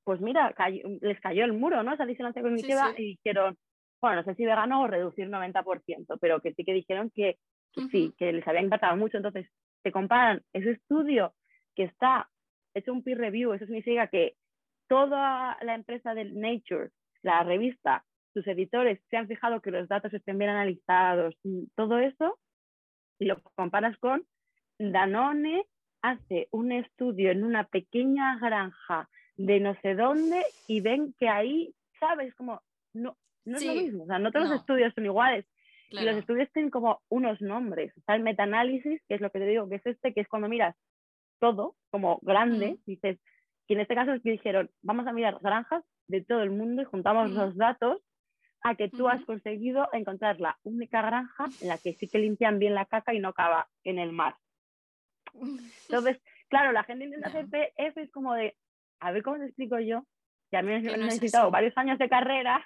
[0.06, 0.56] pues mira,
[1.02, 1.94] les cayó el muro, ¿no?
[1.94, 3.58] Esa disonancia cognitiva y dijeron,
[4.02, 7.38] bueno, no sé si vegano o reducir 90%, pero que sí que dijeron que,
[7.92, 9.18] sí, que les había impactado mucho.
[9.18, 9.50] Entonces,
[9.82, 11.34] te comparan ese estudio
[11.76, 12.30] que está
[12.76, 14.36] hecho un peer review, eso significa que
[14.88, 16.92] toda la empresa de Nature,
[17.24, 21.36] la revista, sus editores se han fijado que los datos estén bien analizados,
[21.76, 22.38] todo eso,
[23.18, 24.24] y lo comparas con
[24.78, 25.66] Danone
[26.02, 31.74] hace un estudio en una pequeña granja de no sé dónde y ven que ahí,
[32.00, 32.34] ¿sabes?
[32.36, 32.62] Como,
[32.94, 35.46] no, no es lo mismo, o sea, no todos los estudios son iguales.
[35.92, 37.96] Y los estudios tienen como unos nombres.
[37.96, 40.50] Está el metaanálisis, que es lo que te digo, que es este, que es cuando
[40.50, 40.76] miras
[41.40, 43.20] todo como grande, dices,
[43.68, 46.82] y en este caso es que dijeron, vamos a mirar granjas de todo el mundo
[46.82, 48.02] y juntamos los datos
[48.62, 52.60] a que tú has conseguido encontrar la única granja en la que sí que limpian
[52.60, 54.36] bien la caca y no acaba en el mar.
[55.90, 58.56] Entonces, claro, la gente intenta hacer PF es como de,
[59.00, 60.06] a ver cómo te explico yo,
[60.52, 62.66] que a mí me he necesitado varios años de carrera,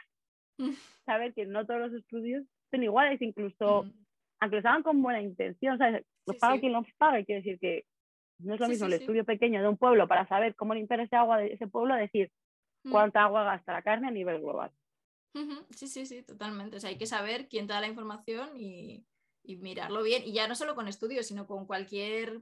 [0.58, 0.72] mm.
[1.06, 3.92] saber que no todos los estudios son iguales, incluso, mm.
[4.42, 6.06] aunque los hagan con buena intención, ¿sabes?
[6.26, 7.86] Los paga quien los paga, quiere decir que
[8.40, 11.16] no es lo mismo el estudio pequeño de un pueblo para saber cómo limpiar ese
[11.16, 12.32] agua de ese pueblo, decir
[12.84, 12.92] mm.
[12.92, 14.72] cuánta agua gasta la carne a nivel global.
[15.72, 16.78] Sí, sí, sí, totalmente.
[16.78, 19.06] O sea, hay que saber quién te da la información y,
[19.44, 20.24] y mirarlo bien.
[20.26, 22.42] Y ya no solo con estudios, sino con cualquier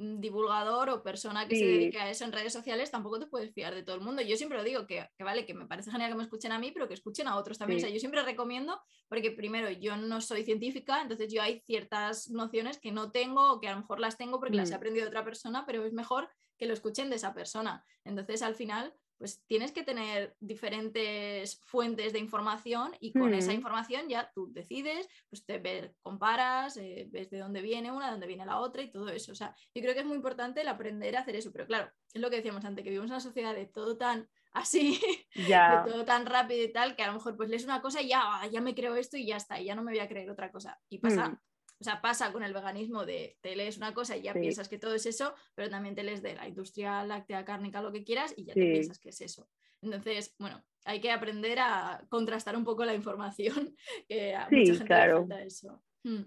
[0.00, 3.74] divulgador o persona que se dedique a eso en redes sociales, tampoco te puedes fiar
[3.74, 4.22] de todo el mundo.
[4.22, 6.70] Yo siempre lo digo, que, vale, que me parece genial que me escuchen a mí,
[6.72, 7.78] pero que escuchen a otros también.
[7.78, 12.30] O sea, yo siempre recomiendo, porque primero yo no soy científica, entonces yo hay ciertas
[12.30, 14.76] nociones que no tengo o que a lo mejor las tengo porque las he mm.
[14.76, 17.84] aprendido de otra persona, pero es mejor que lo escuchen de esa persona.
[18.04, 24.08] Entonces, al final, pues tienes que tener diferentes fuentes de información y con esa información
[24.08, 28.26] ya tú decides, pues te ves, comparas, eh, ves de dónde viene una, de dónde
[28.26, 29.32] viene la otra y todo eso.
[29.32, 31.92] O sea, yo creo que es muy importante el aprender a hacer eso, pero claro,
[32.14, 34.98] es lo que decíamos antes, que vivimos en una sociedad de todo tan así,
[35.34, 38.08] de todo tan rápido y tal, que a lo mejor pues lees una cosa y
[38.08, 40.08] ya, ah, ya me creo esto y ya está, y ya no me voy a
[40.08, 40.80] creer otra cosa.
[40.88, 41.38] Y pasa, mm.
[41.80, 44.78] O sea, pasa con el veganismo de te lees una cosa y ya piensas que
[44.78, 48.34] todo es eso, pero también te lees de la industria láctea, cárnica, lo que quieras
[48.36, 49.48] y ya te piensas que es eso.
[49.80, 53.74] Entonces, bueno, hay que aprender a contrastar un poco la información,
[54.08, 55.82] que a mucha gente le falta eso.
[56.04, 56.24] Hmm.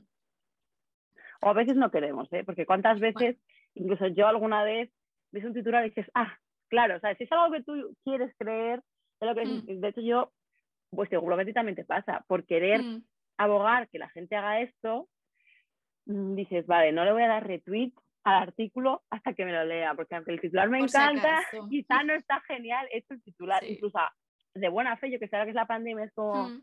[1.41, 2.43] O a veces no queremos, ¿eh?
[2.43, 3.37] porque cuántas veces,
[3.75, 4.89] incluso yo alguna vez,
[5.31, 6.35] ves un titular y dices, ah,
[6.67, 8.81] claro, o sea, si es algo que tú quieres creer,
[9.19, 9.81] de, lo que, hmm.
[9.81, 10.31] de hecho yo,
[10.89, 13.03] pues seguro que a ti también te pasa, por querer hmm.
[13.37, 15.09] abogar que la gente haga esto,
[16.05, 17.93] dices, vale, no le voy a dar retweet
[18.23, 22.13] al artículo hasta que me lo lea, porque aunque el titular me encanta, quizá no
[22.13, 23.99] está genial hecho el titular, incluso
[24.55, 26.61] de buena fe, yo que sé que es la pandemia, es como, hmm.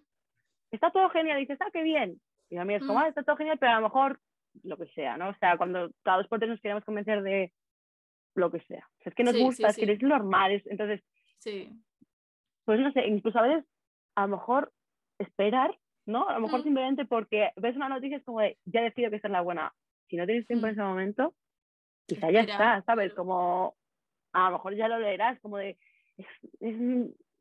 [0.70, 3.02] está todo genial, y dices, ah, qué bien, y a mí es como, hmm.
[3.02, 4.20] ah, está todo genial, pero a lo mejor
[4.62, 5.30] lo que sea, ¿no?
[5.30, 7.52] O sea, cuando cada dos por tres nos queremos convencer de
[8.34, 8.88] lo que sea.
[9.00, 11.02] es que nos gusta, es que es normal, entonces,
[11.38, 11.70] sí.
[12.64, 13.64] pues no sé, incluso a veces,
[14.14, 14.72] a lo mejor
[15.18, 15.76] esperar
[16.10, 16.28] ¿no?
[16.28, 16.64] A lo mejor mm.
[16.64, 19.72] simplemente porque ves una noticia es como de, ya decido que esta es la buena.
[20.08, 21.34] Si no tienes tiempo en ese momento,
[22.06, 23.14] quizá ya está, ¿sabes?
[23.14, 23.76] Como,
[24.32, 25.78] a lo mejor ya lo leerás, como de,
[26.18, 26.26] es,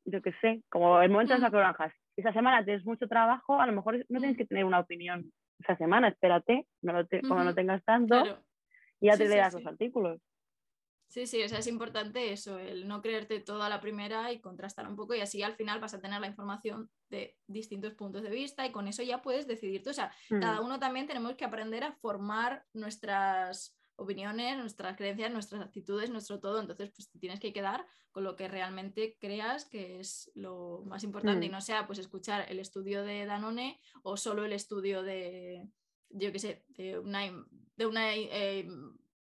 [0.05, 1.93] yo qué sé, como el momento de las naranjas.
[2.15, 5.75] Esa semana tienes mucho trabajo, a lo mejor no tienes que tener una opinión esa
[5.77, 8.23] semana, espérate, no lo cuando no tengas tanto,
[8.99, 10.21] y ya te leerás los artículos.
[11.09, 14.87] Sí, sí, o sea, es importante eso, el no creerte toda la primera y contrastar
[14.87, 18.29] un poco y así al final vas a tener la información de distintos puntos de
[18.29, 19.89] vista y con eso ya puedes decidirte.
[19.89, 20.65] O sea, cada mm.
[20.65, 26.59] uno también tenemos que aprender a formar nuestras opiniones, nuestras creencias, nuestras actitudes, nuestro todo.
[26.61, 31.03] Entonces, pues te tienes que quedar con lo que realmente creas que es lo más
[31.03, 31.53] importante y mm.
[31.53, 35.67] no sea pues escuchar el estudio de Danone o solo el estudio de,
[36.09, 37.21] yo qué sé, de una,
[37.75, 38.67] de una eh,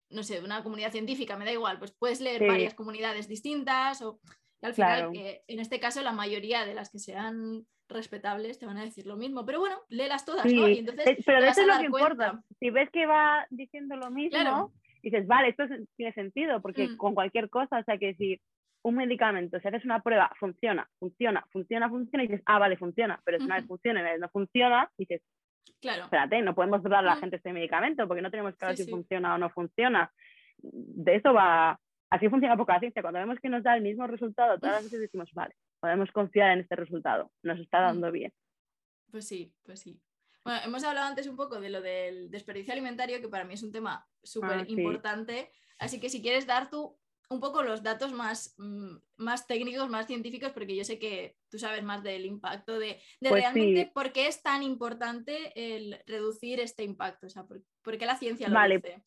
[0.09, 4.19] no sé, una comunidad científica, me da igual, pues puedes leer varias comunidades distintas o
[4.61, 8.65] al final que en este caso la mayoría de las que se han respetables te
[8.65, 9.45] van a decir lo mismo.
[9.45, 10.69] Pero bueno, léelas todas, ¿no?
[10.69, 12.41] Y entonces pero eso es lo que importa.
[12.59, 14.71] Si ves que va diciendo lo mismo,
[15.01, 15.63] dices, vale, esto
[15.95, 16.97] tiene sentido, porque mm.
[16.97, 18.39] con cualquier cosa, o sea, que decir,
[18.81, 23.19] un medicamento, si haces una prueba, funciona, funciona, funciona, funciona, y dices, ah, vale, funciona,
[23.25, 25.21] pero si una vez funciona y no funciona, dices,
[25.81, 26.03] claro.
[26.03, 27.19] espérate, no podemos darle a la mm.
[27.19, 30.11] gente este medicamento porque no tenemos claro si funciona o no funciona.
[30.57, 31.79] De eso va,
[32.09, 33.01] así funciona poco la ciencia.
[33.01, 36.51] Cuando vemos que nos da el mismo resultado, todas las veces decimos, vale, podemos confiar
[36.51, 37.85] en este resultado, nos está mm.
[37.85, 38.33] dando bien.
[39.11, 39.99] Pues sí, pues sí.
[40.43, 43.63] Bueno, hemos hablado antes un poco de lo del desperdicio alimentario, que para mí es
[43.63, 45.51] un tema súper ah, importante.
[45.79, 46.97] Así que si quieres dar tú
[47.29, 51.59] un poco los datos más, mm, más técnicos, más científicos, porque yo sé que tú
[51.59, 56.59] sabes más del impacto, de, de pues realmente por qué es tan importante el reducir
[56.59, 58.77] este impacto, o sea, por, qué la ciencia lo vale.
[58.77, 59.03] dice.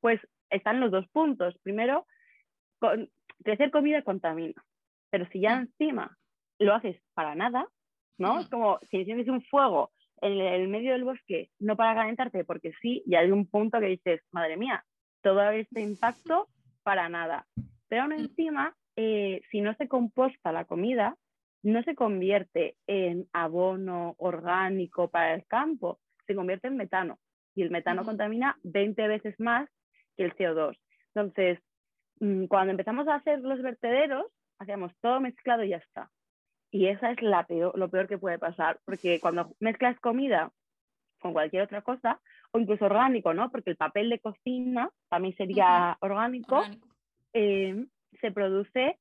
[0.00, 1.54] Pues están los dos puntos.
[1.62, 2.06] Primero,
[2.78, 3.10] con,
[3.44, 4.64] crecer comida contamina,
[5.10, 5.60] pero si ya mm.
[5.60, 6.18] encima
[6.58, 7.68] lo haces para nada,
[8.18, 8.40] ¿no?
[8.40, 9.92] Es como si enciendes un fuego
[10.22, 13.86] en el medio del bosque, no para calentarte, porque sí, y hay un punto que
[13.86, 14.84] dices, madre mía,
[15.22, 16.48] todo este impacto
[16.82, 17.46] para nada.
[17.88, 18.20] Pero aún mm.
[18.20, 21.16] encima, eh, si no se composta la comida,
[21.62, 27.18] no se convierte en abono orgánico para el campo, se convierte en metano.
[27.54, 29.68] Y el metano contamina 20 veces más
[30.16, 30.78] que el CO2.
[31.14, 31.58] Entonces,
[32.20, 34.26] mm, cuando empezamos a hacer los vertederos,
[34.58, 36.10] hacíamos todo mezclado y ya está.
[36.70, 40.52] Y esa es la peor, lo peor que puede pasar, porque cuando mezclas comida
[41.20, 42.20] con cualquier otra cosa,
[42.52, 43.50] o incluso orgánico, ¿no?
[43.50, 46.62] Porque el papel de cocina también sería orgánico,
[47.32, 47.86] eh,
[48.20, 48.98] se produce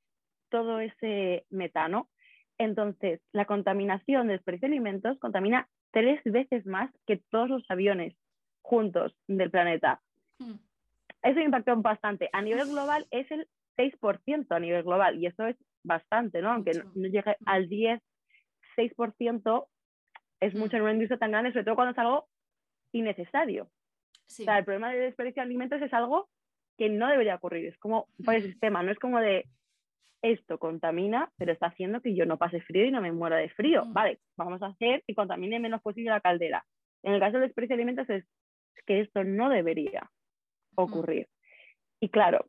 [0.50, 2.10] todo ese metano.
[2.58, 8.16] Entonces, la contaminación de desperdicio de alimentos contamina tres veces más que todos los aviones
[8.62, 10.02] juntos del planeta.
[10.40, 10.56] Mm.
[11.24, 12.30] Eso impacta bastante.
[12.34, 13.48] A nivel global es el
[13.78, 16.52] 6% a nivel global y eso es bastante, ¿no?
[16.52, 17.44] Aunque no, llegue mm.
[17.46, 18.02] al 10,
[18.78, 19.68] 6%
[20.42, 22.29] es mucho en una industria tan grande, sobre todo cuando es algo
[22.92, 23.64] innecesario.
[23.64, 26.30] O sea, el problema de desperdicio de alimentos es algo
[26.78, 29.46] que no debería ocurrir, es como por el sistema, no es como de
[30.22, 33.50] esto contamina, pero está haciendo que yo no pase frío y no me muera de
[33.50, 33.84] frío.
[33.88, 36.66] Vale, vamos a hacer que contamine menos posible la caldera.
[37.04, 38.26] En el caso del desperdicio de alimentos es
[38.86, 40.10] que esto no debería
[40.76, 41.28] ocurrir.
[42.00, 42.46] Y claro,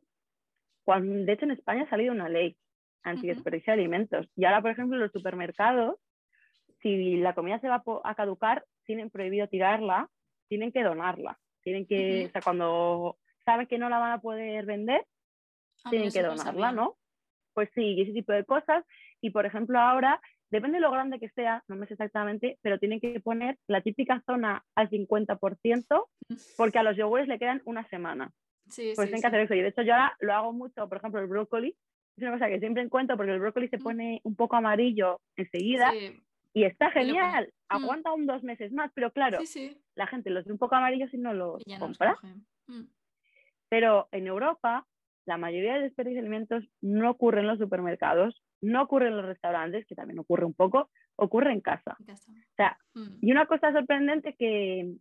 [0.83, 2.55] cuando, de hecho en España ha salido una ley
[3.03, 4.27] anti-desperdicio de alimentos.
[4.35, 5.97] Y ahora, por ejemplo, en los supermercados,
[6.81, 10.09] si la comida se va a caducar, tienen prohibido tirarla
[10.51, 11.39] tienen que donarla.
[11.63, 15.07] Tienen que, o sea, cuando saben que no la van a poder vender,
[15.85, 16.97] ah, tienen que donarla, ¿no?
[17.53, 18.83] Pues sí, ese tipo de cosas.
[19.21, 20.19] Y por ejemplo, ahora,
[20.49, 23.79] depende de lo grande que sea, no me sé exactamente, pero tienen que poner la
[23.79, 26.09] típica zona al 50%,
[26.57, 28.29] porque a los yogures le quedan una semana.
[28.67, 29.53] Sí, pues tienen que hacer eso.
[29.53, 31.77] Y de hecho, yo ahora lo hago mucho, por ejemplo, el brócoli.
[32.17, 35.93] Es una cosa que siempre encuentro porque el brócoli se pone un poco amarillo enseguida.
[36.53, 37.75] Y está genial, mm.
[37.75, 39.39] aguanta un dos meses más, pero claro,
[39.95, 42.17] la gente los ve un poco amarillos y no los compra.
[42.67, 42.83] Mm.
[43.69, 44.85] Pero en Europa,
[45.25, 49.25] la mayoría de desperdicios de alimentos no ocurre en los supermercados, no ocurre en los
[49.25, 51.95] restaurantes, que también ocurre un poco, ocurre en casa.
[52.01, 53.19] O sea, mm.
[53.21, 54.93] y una cosa sorprendente que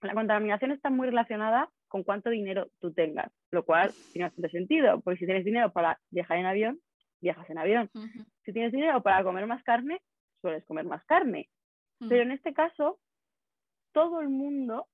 [0.00, 5.00] la contaminación está muy relacionada con cuánto dinero tú tengas, lo cual tiene bastante sentido,
[5.00, 6.80] porque si tienes dinero para viajar en avión,
[7.20, 7.90] viajas en avión.
[8.44, 10.00] Si tienes dinero para comer más carne,
[10.42, 11.48] sueles comer más carne.
[12.00, 12.08] Mm.
[12.08, 12.98] Pero en este caso,
[13.92, 14.86] todo el mundo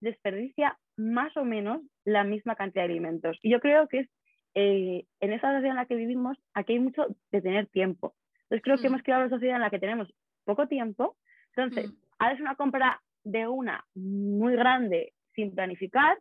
[0.00, 3.38] desperdicia más o menos la misma cantidad de alimentos.
[3.42, 4.08] Y yo creo que es
[4.54, 8.14] eh, en esa sociedad en la que vivimos, aquí hay mucho de tener tiempo.
[8.44, 8.86] Entonces creo que mm.
[8.86, 10.12] hemos creado una sociedad en la que tenemos
[10.44, 11.16] poco tiempo.
[11.54, 11.96] Entonces, mm.
[12.18, 16.18] haces una compra de una muy grande sin planificar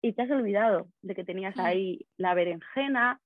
[0.00, 3.20] y te has olvidado de que tenías ahí la berenjena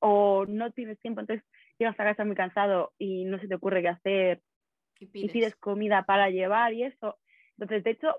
[0.00, 1.20] o no tienes tiempo.
[1.20, 1.44] Entonces,
[1.80, 4.42] llegas a casa muy cansado y no se te ocurre qué hacer
[5.00, 7.18] y pides comida para llevar y eso.
[7.56, 8.16] Entonces, de hecho,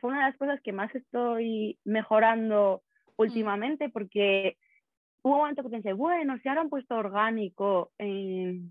[0.00, 3.12] fue una de las cosas que más estoy mejorando mm.
[3.16, 4.56] últimamente porque
[5.22, 8.70] hubo un momento que pensé, bueno, si ahora han puesto orgánico en,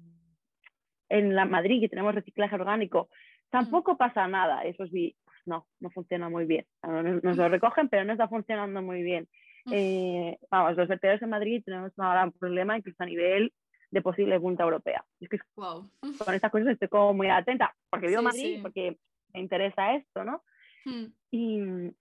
[1.10, 3.10] en la Madrid, que tenemos reciclaje orgánico,
[3.52, 3.98] tampoco mm.
[3.98, 4.64] pasa nada.
[4.64, 6.65] Eso sí, pues no, no funciona muy bien.
[6.81, 9.27] Nos, lo recogen, pero no está funcionando muy bien.
[9.69, 13.53] Eh, vamos, los vertederos en Madrid tenemos un gran problema, incluso a nivel
[13.91, 15.03] de posible punta europea.
[15.19, 18.97] Es que con estas cosas estoy como muy atenta, porque vivo Madrid, porque
[19.34, 20.43] me interesa esto, ¿no?
[20.85, 21.05] Hmm.
[21.31, 21.93] Y,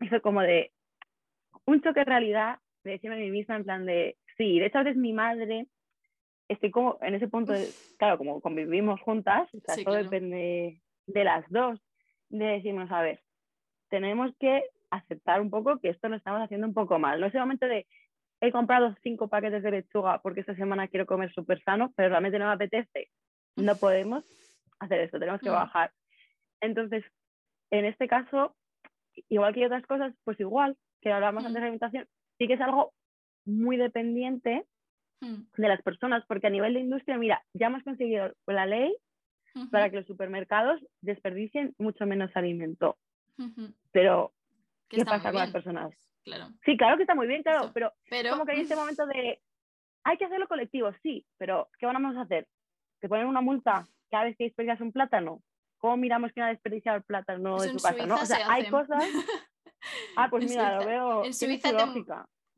[0.00, 0.72] eso como de
[1.64, 4.78] un choque de realidad, de decirme a mí misma en plan de, sí, de hecho
[4.78, 5.68] a veces mi madre,
[6.48, 11.24] estoy como en ese punto, de, claro, como convivimos juntas, o sea, todo depende de
[11.24, 11.80] las dos,
[12.30, 13.20] de decirnos, a ver,
[13.90, 17.20] tenemos que aceptar un poco que esto lo estamos haciendo un poco mal.
[17.20, 17.86] No es el momento de,
[18.42, 22.40] he comprado cinco paquetes de lechuga porque esta semana quiero comer súper sano, pero realmente
[22.40, 23.08] no me apetece.
[23.54, 24.24] no podemos
[24.80, 25.92] hacer esto, tenemos que bajar.
[26.60, 27.04] Entonces,
[27.70, 28.56] en este caso,
[29.28, 32.92] igual que otras cosas, pues igual, que hablábamos antes de alimentación, sí que es algo
[33.44, 34.66] muy dependiente
[35.20, 38.92] de las personas, porque a nivel de industria, mira, ya hemos conseguido la ley
[39.70, 42.96] para que los supermercados desperdicien mucho menos alimento.
[43.92, 44.32] Pero,
[44.88, 45.94] ¿qué pasa con las personas?
[46.24, 46.48] Claro.
[46.64, 49.40] Sí, claro que está muy bien, claro, pero, pero, como que hay este momento de,
[50.04, 52.46] hay que hacerlo colectivo, sí, pero ¿qué vamos a hacer?
[53.00, 55.42] ¿Te ponen una multa cada vez que desperdicias un plátano?
[55.78, 58.06] ¿Cómo miramos quién ha desperdiciado el plátano de su casa?
[58.06, 58.14] ¿no?
[58.14, 59.04] O sea, hay cosas...
[60.14, 61.24] Ah, pues mira, lo veo.
[61.24, 61.72] En Suiza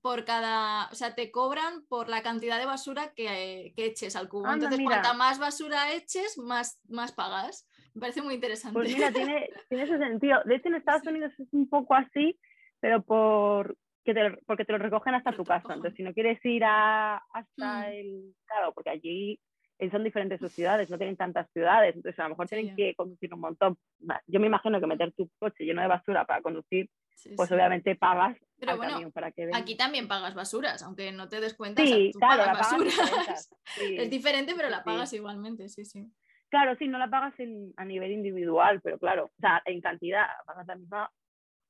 [0.04, 4.28] por cada, o sea, te cobran por la cantidad de basura que, que eches al
[4.28, 4.52] cubo.
[4.52, 7.66] Entonces, cuanta más basura eches, más, más pagas.
[7.94, 8.74] Me parece muy interesante.
[8.74, 10.42] Pues mira, tiene, tiene ese sentido.
[10.44, 12.38] De hecho, en Estados Unidos es un poco así,
[12.84, 15.72] pero por, que te, porque te lo recogen hasta tu casa.
[15.72, 17.92] Entonces, si no quieres ir a, hasta mm.
[17.92, 18.34] el...
[18.44, 19.40] Claro, porque allí
[19.78, 22.94] eh, son diferentes sus ciudades, no tienen tantas ciudades, entonces a lo mejor tienen que
[22.94, 23.78] conducir un montón.
[24.26, 26.90] Yo me imagino que meter tu coche lleno de basura para conducir,
[27.36, 31.54] pues obviamente pagas Pero bueno, para que Aquí también pagas basuras, aunque no te des
[31.54, 33.50] cuenta, sí, claro, pagas basuras.
[33.80, 36.06] es diferente, pero la pagas igualmente, sí, sí.
[36.50, 37.32] Claro, sí, no la pagas
[37.78, 41.10] a nivel individual, pero claro, o sea, en cantidad, pagas la misma,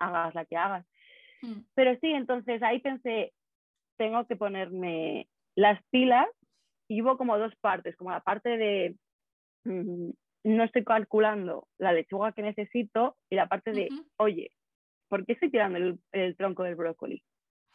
[0.00, 0.84] hagas la que hagas.
[1.44, 1.64] Mm.
[1.74, 3.32] Pero sí, entonces ahí pensé,
[3.96, 6.26] tengo que ponerme las pilas
[6.88, 8.96] y hubo como dos partes, como la parte de
[9.64, 10.10] mm,
[10.44, 13.88] no estoy calculando la lechuga que necesito y la parte de,
[14.18, 14.50] oye,
[15.08, 15.78] ¿por qué estoy tirando
[16.12, 17.22] el, tronco del brócoli?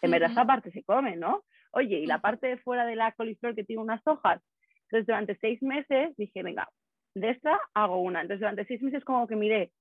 [0.02, 1.44] En verdad esa parte se come, ¿no?
[1.72, 4.41] Oye, y la parte de fuera de la coliflor que tiene unas hojas.
[4.84, 6.70] Entonces durante seis meses dije, venga,
[7.16, 8.22] de esta hago una.
[8.22, 9.72] Entonces durante seis meses como que miré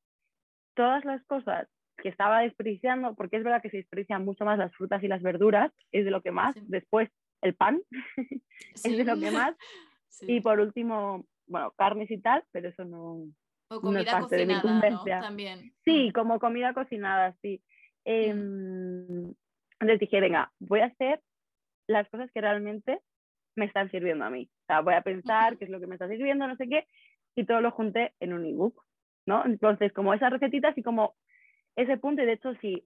[0.75, 1.69] todas las cosas
[2.03, 5.23] que estaba desperdiciando, porque es verdad que se desperdician mucho más las frutas y las
[5.23, 6.55] verduras, es de lo que más.
[6.69, 7.11] Después,
[7.43, 7.81] el pan
[8.85, 9.55] es de lo que más.
[10.23, 13.23] Y por último, bueno, carnes y tal, pero eso no,
[13.71, 15.73] o comida es parte cocinada, de mi También.
[15.85, 17.63] Sí, como comida cocinada, sí.
[18.05, 21.21] Eh, entonces dije, venga, voy a hacer
[21.87, 23.01] las cosas que realmente
[23.55, 24.51] me están sirviendo a mí.
[24.63, 26.87] O sea, voy a pensar qué es lo que me está sirviendo, no sé qué,
[27.37, 28.83] y todo lo junté en un ebook,
[29.27, 29.45] ¿no?
[29.45, 31.15] Entonces, como esas recetitas y como
[31.79, 32.85] ese punto, y de hecho sí,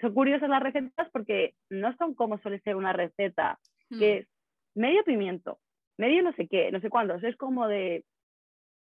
[0.00, 3.58] son curiosas las recetas porque no son como suele ser una receta,
[3.90, 4.18] que hmm.
[4.18, 4.28] es
[4.74, 5.58] medio pimiento,
[5.96, 8.04] medio no sé qué, no sé cuándo, es como de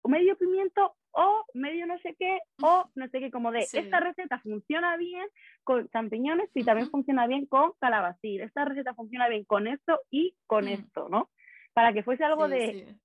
[0.04, 4.40] medio pimiento o medio no sé qué, o no sé qué, como de esta receta
[4.40, 5.26] funciona bien
[5.64, 10.34] con champiñones y también funciona bien con calabacín, esta receta funciona bien con esto y
[10.46, 10.68] con hmm.
[10.68, 11.30] esto, ¿no?
[11.74, 12.96] Para que fuese algo de,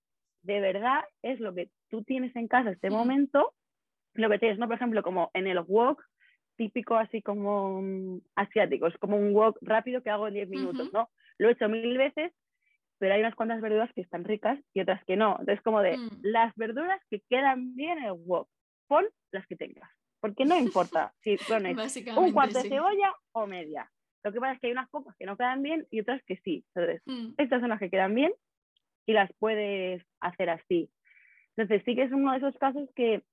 [0.43, 3.53] de verdad, es lo que tú tienes en casa este momento,
[4.13, 4.67] lo que tienes, ¿no?
[4.67, 6.01] Por ejemplo, como en el wok,
[6.57, 11.09] típico así como asiático, es como un wok rápido que hago en 10 minutos, ¿no?
[11.37, 12.33] Lo he hecho mil veces,
[12.97, 15.37] pero hay unas cuantas verduras que están ricas y otras que no.
[15.39, 16.19] Entonces, como de mm.
[16.23, 18.49] las verduras que quedan bien en el wok,
[18.87, 19.89] pon las que tengas,
[20.19, 21.77] porque no importa si pones
[22.17, 23.89] un cuarto de cebolla o media.
[24.23, 26.37] Lo que pasa es que hay unas pocas que no quedan bien y otras que
[26.43, 26.65] sí.
[26.75, 27.33] Entonces, mm.
[27.37, 28.33] estas son las que quedan bien
[29.05, 30.89] y las puedes hacer así.
[31.55, 33.23] Entonces, sí que es uno de esos casos que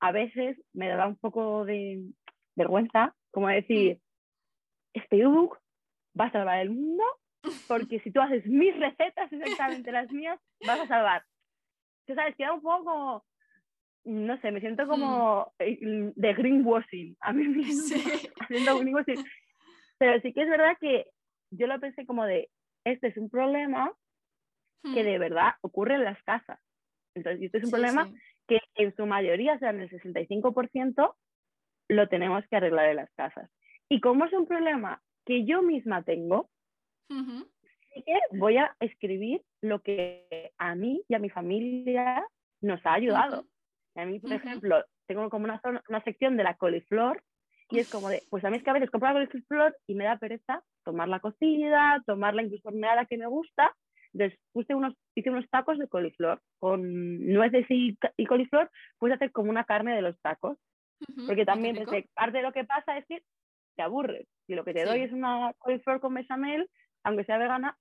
[0.00, 2.02] a veces me da un poco de,
[2.56, 4.00] vergüenza, como decir,
[4.94, 5.58] este ebook
[6.18, 7.04] va a salvar el mundo
[7.68, 11.24] porque si tú haces mis recetas exactamente las mías, vas a salvar.
[12.06, 13.24] Tú sabes, queda un poco
[14.06, 16.10] no sé, me siento como mm.
[16.14, 17.96] de greenwashing, a mí mismo,
[18.40, 19.24] haciendo greenwashing.
[19.98, 21.06] Pero sí que es verdad que
[21.50, 22.48] yo lo pensé como de,
[22.84, 23.92] este es un problema
[24.82, 25.06] que hmm.
[25.06, 26.60] de verdad ocurre en las casas.
[27.14, 28.08] Entonces, este es un problema
[28.46, 31.14] que en su mayoría, o sea, en el 65%,
[31.88, 33.50] lo tenemos que arreglar en las casas.
[33.88, 36.48] Y como es un problema que yo misma tengo,
[37.08, 42.26] sí que voy a escribir lo que a mí y a mi familia
[42.60, 43.46] nos ha ayudado.
[43.94, 47.22] A mí, por ejemplo, tengo como una, una sección de la coliflor
[47.70, 49.94] y es como de, pues a mí es que a veces compro la coliflor y
[49.94, 53.74] me da pereza tomarla cocida, tomarla incluso horneada que me gusta.
[54.12, 59.32] Entonces puse unos, hice unos tacos de coliflor con nueces y, y coliflor, puse hacer
[59.32, 60.58] como una carne de los tacos.
[61.26, 61.76] Porque también
[62.14, 63.22] parte de lo que pasa es que
[63.76, 64.26] te aburres.
[64.46, 66.68] Si lo que te doy es una coliflor con bechamel,
[67.04, 67.76] aunque sea vegana,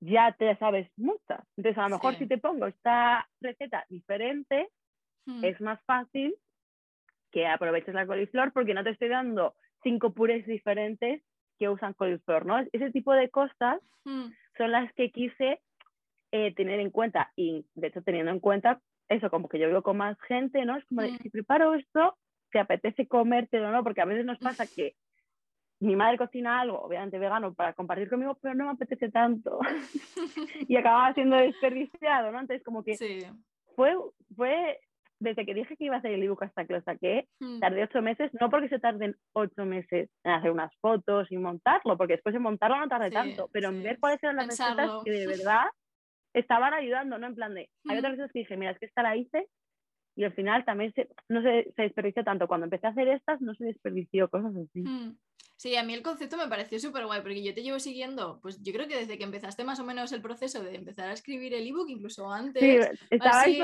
[0.00, 1.40] ya te sabes muchas.
[1.56, 4.68] Entonces, a lo mejor si te pongo esta receta diferente,
[5.26, 5.44] hmm.
[5.44, 6.34] es más fácil
[7.30, 11.22] que aproveches la coliflor porque no te estoy dando cinco purés diferentes
[11.58, 12.60] que usan coliflor, ¿no?
[12.72, 14.26] Ese tipo de cosas hmm.
[14.56, 15.60] son las que quise
[16.32, 19.82] eh, tener en cuenta y, de hecho, teniendo en cuenta eso, como que yo vivo
[19.82, 20.76] con más gente, ¿no?
[20.76, 22.16] Es como de, si preparo esto,
[22.50, 23.82] te apetece comértelo, ¿no?
[23.82, 24.94] Porque a veces nos pasa que
[25.80, 29.58] mi madre cocina algo, obviamente vegano, para compartir conmigo, pero no me apetece tanto.
[30.68, 32.40] y acababa siendo desperdiciado, ¿no?
[32.40, 32.96] Entonces, como que
[33.74, 33.94] fue,
[34.34, 34.80] fue
[35.18, 37.60] desde que dije que iba a hacer el ebook hasta que lo saqué, hmm.
[37.60, 41.96] tardé ocho meses, no porque se tarden ocho meses en hacer unas fotos y montarlo,
[41.96, 45.10] porque después de montarlo no tardé tanto, pero en ver cuáles eran las recetas que
[45.10, 45.66] de verdad
[46.40, 47.26] estaban ayudando, ¿no?
[47.26, 49.48] En plan de, hay otras veces que dije, mira, es que esta la hice
[50.16, 52.48] y al final también se, no se, se desperdició tanto.
[52.48, 54.80] Cuando empecé a hacer estas, no se desperdició, cosas así.
[54.80, 55.16] Hmm.
[55.56, 58.62] Sí, a mí el concepto me pareció súper guay, porque yo te llevo siguiendo, pues
[58.62, 61.54] yo creo que desde que empezaste más o menos el proceso de empezar a escribir
[61.54, 62.62] el ebook, incluso antes.
[62.62, 63.62] Sí, estaba así,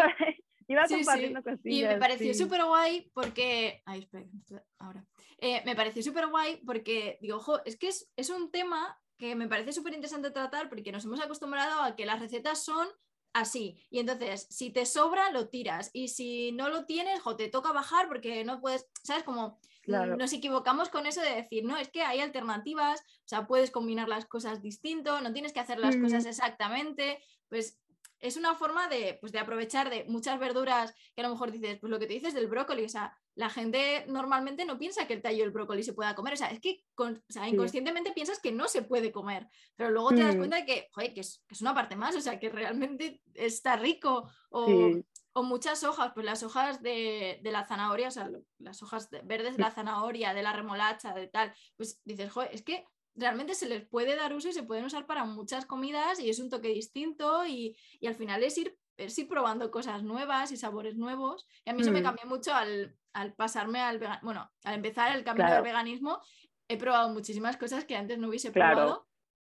[0.69, 3.83] Iba compartiendo Y me pareció súper guay porque.
[3.85, 4.27] Ay, espera,
[4.79, 5.05] ahora.
[5.39, 9.37] Eh, me pareció súper guay porque, digo, ojo, es que es, es un tema que
[9.37, 12.89] me parece súper interesante tratar porque nos hemos acostumbrado a que las recetas son
[13.33, 13.79] así.
[13.89, 15.91] Y entonces, si te sobra, lo tiras.
[15.93, 19.23] Y si no lo tienes, jo, te toca bajar porque no puedes, ¿sabes?
[19.23, 23.71] Como nos equivocamos con eso de decir, no, es que hay alternativas, o sea, puedes
[23.71, 27.23] combinar las cosas distinto, no tienes que hacer las cosas exactamente.
[27.49, 27.79] Pues
[28.23, 28.89] es una forma
[29.21, 32.15] pues, de, aprovechar de muchas verduras que a lo mejor dices, pues lo que te
[32.15, 35.83] dices del brócoli, o sea, la gente normalmente no piensa que el tallo del brócoli
[35.83, 36.85] se pueda comer, o sea, es que
[37.49, 40.39] inconscientemente piensas que no se puede comer, pero luego te das mm.
[40.39, 45.03] cuenta de que, que, es, una parte más, o sea, que realmente está rico, o,
[45.43, 49.71] muchas hojas, pues las hojas de, la zanahoria, o sea, las hojas verdes de la
[49.73, 52.85] zanahoria, de la remolacha, de tal, pues dices, joder, es que
[53.15, 56.39] realmente se les puede dar uso y se pueden usar para muchas comidas y es
[56.39, 57.77] un toque distinto y,
[58.07, 58.79] al final es ir,
[59.29, 61.47] probando cosas nuevas y sabores nuevos.
[61.65, 62.05] Y a mí eso me mm.
[62.05, 62.97] cambió mucho al,
[63.37, 66.21] pasarme al bueno, al empezar el camino del veganismo.
[66.69, 69.09] He probado muchísimas cosas que antes no hubiese probado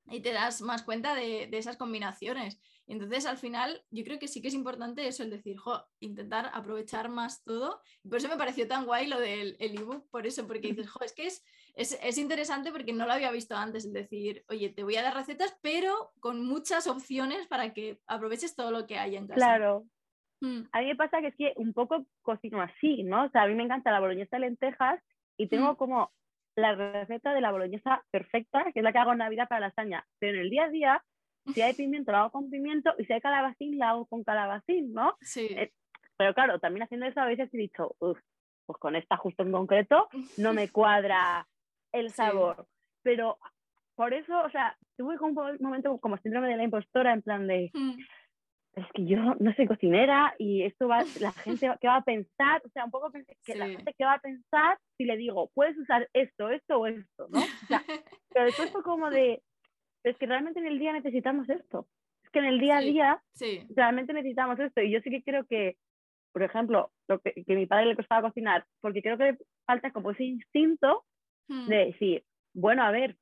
[0.09, 2.61] y te das más cuenta de, de esas combinaciones.
[2.87, 6.51] Entonces, al final, yo creo que sí que es importante eso, el decir, jo, intentar
[6.55, 7.81] aprovechar más todo.
[8.09, 11.13] por eso me pareció tan guay lo del ebook, por eso, porque dices, jo, es
[11.13, 11.45] que es,
[11.75, 15.15] es, interesante porque no lo había visto antes, el decir, oye, te voy a dar
[15.15, 19.37] recetas, pero con muchas opciones para que aproveches todo lo que hay en casa.
[19.37, 19.85] Claro.
[20.41, 20.63] Mm.
[20.73, 23.25] A mí me pasa que es que un poco cocino así, ¿no?
[23.25, 25.01] O sea, a mí me encanta la boloñesa de lentejas
[25.37, 25.77] y tengo mm.
[25.77, 26.13] como
[26.57, 29.67] la receta de la boloñesa perfecta, que es la que hago en Navidad para la
[29.69, 30.07] lasaña.
[30.19, 31.05] Pero en el día a día
[31.55, 34.93] si hay pimiento, lo hago con pimiento, y si hay calabacín, lo hago con calabacín,
[34.93, 35.17] ¿no?
[35.21, 35.47] Sí.
[35.51, 35.73] Eh,
[36.17, 38.19] pero claro, también haciendo eso a veces he dicho, uff,
[38.67, 40.09] pues con esta justo en concreto
[40.39, 41.47] no me cuadra
[41.93, 42.67] el sabor.
[43.03, 43.39] Pero
[43.95, 47.47] por eso, o sea, tuve como un momento como síndrome de la impostora, en plan
[47.47, 47.99] de, mm.
[48.75, 52.63] es que yo no soy cocinera y esto va, la gente, ¿qué va a pensar?
[52.65, 55.79] O sea, un poco que la gente, ¿qué va a pensar si le digo, puedes
[55.79, 57.41] usar esto, esto o esto, ¿no?
[57.41, 57.83] O sea,
[58.31, 59.43] pero después fue como de,
[60.11, 61.89] es que realmente en el día necesitamos esto.
[62.25, 63.23] Es que en el día a día
[63.75, 64.81] realmente necesitamos esto.
[64.81, 65.77] Y yo sí que creo que,
[66.33, 69.91] por ejemplo, lo que, que a mi padre le costaba cocinar, porque creo que falta
[69.91, 71.05] como ese instinto
[71.49, 71.67] hmm.
[71.69, 72.25] de decir,
[72.55, 73.17] bueno, a ver,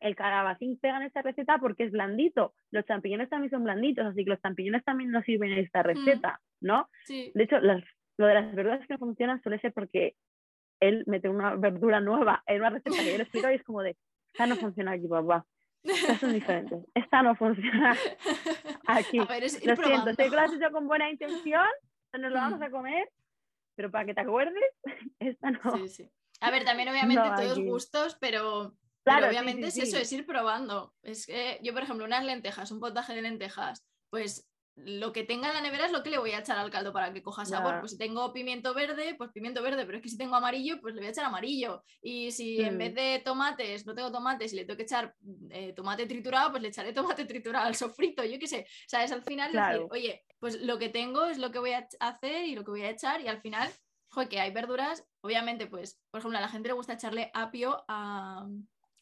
[0.00, 2.54] el calabacín pega en esta receta porque es blandito.
[2.70, 5.86] Los champiñones también son blanditos, así que los champiñones también nos sirven en esta hmm.
[5.86, 6.88] receta, ¿no?
[7.08, 10.16] De hecho, lo de las verduras que no funcionan suele ser porque
[10.80, 13.82] él mete una verdura nueva en una receta que yo le explico y es como
[13.82, 13.96] de,
[14.32, 15.46] esta no funciona aquí, papá.
[15.82, 16.84] Estas son diferentes.
[16.94, 17.96] Esta no funciona
[18.86, 19.18] aquí.
[19.18, 21.66] lo siento, sé que lo has hecho con buena intención,
[22.12, 22.62] nos lo vamos mm.
[22.64, 23.10] a comer,
[23.76, 24.74] pero para que te acuerdes,
[25.18, 25.76] esta no.
[25.76, 26.10] Sí, sí.
[26.40, 28.74] A ver, también obviamente todos gustos, pero,
[29.04, 30.94] claro, obviamente es eso, es ir probando.
[31.02, 35.48] Es que yo, por ejemplo, unas lentejas, un potaje de lentejas, pues lo que tenga
[35.48, 37.44] en la nevera es lo que le voy a echar al caldo para que coja
[37.44, 37.80] sabor.
[37.80, 40.94] Pues si tengo pimiento verde, pues pimiento verde, pero es que si tengo amarillo, pues
[40.94, 41.82] le voy a echar amarillo.
[42.02, 42.94] Y si en vez mm.
[42.94, 45.14] de tomates no tengo tomates y le tengo que echar
[45.50, 48.66] eh, tomate triturado, pues le echaré tomate triturado al sofrito, yo qué sé.
[48.68, 51.72] O sea, es al final decir, oye, pues lo que tengo es lo que voy
[51.72, 53.70] a hacer y lo que voy a echar y al final,
[54.08, 57.84] joder, que hay verduras, obviamente, pues, por ejemplo, a la gente le gusta echarle apio
[57.88, 58.46] a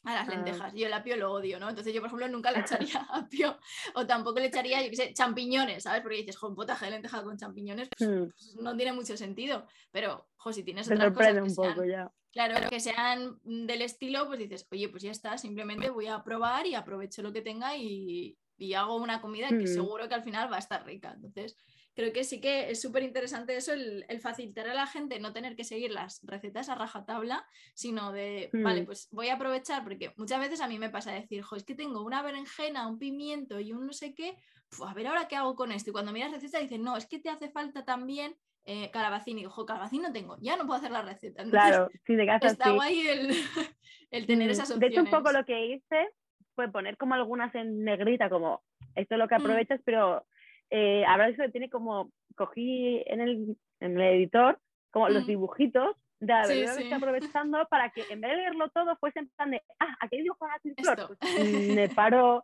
[0.03, 0.31] a las ah.
[0.31, 0.73] lentejas.
[0.73, 1.69] Yo el apio lo odio, ¿no?
[1.69, 3.57] Entonces yo, por ejemplo, nunca le echaría apio
[3.95, 6.01] o tampoco le echaría, yo qué sé, champiñones, ¿sabes?
[6.01, 8.23] Porque dices, jo, potaje de lenteja con champiñones, pues, hmm.
[8.29, 9.67] pues, no tiene mucho sentido.
[9.91, 12.11] Pero, jo, si tienes otras cosas que un poco ya.
[12.31, 16.67] Claro, que sean del estilo, pues dices, oye, pues ya está, simplemente voy a probar
[16.67, 19.67] y aprovecho lo que tenga y, y hago una comida que hmm.
[19.67, 21.13] seguro que al final va a estar rica.
[21.15, 21.57] Entonces,
[21.99, 25.57] creo que sí que es súper interesante eso, el, facilitar a la gente no tener
[25.57, 28.85] que seguir las recetas a rajatabla, sino de, vale, mm.
[28.85, 31.75] pues voy a aprovechar, porque muchas veces a mí me pasa decir, jo, es que
[31.75, 34.37] tengo una berenjena, un pimiento y un no sé qué,
[34.81, 35.89] a ver ahora qué hago con esto.
[35.89, 39.37] Y cuando miras receta dices, no, es que te hace falta también eh, calabacín.
[39.37, 41.43] Y digo, calabacín no tengo, ya no puedo hacer la receta.
[41.49, 43.29] claro, sí, de casa Está guay el,
[44.11, 44.79] el tener mm, esas opciones.
[44.79, 46.07] De hecho, un poco lo que hice
[46.55, 48.61] fue poner como algunas en negrita, como
[48.95, 49.41] esto es lo que mm.
[49.41, 50.25] aprovechas, pero
[50.69, 54.59] eh, eso tiene como, cogí en el, en el editor
[54.91, 56.63] como los dibujitos de sí, sí.
[56.63, 60.17] estoy aprovechando para que en vez de leerlo todo fuese en plan de, ah, aquí
[60.17, 61.07] hay dibujo de flor.
[61.07, 62.43] Pues, mm, me paro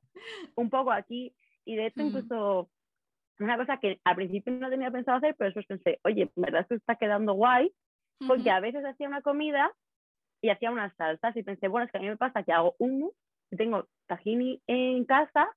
[0.56, 1.36] un poco aquí
[1.66, 2.08] y de hecho mm.
[2.08, 2.70] incluso
[3.40, 6.62] una cosa que al principio no tenía pensado hacer, pero después pensé, oye, en verdad
[6.62, 7.70] esto está quedando guay,
[8.28, 9.72] porque a veces hacía una comida
[10.42, 12.76] y hacía unas salsas y pensé, bueno, es que a mí me pasa que hago
[12.78, 13.14] hummus,
[13.50, 15.50] tengo tahini en casa,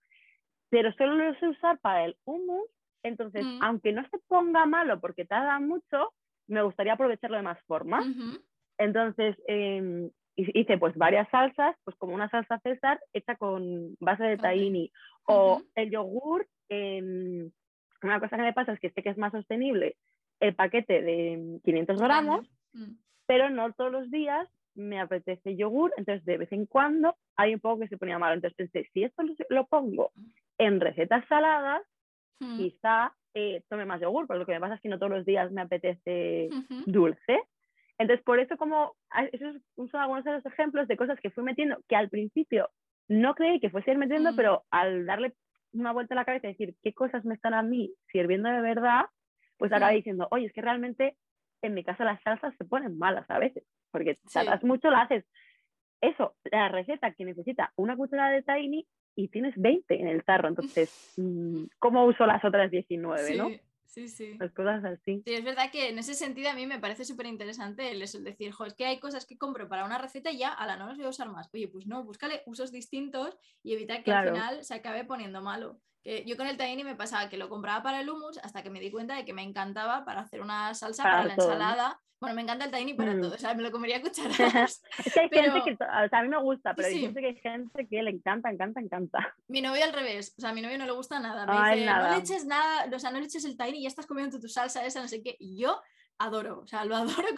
[0.71, 2.69] pero solo lo sé usar para el hummus,
[3.03, 3.63] entonces, mm.
[3.63, 6.13] aunque no se ponga malo porque tarda mucho,
[6.47, 8.05] me gustaría aprovecharlo de más formas.
[8.79, 14.37] Entonces, eh, hice pues varias salsas, pues como una salsa César hecha con base de
[14.37, 14.93] tahini
[15.27, 16.47] o el yogur.
[16.69, 17.51] Eh,
[18.03, 19.97] una cosa que me pasa es que sé que es más sostenible
[20.41, 22.93] el paquete de 500 gramos, mm.
[23.27, 27.61] pero no todos los días me apetece yogur, entonces de vez en cuando hay un
[27.61, 28.35] poco que se ponía malo.
[28.35, 30.13] Entonces pensé, si esto lo pongo
[30.59, 31.83] en recetas saladas,
[32.41, 32.57] mm.
[32.57, 35.27] quizá eh, tome más yogur, porque lo que me pasa es que no todos los
[35.27, 36.49] días me apetece
[36.87, 37.43] dulce.
[37.99, 38.95] Entonces, por eso como,
[39.33, 39.57] esos
[39.91, 42.71] son algunos de los ejemplos de cosas que fui metiendo, que al principio
[43.09, 44.37] no creí que fuese ir metiendo, mm.
[44.37, 45.35] pero al darle
[45.73, 48.61] una vuelta a la cabeza y decir qué cosas me están a mí sirviendo de
[48.61, 49.07] verdad,
[49.57, 51.17] pues acabé diciendo, oye, es que realmente
[51.63, 55.25] en mi casa las salsas se ponen malas a veces, porque tardas mucho, la haces.
[56.01, 58.87] Eso, la receta que necesita una cucharada de tiny
[59.19, 63.51] y tienes 20 en el tarro, entonces, mm, ¿cómo uso las otras 19, no?
[63.85, 64.37] Sí, sí.
[64.39, 65.25] Las cosas así.
[65.27, 68.53] Sí, es verdad que en ese sentido a mí me parece súper interesante el, decir,
[68.53, 70.87] jo, es que hay cosas que compro para una receta y ya, a la no
[70.87, 71.51] las voy a usar más.
[71.53, 75.81] Oye, pues no, búscale usos distintos y evita que al final se acabe poniendo malo.
[76.05, 78.79] yo con el tahini me pasaba que lo compraba para el hummus hasta que me
[78.79, 82.43] di cuenta de que me encantaba para hacer una salsa para, la ensalada bueno, me
[82.43, 83.21] encanta el tahini para mm.
[83.21, 84.83] todo, o sea, me lo comería cucharadas.
[85.05, 87.27] es que hay gente que, o sea, a mí me gusta, pero hay gente que
[87.27, 89.35] hay gente que le encanta, encanta, encanta.
[89.49, 91.47] Mi novio al revés, o sea, a mi novio no le gusta nada.
[91.47, 93.89] Me dice, no le eches nada, o sea, no le eches el tahini y ya
[93.89, 95.37] estás comiendo tu salsa esa, no sé qué.
[95.39, 95.81] Y yo
[96.19, 97.29] adoro, o sea, lo adoro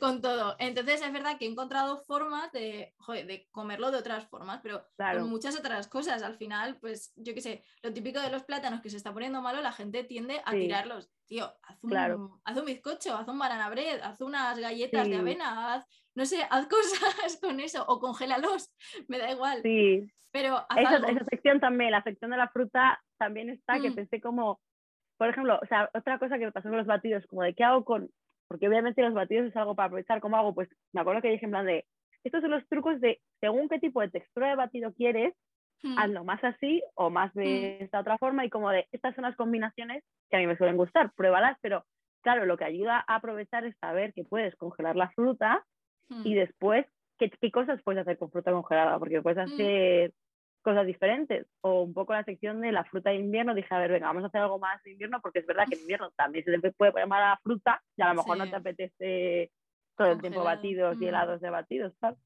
[0.00, 0.56] con, todo.
[0.58, 5.28] Entonces es verdad que he encontrado formas de, de comerlo de otras formas, pero con
[5.28, 6.22] muchas otras cosas.
[6.22, 9.42] Al final, pues yo qué sé, lo típico de los plátanos que se está poniendo
[9.42, 11.10] malo, la gente tiende a tirarlos.
[11.26, 15.74] Tío, haz un, haz un bizcocho, haz un banana bread, haz unas galletas de avena,
[15.74, 18.70] haz, no sé, haz cosas con eso o congélalos,
[19.08, 19.62] me da igual.
[19.62, 20.06] Sí.
[20.30, 23.94] Pero esa, esa, sección también, la sección de la fruta también está, que mm.
[23.94, 24.60] pensé como
[25.16, 27.64] por ejemplo, o sea, otra cosa que me pasó con los batidos, como de qué
[27.64, 28.10] hago con,
[28.48, 30.54] porque obviamente los batidos es algo para aprovechar, ¿cómo hago?
[30.54, 31.86] Pues me acuerdo que dije en plan de,
[32.24, 35.34] estos son los trucos de, según qué tipo de textura de batido quieres,
[35.82, 35.98] hmm.
[35.98, 37.84] hazlo más así o más de hmm.
[37.84, 40.76] esta otra forma y como de, estas son las combinaciones que a mí me suelen
[40.76, 41.84] gustar, pruébalas, pero
[42.22, 45.64] claro, lo que ayuda a aprovechar es saber que puedes congelar la fruta
[46.08, 46.36] y hmm.
[46.36, 46.86] después
[47.18, 50.12] qué, qué, cosas puedes hacer con fruta congelada, porque puedes hacer
[50.64, 51.46] cosas diferentes.
[51.60, 54.24] O un poco la sección de la fruta de invierno, dije, a ver, venga, vamos
[54.24, 56.72] a hacer algo más de invierno, porque es verdad que en invierno también se te
[56.72, 59.52] puede llamar a la fruta y a lo mejor no te apetece
[59.96, 61.08] todo el tiempo batidos y mm.
[61.08, 62.18] helados de batidos, ¿sabes?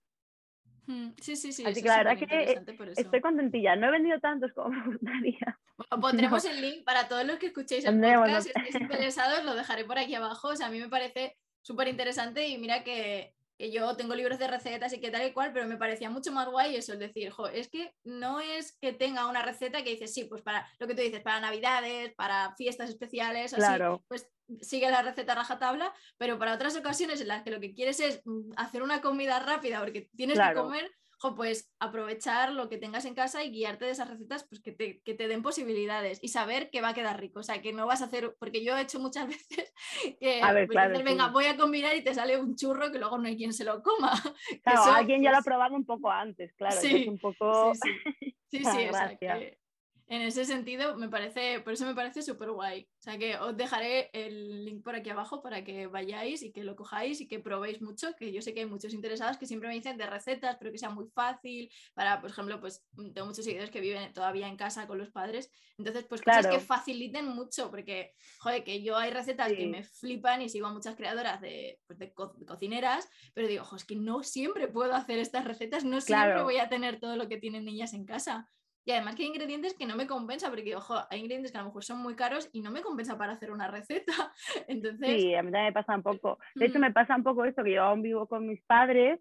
[0.87, 1.65] Mm, sí, sí, sí.
[1.67, 2.63] Así que la verdad que
[2.97, 3.77] estoy contentilla.
[3.77, 5.59] No he vendido tantos como me gustaría.
[6.01, 8.45] pondremos el link para todos los que escuchéis el podcast.
[8.45, 10.49] Si estáis interesados, lo dejaré por aquí abajo.
[10.49, 14.39] O sea, a mí me parece súper interesante y mira que que yo tengo libros
[14.39, 17.01] de recetas y que tal y cual, pero me parecía mucho más guay eso, es
[17.01, 20.67] decir, jo, es que no es que tenga una receta que dices, sí, pues para
[20.79, 24.31] lo que tú dices, para navidades, para fiestas especiales, así, pues
[24.61, 28.23] sigue la receta rajatabla, pero para otras ocasiones en las que lo que quieres es
[28.25, 30.91] mm, hacer una comida rápida porque tienes que comer,
[31.37, 35.01] pues aprovechar lo que tengas en casa y guiarte de esas recetas, pues que te,
[35.03, 37.41] que te, den posibilidades y saber que va a quedar rico.
[37.41, 39.73] O sea, que no vas a hacer, porque yo he hecho muchas veces
[40.21, 43.37] que, pues, venga, voy a combinar y te sale un churro que luego no hay
[43.37, 44.13] quien se lo coma.
[44.63, 46.81] Claro, alguien ya lo ha probado un poco antes, claro.
[46.81, 47.73] Sí, es un poco...
[47.75, 47.91] sí,
[48.21, 48.37] sí.
[48.51, 49.68] sí, sí
[50.11, 52.89] en ese sentido, me parece, por eso me parece súper guay.
[52.99, 56.65] O sea que os dejaré el link por aquí abajo para que vayáis y que
[56.65, 59.69] lo cojáis y que probéis mucho, que yo sé que hay muchos interesados que siempre
[59.69, 63.45] me dicen de recetas, pero que sea muy fácil, para, por ejemplo, pues tengo muchos
[63.45, 67.71] seguidores que viven todavía en casa con los padres, entonces pues cosas que faciliten mucho,
[67.71, 71.81] porque, joder, que yo hay recetas que me flipan y sigo a muchas creadoras de,
[71.87, 76.01] pues, de, cocineras, pero digo, ojo, es que no siempre puedo hacer estas recetas, no
[76.01, 78.49] siempre voy a tener todo lo que tienen niñas en casa.
[78.89, 81.61] Y además que hay ingredientes que no me compensa, porque ojo, hay ingredientes que a
[81.61, 84.15] lo mejor son muy caros y no me compensa para hacer una receta.
[84.67, 85.21] Entonces...
[85.21, 86.39] Sí, a mí también me pasa un poco.
[86.55, 86.81] De hecho, mm.
[86.81, 89.21] me pasa un poco esto, que yo aún vivo con mis padres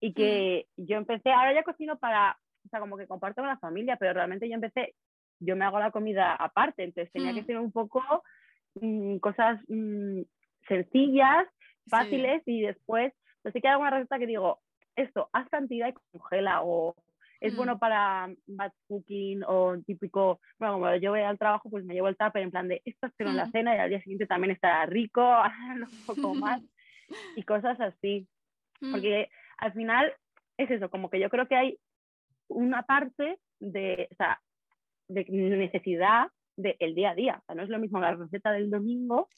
[0.00, 0.84] y que mm.
[0.84, 4.12] yo empecé, ahora ya cocino para, o sea, como que comparto con la familia, pero
[4.12, 4.94] realmente yo empecé,
[5.40, 7.46] yo me hago la comida aparte, entonces tenía que mm.
[7.46, 8.02] ser un poco
[9.22, 9.58] cosas
[10.68, 11.48] sencillas,
[11.88, 14.60] fáciles y después, pues sí que hay alguna receta que digo,
[14.94, 16.94] esto, haz cantidad y congela o
[17.40, 17.78] es bueno mm.
[17.78, 22.16] para batch cooking o típico, bueno, como yo voy al trabajo, pues me llevo el
[22.16, 24.86] tupper en plan de esto espero en la cena y al día siguiente también estará
[24.86, 25.22] rico,
[25.80, 26.62] un poco más.
[27.36, 28.28] y cosas así.
[28.80, 30.12] Mm, Porque al final
[30.56, 31.78] es eso, como que yo creo que hay
[32.48, 34.40] una parte de, o sea,
[35.08, 37.38] de necesidad del día a día.
[37.42, 39.28] O sea, no es lo mismo la receta del domingo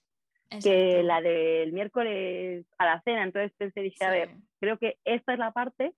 [0.62, 3.24] que la del miércoles a la cena.
[3.24, 4.30] Entonces pensé, dije, a ver,
[4.60, 5.92] creo que esta es la parte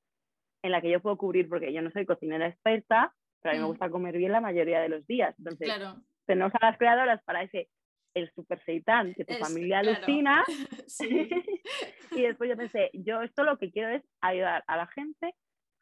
[0.62, 3.60] en la que yo puedo cubrir, porque yo no soy cocinera experta, pero a mí
[3.60, 3.68] me Mm.
[3.68, 5.34] gusta comer bien la mayoría de los días.
[5.38, 5.96] Entonces, Claro,
[6.26, 7.68] tenemos a las creadoras para ese,
[8.14, 9.96] el super seitán que tu Es- familia claro.
[9.96, 10.44] alucina.
[10.86, 11.30] sí.
[12.12, 15.34] y después yo pensé, yo esto lo que quiero es ayudar a la gente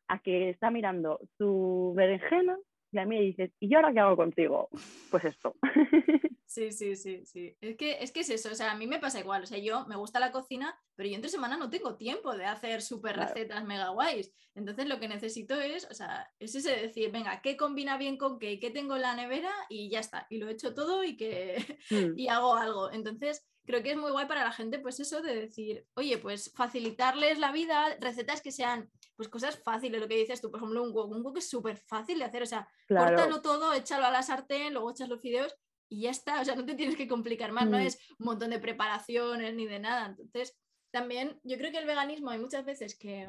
[0.08, 2.56] a que está mirando su berenjena
[2.90, 4.68] y a mí dices, ¿y yo ahora qué hago contigo?
[5.10, 5.54] Pues esto.
[6.50, 7.54] Sí, sí, sí, sí.
[7.60, 9.58] Es que, es que es eso, o sea, a mí me pasa igual, o sea,
[9.58, 13.16] yo me gusta la cocina, pero yo entre semana no tengo tiempo de hacer súper
[13.16, 13.34] Claro.
[13.34, 14.32] recetas mega guays.
[14.54, 18.38] Entonces lo que necesito es, o sea, es ese decir, venga, ¿qué combina bien con
[18.38, 18.58] qué?
[18.58, 19.52] ¿Qué tengo en la nevera?
[19.68, 21.56] Y ya está, y lo he hecho todo y que
[21.90, 22.90] Mm, y hago algo.
[22.92, 26.50] Entonces, creo que es muy guay para la gente, pues eso, de decir, oye, pues
[26.56, 30.80] facilitarles la vida, recetas que sean, pues cosas fáciles, lo que dices tú, por ejemplo,
[30.80, 34.06] un wok, un wok es súper fácil de hacer, o sea, claro, córtalo todo, échalo
[34.06, 35.56] a la sartén, luego echas los fideos
[35.90, 37.80] y ya está, o sea, no te tienes que complicar más, no Mm.
[37.80, 40.06] es un montón de preparaciones ni de nada.
[40.06, 40.56] Entonces,
[40.92, 43.28] también yo creo que el veganismo hay muchas veces que,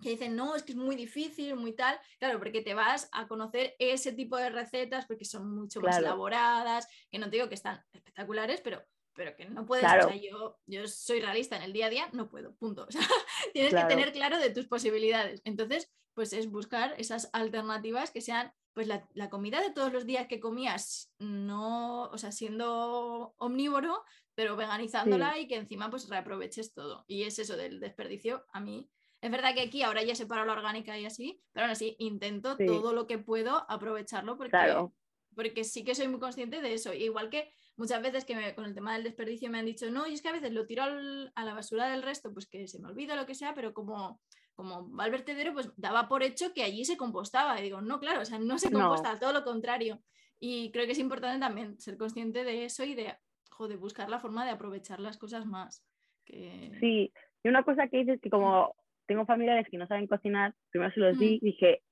[0.00, 3.28] que dicen, no, es que es muy difícil, muy tal, claro, porque te vas a
[3.28, 7.56] conocer ese tipo de recetas porque son mucho más elaboradas, que no te digo que
[7.56, 8.82] están espectaculares, pero,
[9.14, 10.06] pero que no puedes, Claro.
[10.06, 12.86] o sea, yo, yo soy realista en el día a día, no puedo, punto.
[12.88, 13.06] O sea,
[13.52, 13.88] tienes Claro.
[13.88, 15.40] que tener claro de tus posibilidades.
[15.44, 20.06] Entonces, pues es buscar esas alternativas que sean pues la, la comida de todos los
[20.06, 24.04] días que comías, no, o sea, siendo omnívoro,
[24.36, 27.04] pero veganizándola y que encima pues reaproveches todo.
[27.08, 28.88] Y es eso del desperdicio, a mí.
[29.20, 32.56] Es verdad que aquí ahora ya separo la orgánica y así, pero aún así intento
[32.56, 32.64] Sí.
[32.64, 34.94] todo lo que puedo aprovecharlo porque, claro,
[35.34, 36.94] porque sí que soy muy consciente de eso.
[36.94, 40.06] Igual que muchas veces que me- con el tema del desperdicio me han dicho, no,
[40.06, 42.68] y es que a veces lo tiro al- a la basura del resto, pues que
[42.68, 44.20] se me olvida lo que sea, pero como,
[44.54, 47.58] como va al vertedero, pues daba por hecho que allí se compostaba.
[47.58, 48.78] Y digo, no, claro, o sea, no se No.
[48.80, 50.00] composta, todo lo contrario.
[50.38, 53.16] Y creo que es importante también ser consciente de eso y de,
[53.50, 55.82] joder, buscar la forma de aprovechar las cosas más.
[56.26, 56.70] Que...
[56.80, 57.12] sí.
[57.42, 58.74] Y una cosa que dices que como
[59.06, 61.44] tengo familiares que no saben cocinar, primero se los di, Mm.
[61.44, 61.82] dije,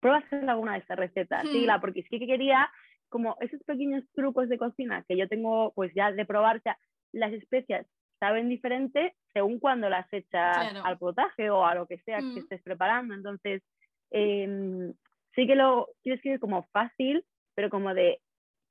[0.00, 1.48] prueba a hacer alguna de estas recetas, Mm.
[1.52, 2.70] síguela, porque sí que quería
[3.16, 6.76] como esos pequeños trucos de cocina que yo tengo pues ya de probar, o sea,
[7.12, 7.86] las especias
[8.20, 10.82] saben diferente según cuando las echas Claro.
[10.82, 12.32] al potaje o a lo que sea Mm.
[12.34, 13.14] que estés preparando.
[13.14, 13.62] Entonces,
[14.10, 14.92] em,
[15.34, 17.24] sí que lo tienes que ir como fácil,
[17.54, 18.20] pero como de,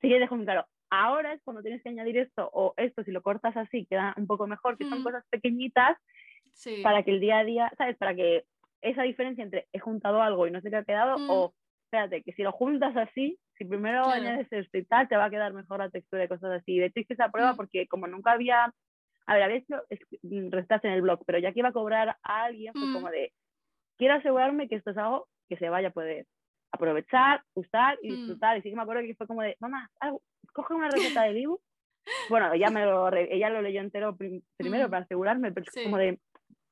[0.00, 3.10] sí que dejo muy claro, ahora es cuando tienes que añadir esto o esto, si
[3.12, 5.04] lo cortas así, queda un poco mejor, que son Mm.
[5.04, 5.98] cosas pequeñitas
[6.54, 6.82] Sí.
[6.82, 7.96] para que el día a día, ¿sabes?
[7.98, 8.44] Para que
[8.82, 11.26] esa diferencia entre he juntado algo y no sé qué ha quedado, Mm.
[11.26, 11.54] o
[11.86, 14.20] espérate, que si lo juntas así, si primero Claro.
[14.22, 16.78] añades esto y tal, te va a quedar mejor la textura y cosas así.
[16.78, 17.56] De hecho, hice esa prueba Mm.
[17.56, 18.72] porque como nunca había,
[19.26, 19.82] a ver, había hecho
[20.22, 22.92] mm, recetas en el blog, pero ya que iba a cobrar a alguien, fue Mm.
[22.92, 23.32] como de,
[23.96, 26.26] quiero asegurarme que esto es algo que se vaya a poder
[26.72, 28.16] aprovechar, usar y Mm.
[28.16, 28.58] disfrutar.
[28.58, 30.22] Y sí que me acuerdo que fue como de, mamá, algo-
[30.52, 30.88] coge una
[31.20, 31.60] receta de Dibu.
[32.28, 34.90] Bueno, ella, me lo, ella lo leyó entero prim- primero Mm.
[34.90, 35.82] para asegurarme, pero es Sí.
[35.84, 36.18] como de,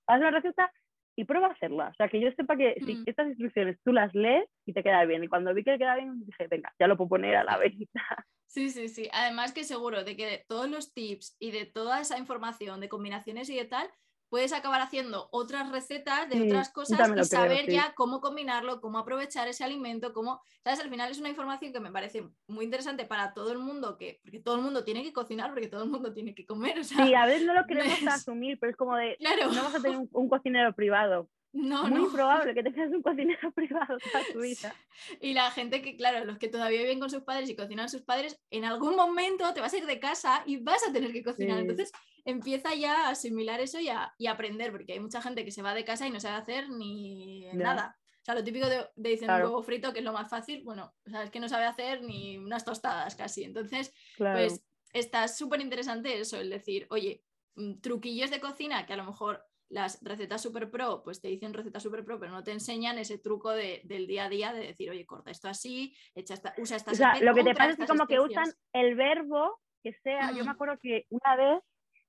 [0.06, 0.70] haz una receta
[1.16, 1.88] y prueba a hacerla.
[1.88, 3.02] O sea, que yo sepa que si Mm.
[3.06, 5.22] estas instrucciones tú las lees y te queda bien.
[5.24, 8.02] Y cuando vi que queda bien, dije, venga, ya lo puedo poner a la venta.
[8.46, 9.08] Sí, sí, sí.
[9.12, 12.88] Además que seguro de que de todos los tips y de toda esa información de
[12.88, 13.88] combinaciones y de tal,
[14.28, 17.72] puedes acabar haciendo otras recetas de Sí, otras cosas y creo, saber sí.
[17.72, 20.80] ya cómo combinarlo, cómo aprovechar ese alimento, cómo, ¿sabes?
[20.80, 24.20] Al final es una información que me parece muy interesante para todo el mundo, que,
[24.22, 26.84] porque todo el mundo tiene que cocinar, porque todo el mundo tiene que comer, o
[26.84, 29.62] sea, Sí, a veces no lo queremos es- asumir, pero es como de, claro, no
[29.62, 31.28] vas a tener un, un cocinero privado.
[31.54, 32.04] No, Muy no.
[32.06, 34.74] improbable que tengas un cocinero privado toda tu vida.
[35.20, 38.02] Y la gente que, claro, los que todavía viven con sus padres y cocinan sus
[38.02, 41.22] padres, en algún momento te vas a ir de casa y vas a tener que
[41.22, 41.56] cocinar.
[41.56, 41.60] Sí.
[41.62, 41.92] Entonces
[42.24, 45.62] empieza ya a asimilar eso y a, y aprender, porque hay mucha gente que se
[45.62, 47.96] va de casa y no sabe hacer ni nada.
[48.20, 49.44] O sea, lo típico de, de dicen Claro.
[49.46, 51.66] un huevo frito, que es lo más fácil, bueno, o sea, es que no sabe
[51.66, 53.44] hacer ni unas tostadas casi.
[53.44, 54.38] Entonces, Claro.
[54.38, 57.22] pues está súper interesante eso, el decir, oye,
[57.56, 59.44] mm, truquillos de cocina que a lo mejor
[59.74, 63.18] las recetas super pro, pues te dicen recetas super pro, pero no te enseñan ese
[63.18, 66.76] truco de- del día a día de decir, oye, corta esto así, echa esta, usa
[66.76, 68.48] estas o sea, lo que te pasa es que como que especias".
[68.48, 70.30] usan el verbo que sea.
[70.32, 70.46] Yo Mm.
[70.46, 71.62] me acuerdo que una vez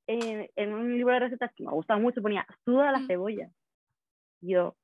[0.08, 3.08] eh, en un libro de recetas que me gusta mucho ponía suda la Mm.
[3.08, 3.50] cebolla.
[4.42, 4.76] Yo,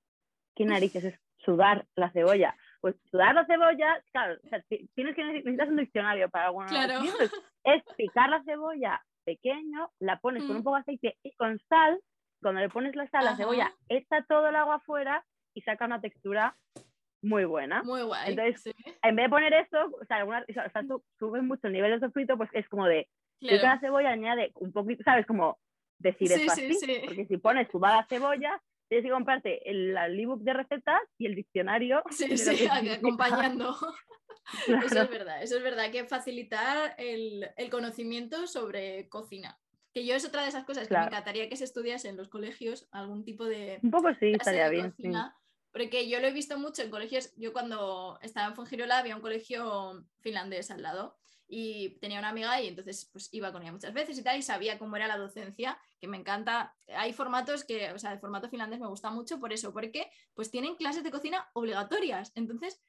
[0.56, 2.56] ¿qué narices es sudar la cebolla?
[2.82, 6.66] Pues sudar la cebolla, claro, o sea, ti- tienes que necesitas un diccionario para alguna
[6.68, 7.02] Claro.
[7.64, 10.58] es picar la cebolla pequeño, la pones con Mm.
[10.58, 12.02] un poco de aceite y con sal.
[12.42, 13.38] Cuando le pones la sal, la Ajá.
[13.38, 15.24] cebolla echa todo el agua afuera
[15.54, 16.58] y saca una textura
[17.22, 18.32] muy buena Muy guay.
[18.32, 18.74] Entonces, sí,
[19.04, 21.92] en vez de poner eso, o sea, alguna, o sea, tú subes mucho el nivel
[21.92, 23.08] de sofrito, pues es como de
[23.40, 23.76] pica claro.
[23.76, 25.26] la cebolla, añade un poquito, ¿sabes?
[25.26, 25.60] Como
[26.00, 31.02] decir eso así, porque si pones la cebolla, tienes que comprarte el, ebook de recetas
[31.18, 32.04] y el diccionario.
[32.12, 33.76] Sí, sí, acompañando.
[34.68, 39.58] Eso es verdad, eso es verdad, que facilitar el, conocimiento sobre cocina.
[39.94, 42.30] Que yo es otra de esas cosas que me encantaría que se estudiase en los
[42.30, 43.80] colegios, algún tipo de...
[43.84, 44.94] Un poco sí, estaría bien.
[45.72, 49.22] Porque yo lo he visto mucho en colegios, yo cuando estaba en Fongirola había un
[49.22, 51.16] colegio finlandés al lado
[51.48, 54.42] y tenía una amiga y entonces pues iba con ella muchas veces y tal y
[54.42, 56.74] sabía cómo era la docencia, que me encanta.
[56.96, 60.50] Hay formatos que, o sea, el formato finlandés me gusta mucho por eso, porque pues
[60.50, 62.32] tienen clases de cocina obligatorias.
[62.36, 62.82] Entonces,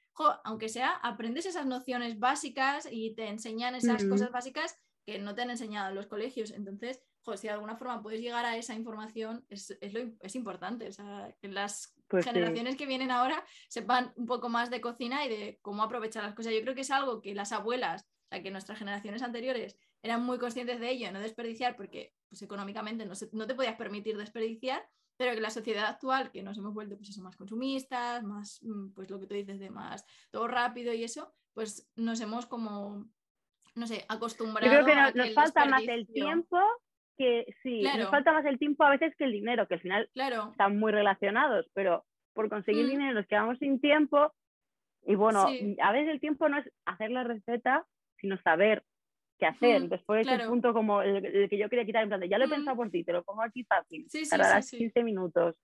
[0.44, 5.42] aunque sea, aprendes esas nociones básicas y te enseñan esas cosas básicas que no te
[5.42, 6.50] han enseñado en los colegios.
[6.50, 7.00] Entonces,
[7.36, 10.88] si de alguna forma puedes llegar a esa información, es, es, importante.
[10.88, 15.24] O sea, que las pues generaciones que vienen ahora sepan un poco más de cocina
[15.24, 16.52] y de cómo aprovechar las cosas.
[16.52, 18.06] Yo creo que es algo que las abuelas
[18.40, 23.12] que nuestras generaciones anteriores eran muy conscientes de ello, no desperdiciar, porque pues, económicamente no,
[23.32, 27.10] no te podías permitir desperdiciar, pero que la sociedad actual, que nos hemos vuelto pues
[27.10, 31.04] eso, más consumistas, más, mm, pues lo que tú dices de más todo rápido y
[31.04, 33.10] eso, pues nos hemos como,
[33.74, 34.66] no sé, acostumbrado.
[34.66, 36.58] Yo creo que nos, falta más el tiempo
[37.16, 40.10] que, sí, nos falta más el tiempo a veces que el dinero, que al final
[40.12, 40.50] claro.
[40.50, 42.04] están muy relacionados, pero
[42.34, 42.90] por conseguir mm.
[42.90, 44.32] dinero nos quedamos sin tiempo
[45.04, 45.46] y bueno,
[45.82, 47.84] a veces el tiempo no es hacer la receta,
[48.20, 48.84] sino saber
[49.38, 49.88] qué hacer.
[49.88, 52.48] Después el punto como el, que yo quería quitar en plan de, ya lo he
[52.48, 55.56] pensado por ti, te lo pongo aquí fácil, sí, sí, 15 minutos.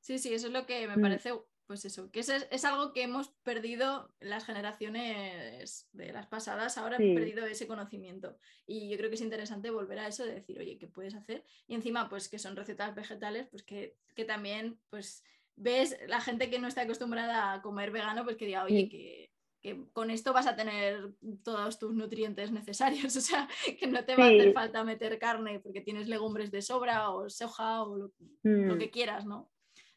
[0.00, 1.00] Sí, sí, eso es lo que me mm.
[1.00, 1.32] parece,
[1.66, 6.96] pues eso, que es, es, algo que hemos perdido las generaciones de las pasadas, ahora
[6.96, 8.36] hemos perdido ese conocimiento.
[8.66, 11.44] Y yo creo que es interesante volver a eso de decir, oye, ¿qué puedes hacer?
[11.66, 15.24] Y encima, pues que son recetas vegetales, pues que, que también, pues
[15.56, 19.32] ves la gente que no está acostumbrada a comer vegano, pues que diga, oye, que
[19.62, 21.14] que con esto vas a tener
[21.44, 23.48] todos tus nutrientes necesarios, o sea,
[23.78, 27.30] que no te va a hacer falta meter carne porque tienes legumbres de sobra o
[27.30, 28.12] soja o lo,
[28.42, 28.78] mm.
[28.78, 29.50] que quieras, ¿no?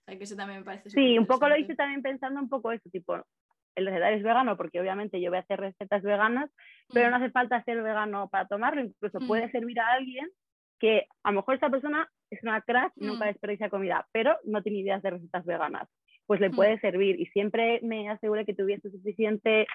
[0.06, 0.90] O sea, que eso también me parece.
[0.90, 3.16] Sí, un poco lo hice también pensando un poco eso, tipo,
[3.76, 6.50] el recetario es vegano porque obviamente yo voy a hacer recetas veganas,
[6.94, 7.12] pero mm.
[7.12, 9.28] no hace falta ser vegano para tomarlo, incluso mm.
[9.28, 10.30] puede servir a alguien
[10.80, 14.62] que a lo mejor esa persona es una crack y nunca desperdicia comida, pero no
[14.62, 15.88] tiene ideas de recetas veganas
[16.26, 16.56] pues le mm.
[16.56, 17.20] puede servir.
[17.20, 19.68] Y siempre me aseguré que tuviese suficiente.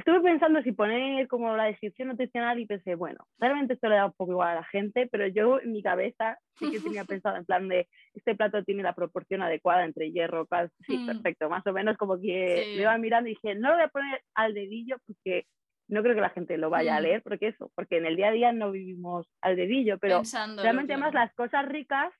[0.00, 4.06] Estuve pensando si poner como la descripción nutricional y pensé, bueno, realmente esto le da
[4.06, 7.36] un poco igual a la gente, pero yo en mi cabeza sí que tenía pensado
[7.36, 10.70] en plan de este plato tiene la proporción adecuada entre hierro, cal.
[10.86, 11.06] Sí, mm.
[11.06, 13.88] perfecto, más o menos como que me iba mirando y dije, no lo voy a
[13.88, 15.44] poner al dedillo porque
[15.88, 17.02] no creo que la gente lo vaya a mm.
[17.02, 20.22] leer, porque eso, porque en el día a día no vivimos al dedillo, pero
[20.62, 22.10] realmente además las cosas ricas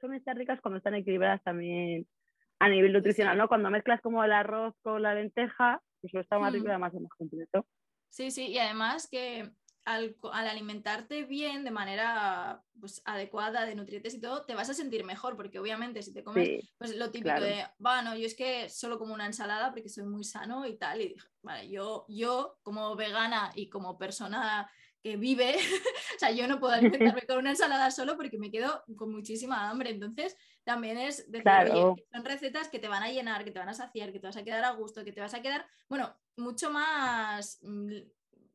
[0.00, 2.06] son estas ricas cuando están equilibradas también
[2.60, 3.46] a nivel nutricional, ¿no?
[3.46, 7.00] Cuando mezclas como el arroz con la lenteja, pues está más rico y además es
[7.00, 7.66] más completo.
[8.08, 9.50] Sí, sí, y además que
[9.84, 15.04] al, alimentarte bien de manera pues, adecuada de nutrientes y todo, te vas a sentir
[15.04, 18.98] mejor, porque obviamente si te comes pues, lo típico de, bueno, yo es que solo
[18.98, 22.96] como una ensalada porque soy muy sano y tal, y dije, vale, yo, yo como
[22.96, 24.70] vegana y como persona
[25.04, 25.54] que vive,
[26.16, 29.68] o sea, yo no puedo alimentarme con una ensalada solo porque me quedo con muchísima
[29.68, 29.90] hambre.
[29.90, 33.68] Entonces, también es decir, oye, son recetas que te van a llenar, que te van
[33.68, 36.16] a saciar, que te vas a quedar a gusto, que te vas a quedar, bueno,
[36.38, 37.98] mucho más, mm,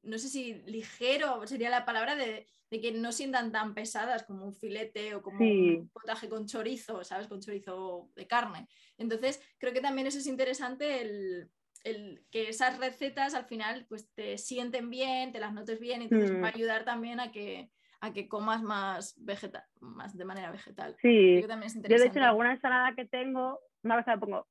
[0.01, 4.53] no sé si ligero sería la palabra de, que no sientan tan pesadas como un
[4.53, 7.27] filete o como un potaje con chorizo, ¿sabes?
[7.27, 8.67] Con chorizo de carne.
[8.97, 11.51] Entonces, creo que también eso es interesante el
[11.83, 16.05] el, que esas recetas al final pues te sienten bien, te las notes bien, y
[16.05, 16.55] entonces va a mm.
[16.55, 17.69] ayudar también a que,
[18.01, 20.95] a que comas más, vegetal, más de manera vegetal.
[21.01, 24.47] Sí, yo, de hecho en alguna ensalada que tengo, una vez la pongo,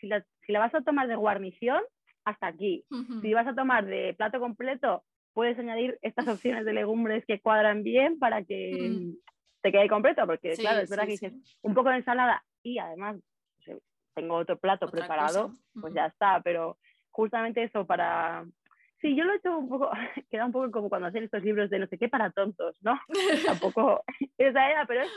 [0.00, 1.82] si la, si la vas a tomar de guarnición,
[2.24, 2.84] hasta aquí.
[3.22, 7.84] Si vas a tomar de plato completo, puedes añadir estas opciones de legumbres que cuadran
[7.84, 9.12] bien para que
[9.62, 11.32] te quede completo, porque claro, es verdad que dices
[11.62, 13.16] un poco de ensalada y además
[14.16, 16.78] tengo otro plato preparado, pues ya está, pero
[17.10, 18.46] justamente eso para...
[19.02, 19.90] Sí, yo lo he hecho un poco,
[20.30, 22.98] queda un poco como cuando hacen estos libros de no sé qué para tontos, ¿no?
[23.46, 24.02] Tampoco
[24.38, 25.10] esa era, pero es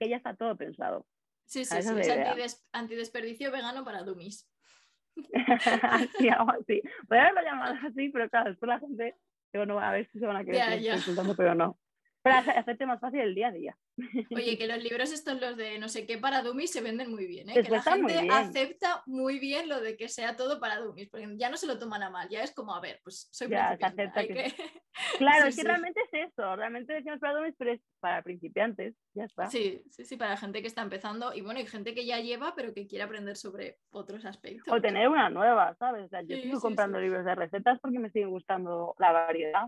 [0.00, 1.06] que ya está todo pensado.
[1.44, 4.50] Sí, sí, sí, es antidesperdicio vegano para dummies.
[6.18, 6.82] sí, algo así.
[7.06, 9.14] Podría haberlo llamado así, pero claro, después la gente,
[9.52, 10.80] digo, a ver si se van a quedar
[11.36, 11.78] pero no.
[12.26, 13.76] Para hacerte más fácil el día a día.
[14.34, 17.26] Oye, que los libros estos, los de no sé qué para dummies, se venden muy
[17.26, 17.54] bien, ¿eh?
[17.54, 21.50] que la gente acepta muy bien lo de que sea todo para dummies, porque ya
[21.50, 23.84] no se lo toman a mal, ya es como, a ver, pues soy ya, se
[23.84, 24.52] acepta que...
[25.18, 29.24] Claro, es que realmente es eso, realmente decimos para dummies, pero es para principiantes, ya
[29.24, 29.46] está.
[29.46, 32.54] Sí, sí, sí, para gente que está empezando y bueno, hay gente que ya lleva,
[32.56, 34.72] pero que quiere aprender sobre otros aspectos.
[34.72, 36.06] O tener una nueva, ¿sabes?
[36.06, 39.66] O sea, yo sigo comprando libros de recetas porque me sigue gustando la variedad.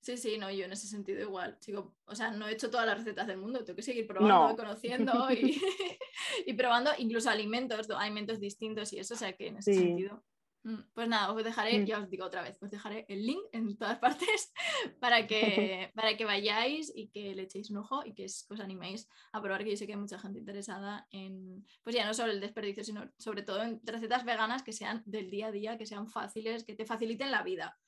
[0.00, 1.56] Sí, sí, no, yo en ese sentido igual.
[1.60, 4.56] Sigo, o sea, no he hecho todas las recetas del mundo, tengo que seguir probando,
[4.56, 5.28] conociendo
[6.46, 10.24] y, probando incluso alimentos, alimentos distintos y eso, o sea que en ese sentido.
[10.62, 11.84] Mm, pues nada, os dejaré, mm.
[11.86, 14.52] ya os digo otra vez, os dejaré el link en todas partes
[15.00, 19.08] para que, para que vayáis y que le echéis un ojo y que os animéis
[19.32, 22.32] a probar, que yo sé que hay mucha gente interesada en, pues ya no solo
[22.32, 25.86] el desperdicio, sino sobre todo en recetas veganas que sean del día a día, que
[25.86, 27.78] sean fáciles, que te faciliten la vida.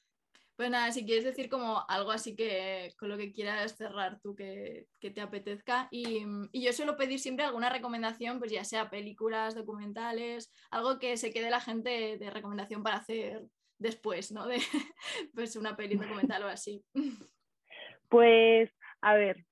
[0.62, 4.36] Pues nada, si quieres decir como algo así que con lo que quieras cerrar tú
[4.36, 5.88] que, te apetezca.
[5.90, 11.32] Y, yo suelo pedir siempre alguna recomendación, pues ya sea películas, documentales, algo que se
[11.32, 13.42] quede la gente de recomendación para hacer
[13.76, 14.46] después, ¿no?
[14.46, 14.58] De
[15.34, 16.84] pues una peli documental o así.
[18.08, 18.70] Pues,
[19.00, 19.44] a ver,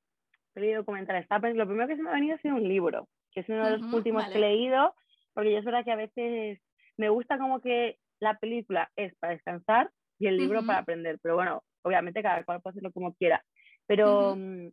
[0.53, 1.27] peli documental.
[1.55, 3.79] lo primero que se me ha venido ha sido un libro, que es uno de
[3.79, 4.95] los últimos que he leído,
[5.35, 6.61] porque yo es verdad que a veces
[6.97, 9.91] me gusta como que la película es para descansar
[10.21, 11.19] y el libro para aprender.
[11.21, 13.43] Pero bueno, obviamente cada cual puede hacerlo como quiera.
[13.87, 14.69] Pero mm,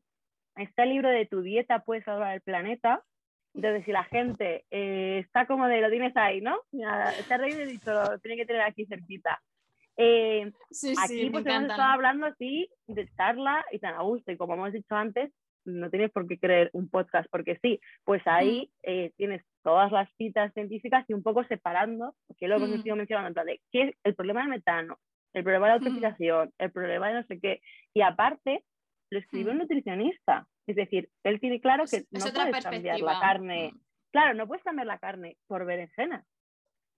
[0.58, 3.02] está el libro de tu dieta puede salvar el planeta.
[3.56, 6.60] Entonces, si la gente eh, está como de lo tienes ahí, ¿no?
[7.18, 9.42] Está reído y dicho, lo tiene que tener aquí cerquita.
[9.96, 14.32] Eh, sí, aquí sí, pues hemos estado hablando así de charla y tan a gusto.
[14.32, 15.32] Y como hemos dicho antes,
[15.66, 20.10] no tienes por qué creer un podcast porque sí, pues ahí eh, tienes todas las
[20.18, 24.42] citas científicas y un poco separando, porque luego hemos mencionando, de qué es el problema
[24.42, 24.98] del metano,
[25.38, 27.62] el problema de la automatización, el problema de no sé qué.
[27.94, 28.64] Y aparte,
[29.10, 30.48] lo escribe un nutricionista.
[30.68, 33.74] Es decir, él tiene claro que no puedes cambiar la carne.
[34.12, 36.24] Claro, no puedes cambiar la carne por berenjena.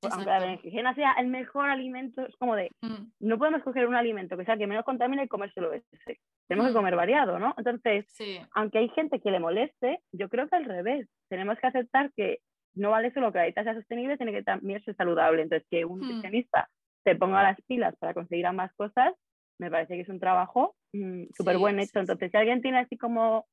[0.02, 2.72] Aunque la berenjena sea el mejor alimento, es como de,
[3.20, 6.20] no podemos coger un alimento que sea que menos contamine y comérselo ese.
[6.48, 7.54] Tenemos que comer variado, ¿no?
[7.58, 8.06] Entonces,
[8.54, 11.08] aunque hay gente que le moleste, yo creo que al revés.
[11.28, 12.40] Tenemos que aceptar que
[12.76, 15.42] no vale solo que la dieta sea sostenible, tiene que también ser saludable.
[15.42, 16.70] Entonces, que un nutricionista
[17.04, 19.14] se ponga las pilas para conseguir ambas cosas,
[19.60, 22.00] me parece que es un trabajo mm, súper buen hecho.
[22.00, 23.46] Entonces, si alguien tiene así como,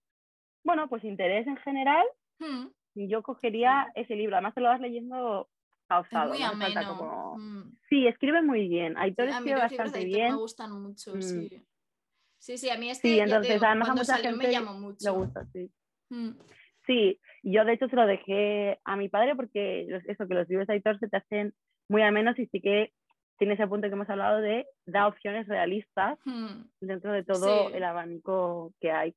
[0.64, 2.04] bueno, pues interés en general,
[2.38, 2.66] hmm.
[2.94, 4.36] yo cogería ese libro.
[4.36, 5.48] Además, te lo vas leyendo
[5.88, 6.30] pausado.
[6.30, 7.34] muy ameno.
[7.36, 7.76] Hmm.
[7.88, 8.96] Sí, escribe muy bien.
[8.96, 10.32] Aitor escribe bastante bien.
[10.32, 11.22] Me gustan mucho, hmm.
[11.22, 11.62] sí.
[12.38, 14.98] Sí, sí, a mí este sí, entonces, además cuando salió me llamó mucho.
[15.04, 15.68] Le gusta, sí.
[16.86, 20.68] Sí, yo de hecho se lo dejé a mi padre porque eso, que los libros
[20.68, 21.54] de Aitor se te hacen
[21.88, 22.92] muy amenos y sí que
[23.38, 26.62] tiene ese punto que hemos hablado de dar opciones realistas hmm.
[26.80, 29.14] dentro de todo el abanico que hay.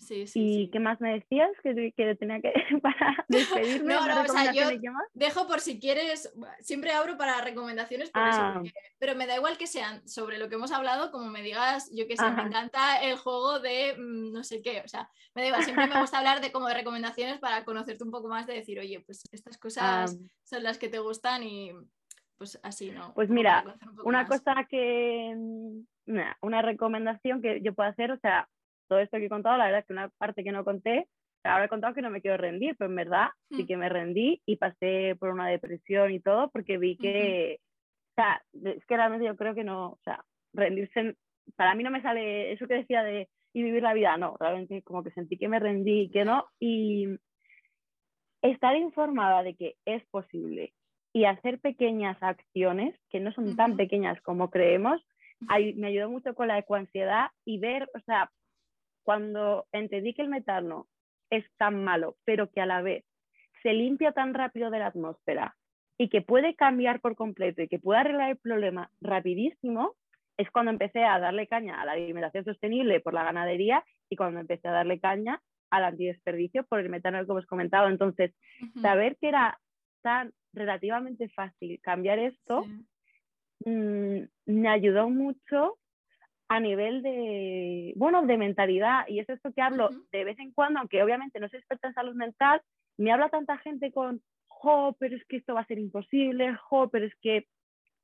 [0.00, 2.52] Sí, sí, ¿Y qué más me decías que, que tenía que
[2.82, 3.94] para despedirme?
[3.94, 4.62] No, no, o sea, yo
[5.12, 8.62] dejo por si quieres, siempre abro para recomendaciones, por eso, ah.
[8.98, 12.06] pero me da igual que sean sobre lo que hemos hablado, como me digas, yo
[12.06, 15.48] que sé, me encanta el juego de mm, no sé qué, o sea, me da
[15.48, 18.54] igual, siempre me gusta hablar de como de recomendaciones para conocerte un poco más, de
[18.54, 19.82] decir, oye, pues estas cosas
[20.18, 20.30] ah.
[20.44, 21.72] son las que te gustan y,
[22.40, 23.12] pues así, ¿no?
[23.12, 23.62] Pues mira,
[24.02, 28.48] una cosa que, mm, una recomendación que yo puedo hacer, o sea,
[28.88, 31.06] todo esto que he contado, la verdad es que una parte que no conté,
[31.44, 33.66] ahora he contado que no me quiero rendir, pero en verdad sí mm.
[33.66, 37.60] que me rendí y pasé por una depresión y todo porque vi que,
[38.12, 41.16] o sea, es que realmente yo creo que no, o sea, rendirse,
[41.56, 44.80] para mí no me sale eso que decía de y vivir la vida, no, realmente
[44.80, 47.06] como que sentí que me rendí y que no, y
[48.40, 50.72] estar informada de que es posible
[51.12, 55.04] y hacer pequeñas acciones, que no son tan pequeñas como creemos,
[55.76, 58.30] me ayudó mucho con la ecoansiedad y ver, o sea,
[59.02, 60.86] cuando entendí que el metano
[61.30, 63.04] es tan malo, pero que a la vez
[63.62, 65.56] se limpia tan rápido de la atmósfera
[65.98, 69.96] y que puede cambiar por completo y que puede arreglar el problema rapidísimo,
[70.36, 74.40] es cuando empecé a darle caña a la alimentación sostenible por la ganadería y cuando
[74.40, 77.88] empecé a darle caña al antidesperdicio por el metano que hemos comentado.
[77.88, 78.34] Entonces,
[78.80, 79.60] saber que era
[80.02, 82.64] tan relativamente fácil cambiar esto,
[83.64, 85.78] mm, me ayudó mucho
[86.48, 89.06] a nivel de, bueno, de mentalidad.
[89.08, 91.94] Y es esto que hablo de vez en cuando, aunque obviamente no soy experta en
[91.94, 92.60] salud mental,
[92.98, 96.88] me habla tanta gente con, jo, pero es que esto va a ser imposible, jo,
[96.88, 97.46] pero es que,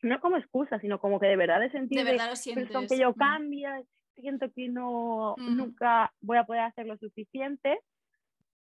[0.03, 3.15] no como excusa, sino como que de verdad he sentido, de verdad pero aunque yo
[3.15, 3.67] cambie,
[4.15, 7.81] siento que no, nunca voy a poder hacer lo suficiente.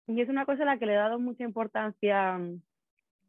[0.07, 2.39] Y es una cosa a la que le he dado mucha importancia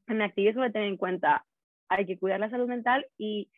[0.08, 1.46] en mi activismo de tener en cuenta,
[1.90, 3.50] hay que cuidar la salud mental y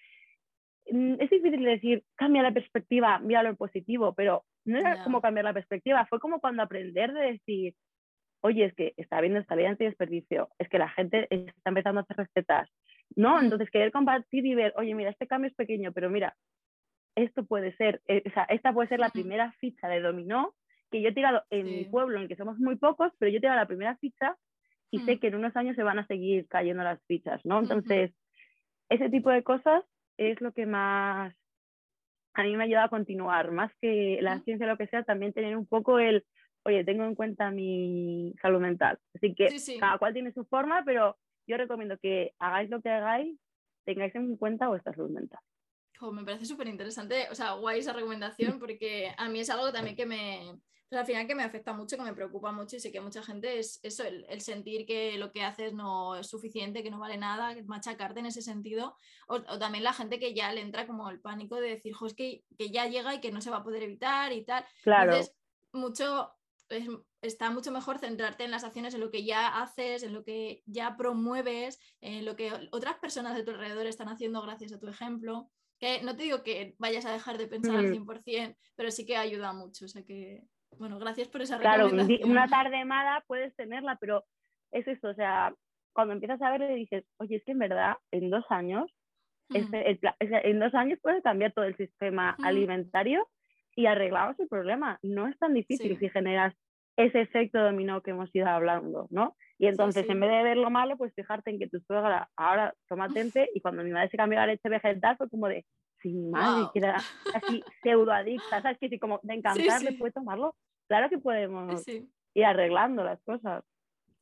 [0.91, 5.45] mm, es difícil decir, cambia la perspectiva, mira lo positivo, pero no era como cambiar
[5.45, 7.75] la perspectiva, fue como cuando aprender de decir,
[8.41, 12.03] oye, es que está habiendo esta ley desperdicio es que la gente está empezando a
[12.03, 12.69] hacer recetas,
[13.15, 13.41] ¿no?
[13.41, 16.35] Entonces querer compartir y ver, oye, mira, este cambio es pequeño, pero mira,
[17.15, 20.53] esto puede ser, eh, o sea, esta puede ser la primera ficha de dominó
[20.91, 23.37] que yo he tirado en mi pueblo, en el que somos muy pocos, pero yo
[23.37, 24.35] he tirado la primera ficha
[24.95, 25.19] y sé mm.
[25.19, 27.59] que en unos años se van a seguir cayendo las fichas, ¿no?
[27.59, 28.13] Entonces,
[28.89, 29.83] ese tipo de cosas
[30.17, 31.35] es lo que más
[32.33, 35.55] a mí me ayuda a continuar, más que la ciencia, lo que sea, también tener
[35.55, 36.25] un poco el,
[36.63, 38.99] oye, tengo en cuenta mi salud mental.
[39.13, 41.17] Así que cada cual tiene su forma, pero
[41.47, 43.37] yo recomiendo que hagáis lo que hagáis,
[43.85, 45.39] tengáis en cuenta vuestra salud mental.
[46.11, 49.95] me parece súper interesante, o sea, guay esa recomendación, porque a mí es algo también
[49.95, 50.57] que me,
[50.91, 53.59] al final que me afecta mucho, que me preocupa mucho y sé que mucha gente
[53.59, 57.55] es eso, el, sentir que lo que haces no es suficiente, que no vale nada,
[57.65, 58.95] machacarte en ese sentido,
[59.27, 62.13] o, también la gente que ya le entra como el pánico de decir, jo, es
[62.13, 64.65] que, que, ya llega y que no se va a poder evitar y tal.
[64.83, 65.13] Claro.
[65.13, 65.35] Entonces,
[65.73, 66.31] mucho,
[67.21, 70.63] está mucho mejor centrarte en las acciones, en lo que ya haces, en lo que
[70.65, 74.87] ya promueves, en lo que otras personas de tu alrededor están haciendo gracias a tu
[74.87, 75.49] ejemplo.
[75.77, 78.55] Que no te digo que vayas a dejar de pensar al 100%, mm.
[78.75, 79.85] pero sí que ayuda mucho.
[79.85, 80.47] O sea que
[80.79, 81.89] bueno, gracias por esa Claro,
[82.23, 84.23] una tarde mala puedes tenerla, pero
[84.71, 85.53] es eso, o sea,
[85.93, 88.91] cuando empiezas a ver y dices, oye, es que en verdad, en dos años,
[89.53, 93.29] este, en dos años puedes cambiar todo el sistema alimentario
[93.75, 94.99] y arreglamos el problema.
[95.03, 96.53] No es tan difícil si generas
[96.97, 99.35] ese efecto dominó que hemos ido hablando, ¿no?
[99.57, 102.73] Y entonces, en vez de ver lo malo, pues fijarte en que tu suegra ahora
[102.89, 105.65] toma tente y cuando mi madre se cambió la leche vegetal fue como de,
[106.01, 106.97] si mi madre que era
[107.33, 108.77] así pseudoadicta, ¿sabes?
[108.79, 110.55] Que si como de encantarle puede tomarlo,
[110.87, 113.63] claro que podemos ir arreglando las cosas.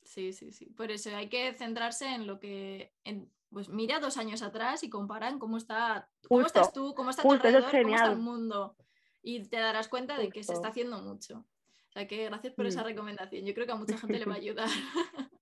[0.04, 0.66] Sí, sí, sí.
[0.68, 2.94] Por eso hay que centrarse en lo que,
[3.50, 7.32] pues mira dos años atrás y comparan cómo está, cómo estás tú, cómo está tu
[7.32, 8.76] alrededor, cómo está el mundo.
[9.22, 11.46] Y te darás cuenta de que se está haciendo mucho.
[11.90, 13.46] O sea que gracias por esa recomendación.
[13.46, 14.68] Yo creo que a mucha gente le va a ayudar.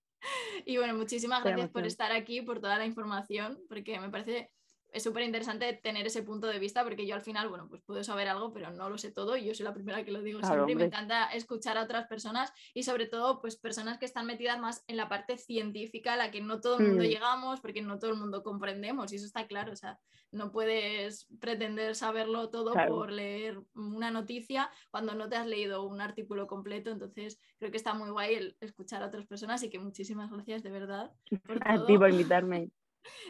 [0.65, 4.51] y bueno, muchísimas gracias por estar aquí, por toda la información, porque me parece
[4.91, 8.03] es súper interesante tener ese punto de vista porque yo al final, bueno, pues puedo
[8.03, 10.41] saber algo, pero no lo sé todo y yo soy la primera que lo digo
[10.41, 14.25] siempre y me encanta escuchar a otras personas y sobre todo pues personas que están
[14.25, 17.07] metidas más en la parte científica, a la que no todo el mundo mm.
[17.07, 19.99] llegamos porque no todo el mundo comprendemos y eso está claro, o sea,
[20.31, 26.01] no puedes pretender saberlo todo por leer una noticia cuando no te has leído un
[26.01, 29.79] artículo completo, entonces creo que está muy guay el escuchar a otras personas y que
[29.79, 31.11] muchísimas gracias de verdad.
[31.45, 32.69] Por a ti por invitarme.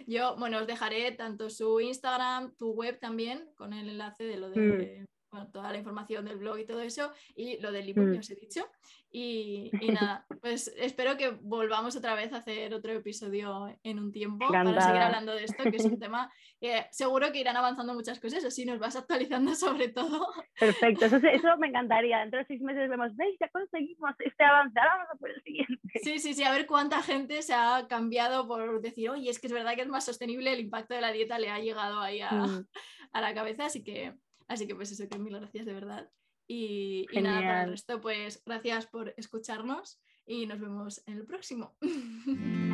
[0.08, 4.50] Yo, bueno, os dejaré tanto su Instagram, tu web también, con el enlace de lo
[4.50, 5.52] de mm.
[5.52, 8.20] toda la información del blog y todo eso, y lo del libro que mm.
[8.20, 8.68] os he dicho.
[9.14, 14.48] Y, nada, pues espero que volvamos otra vez a hacer otro episodio en un tiempo
[14.48, 16.32] para seguir hablando de esto, que es un tema
[16.62, 20.28] que seguro que irán avanzando muchas cosas, así nos vas actualizando sobre todo.
[20.58, 22.20] Perfecto, eso, eso me encantaría.
[22.20, 25.44] Dentro de seis meses vemos, veis, ya conseguimos este avance, ahora vamos a por el
[25.44, 26.00] siguiente.
[26.04, 29.48] Sí, sí, sí, a ver cuánta gente se ha cambiado por decir, oye, es que
[29.48, 32.22] es verdad que es más sostenible, el impacto de la dieta le ha llegado ahí
[32.22, 32.68] a, mm.
[33.12, 34.14] a la cabeza, así que,
[34.52, 36.10] así que pues eso, que mil gracias de verdad.
[36.48, 41.78] Y, nada, para el resto, pues gracias por escucharnos y nos vemos en el próximo.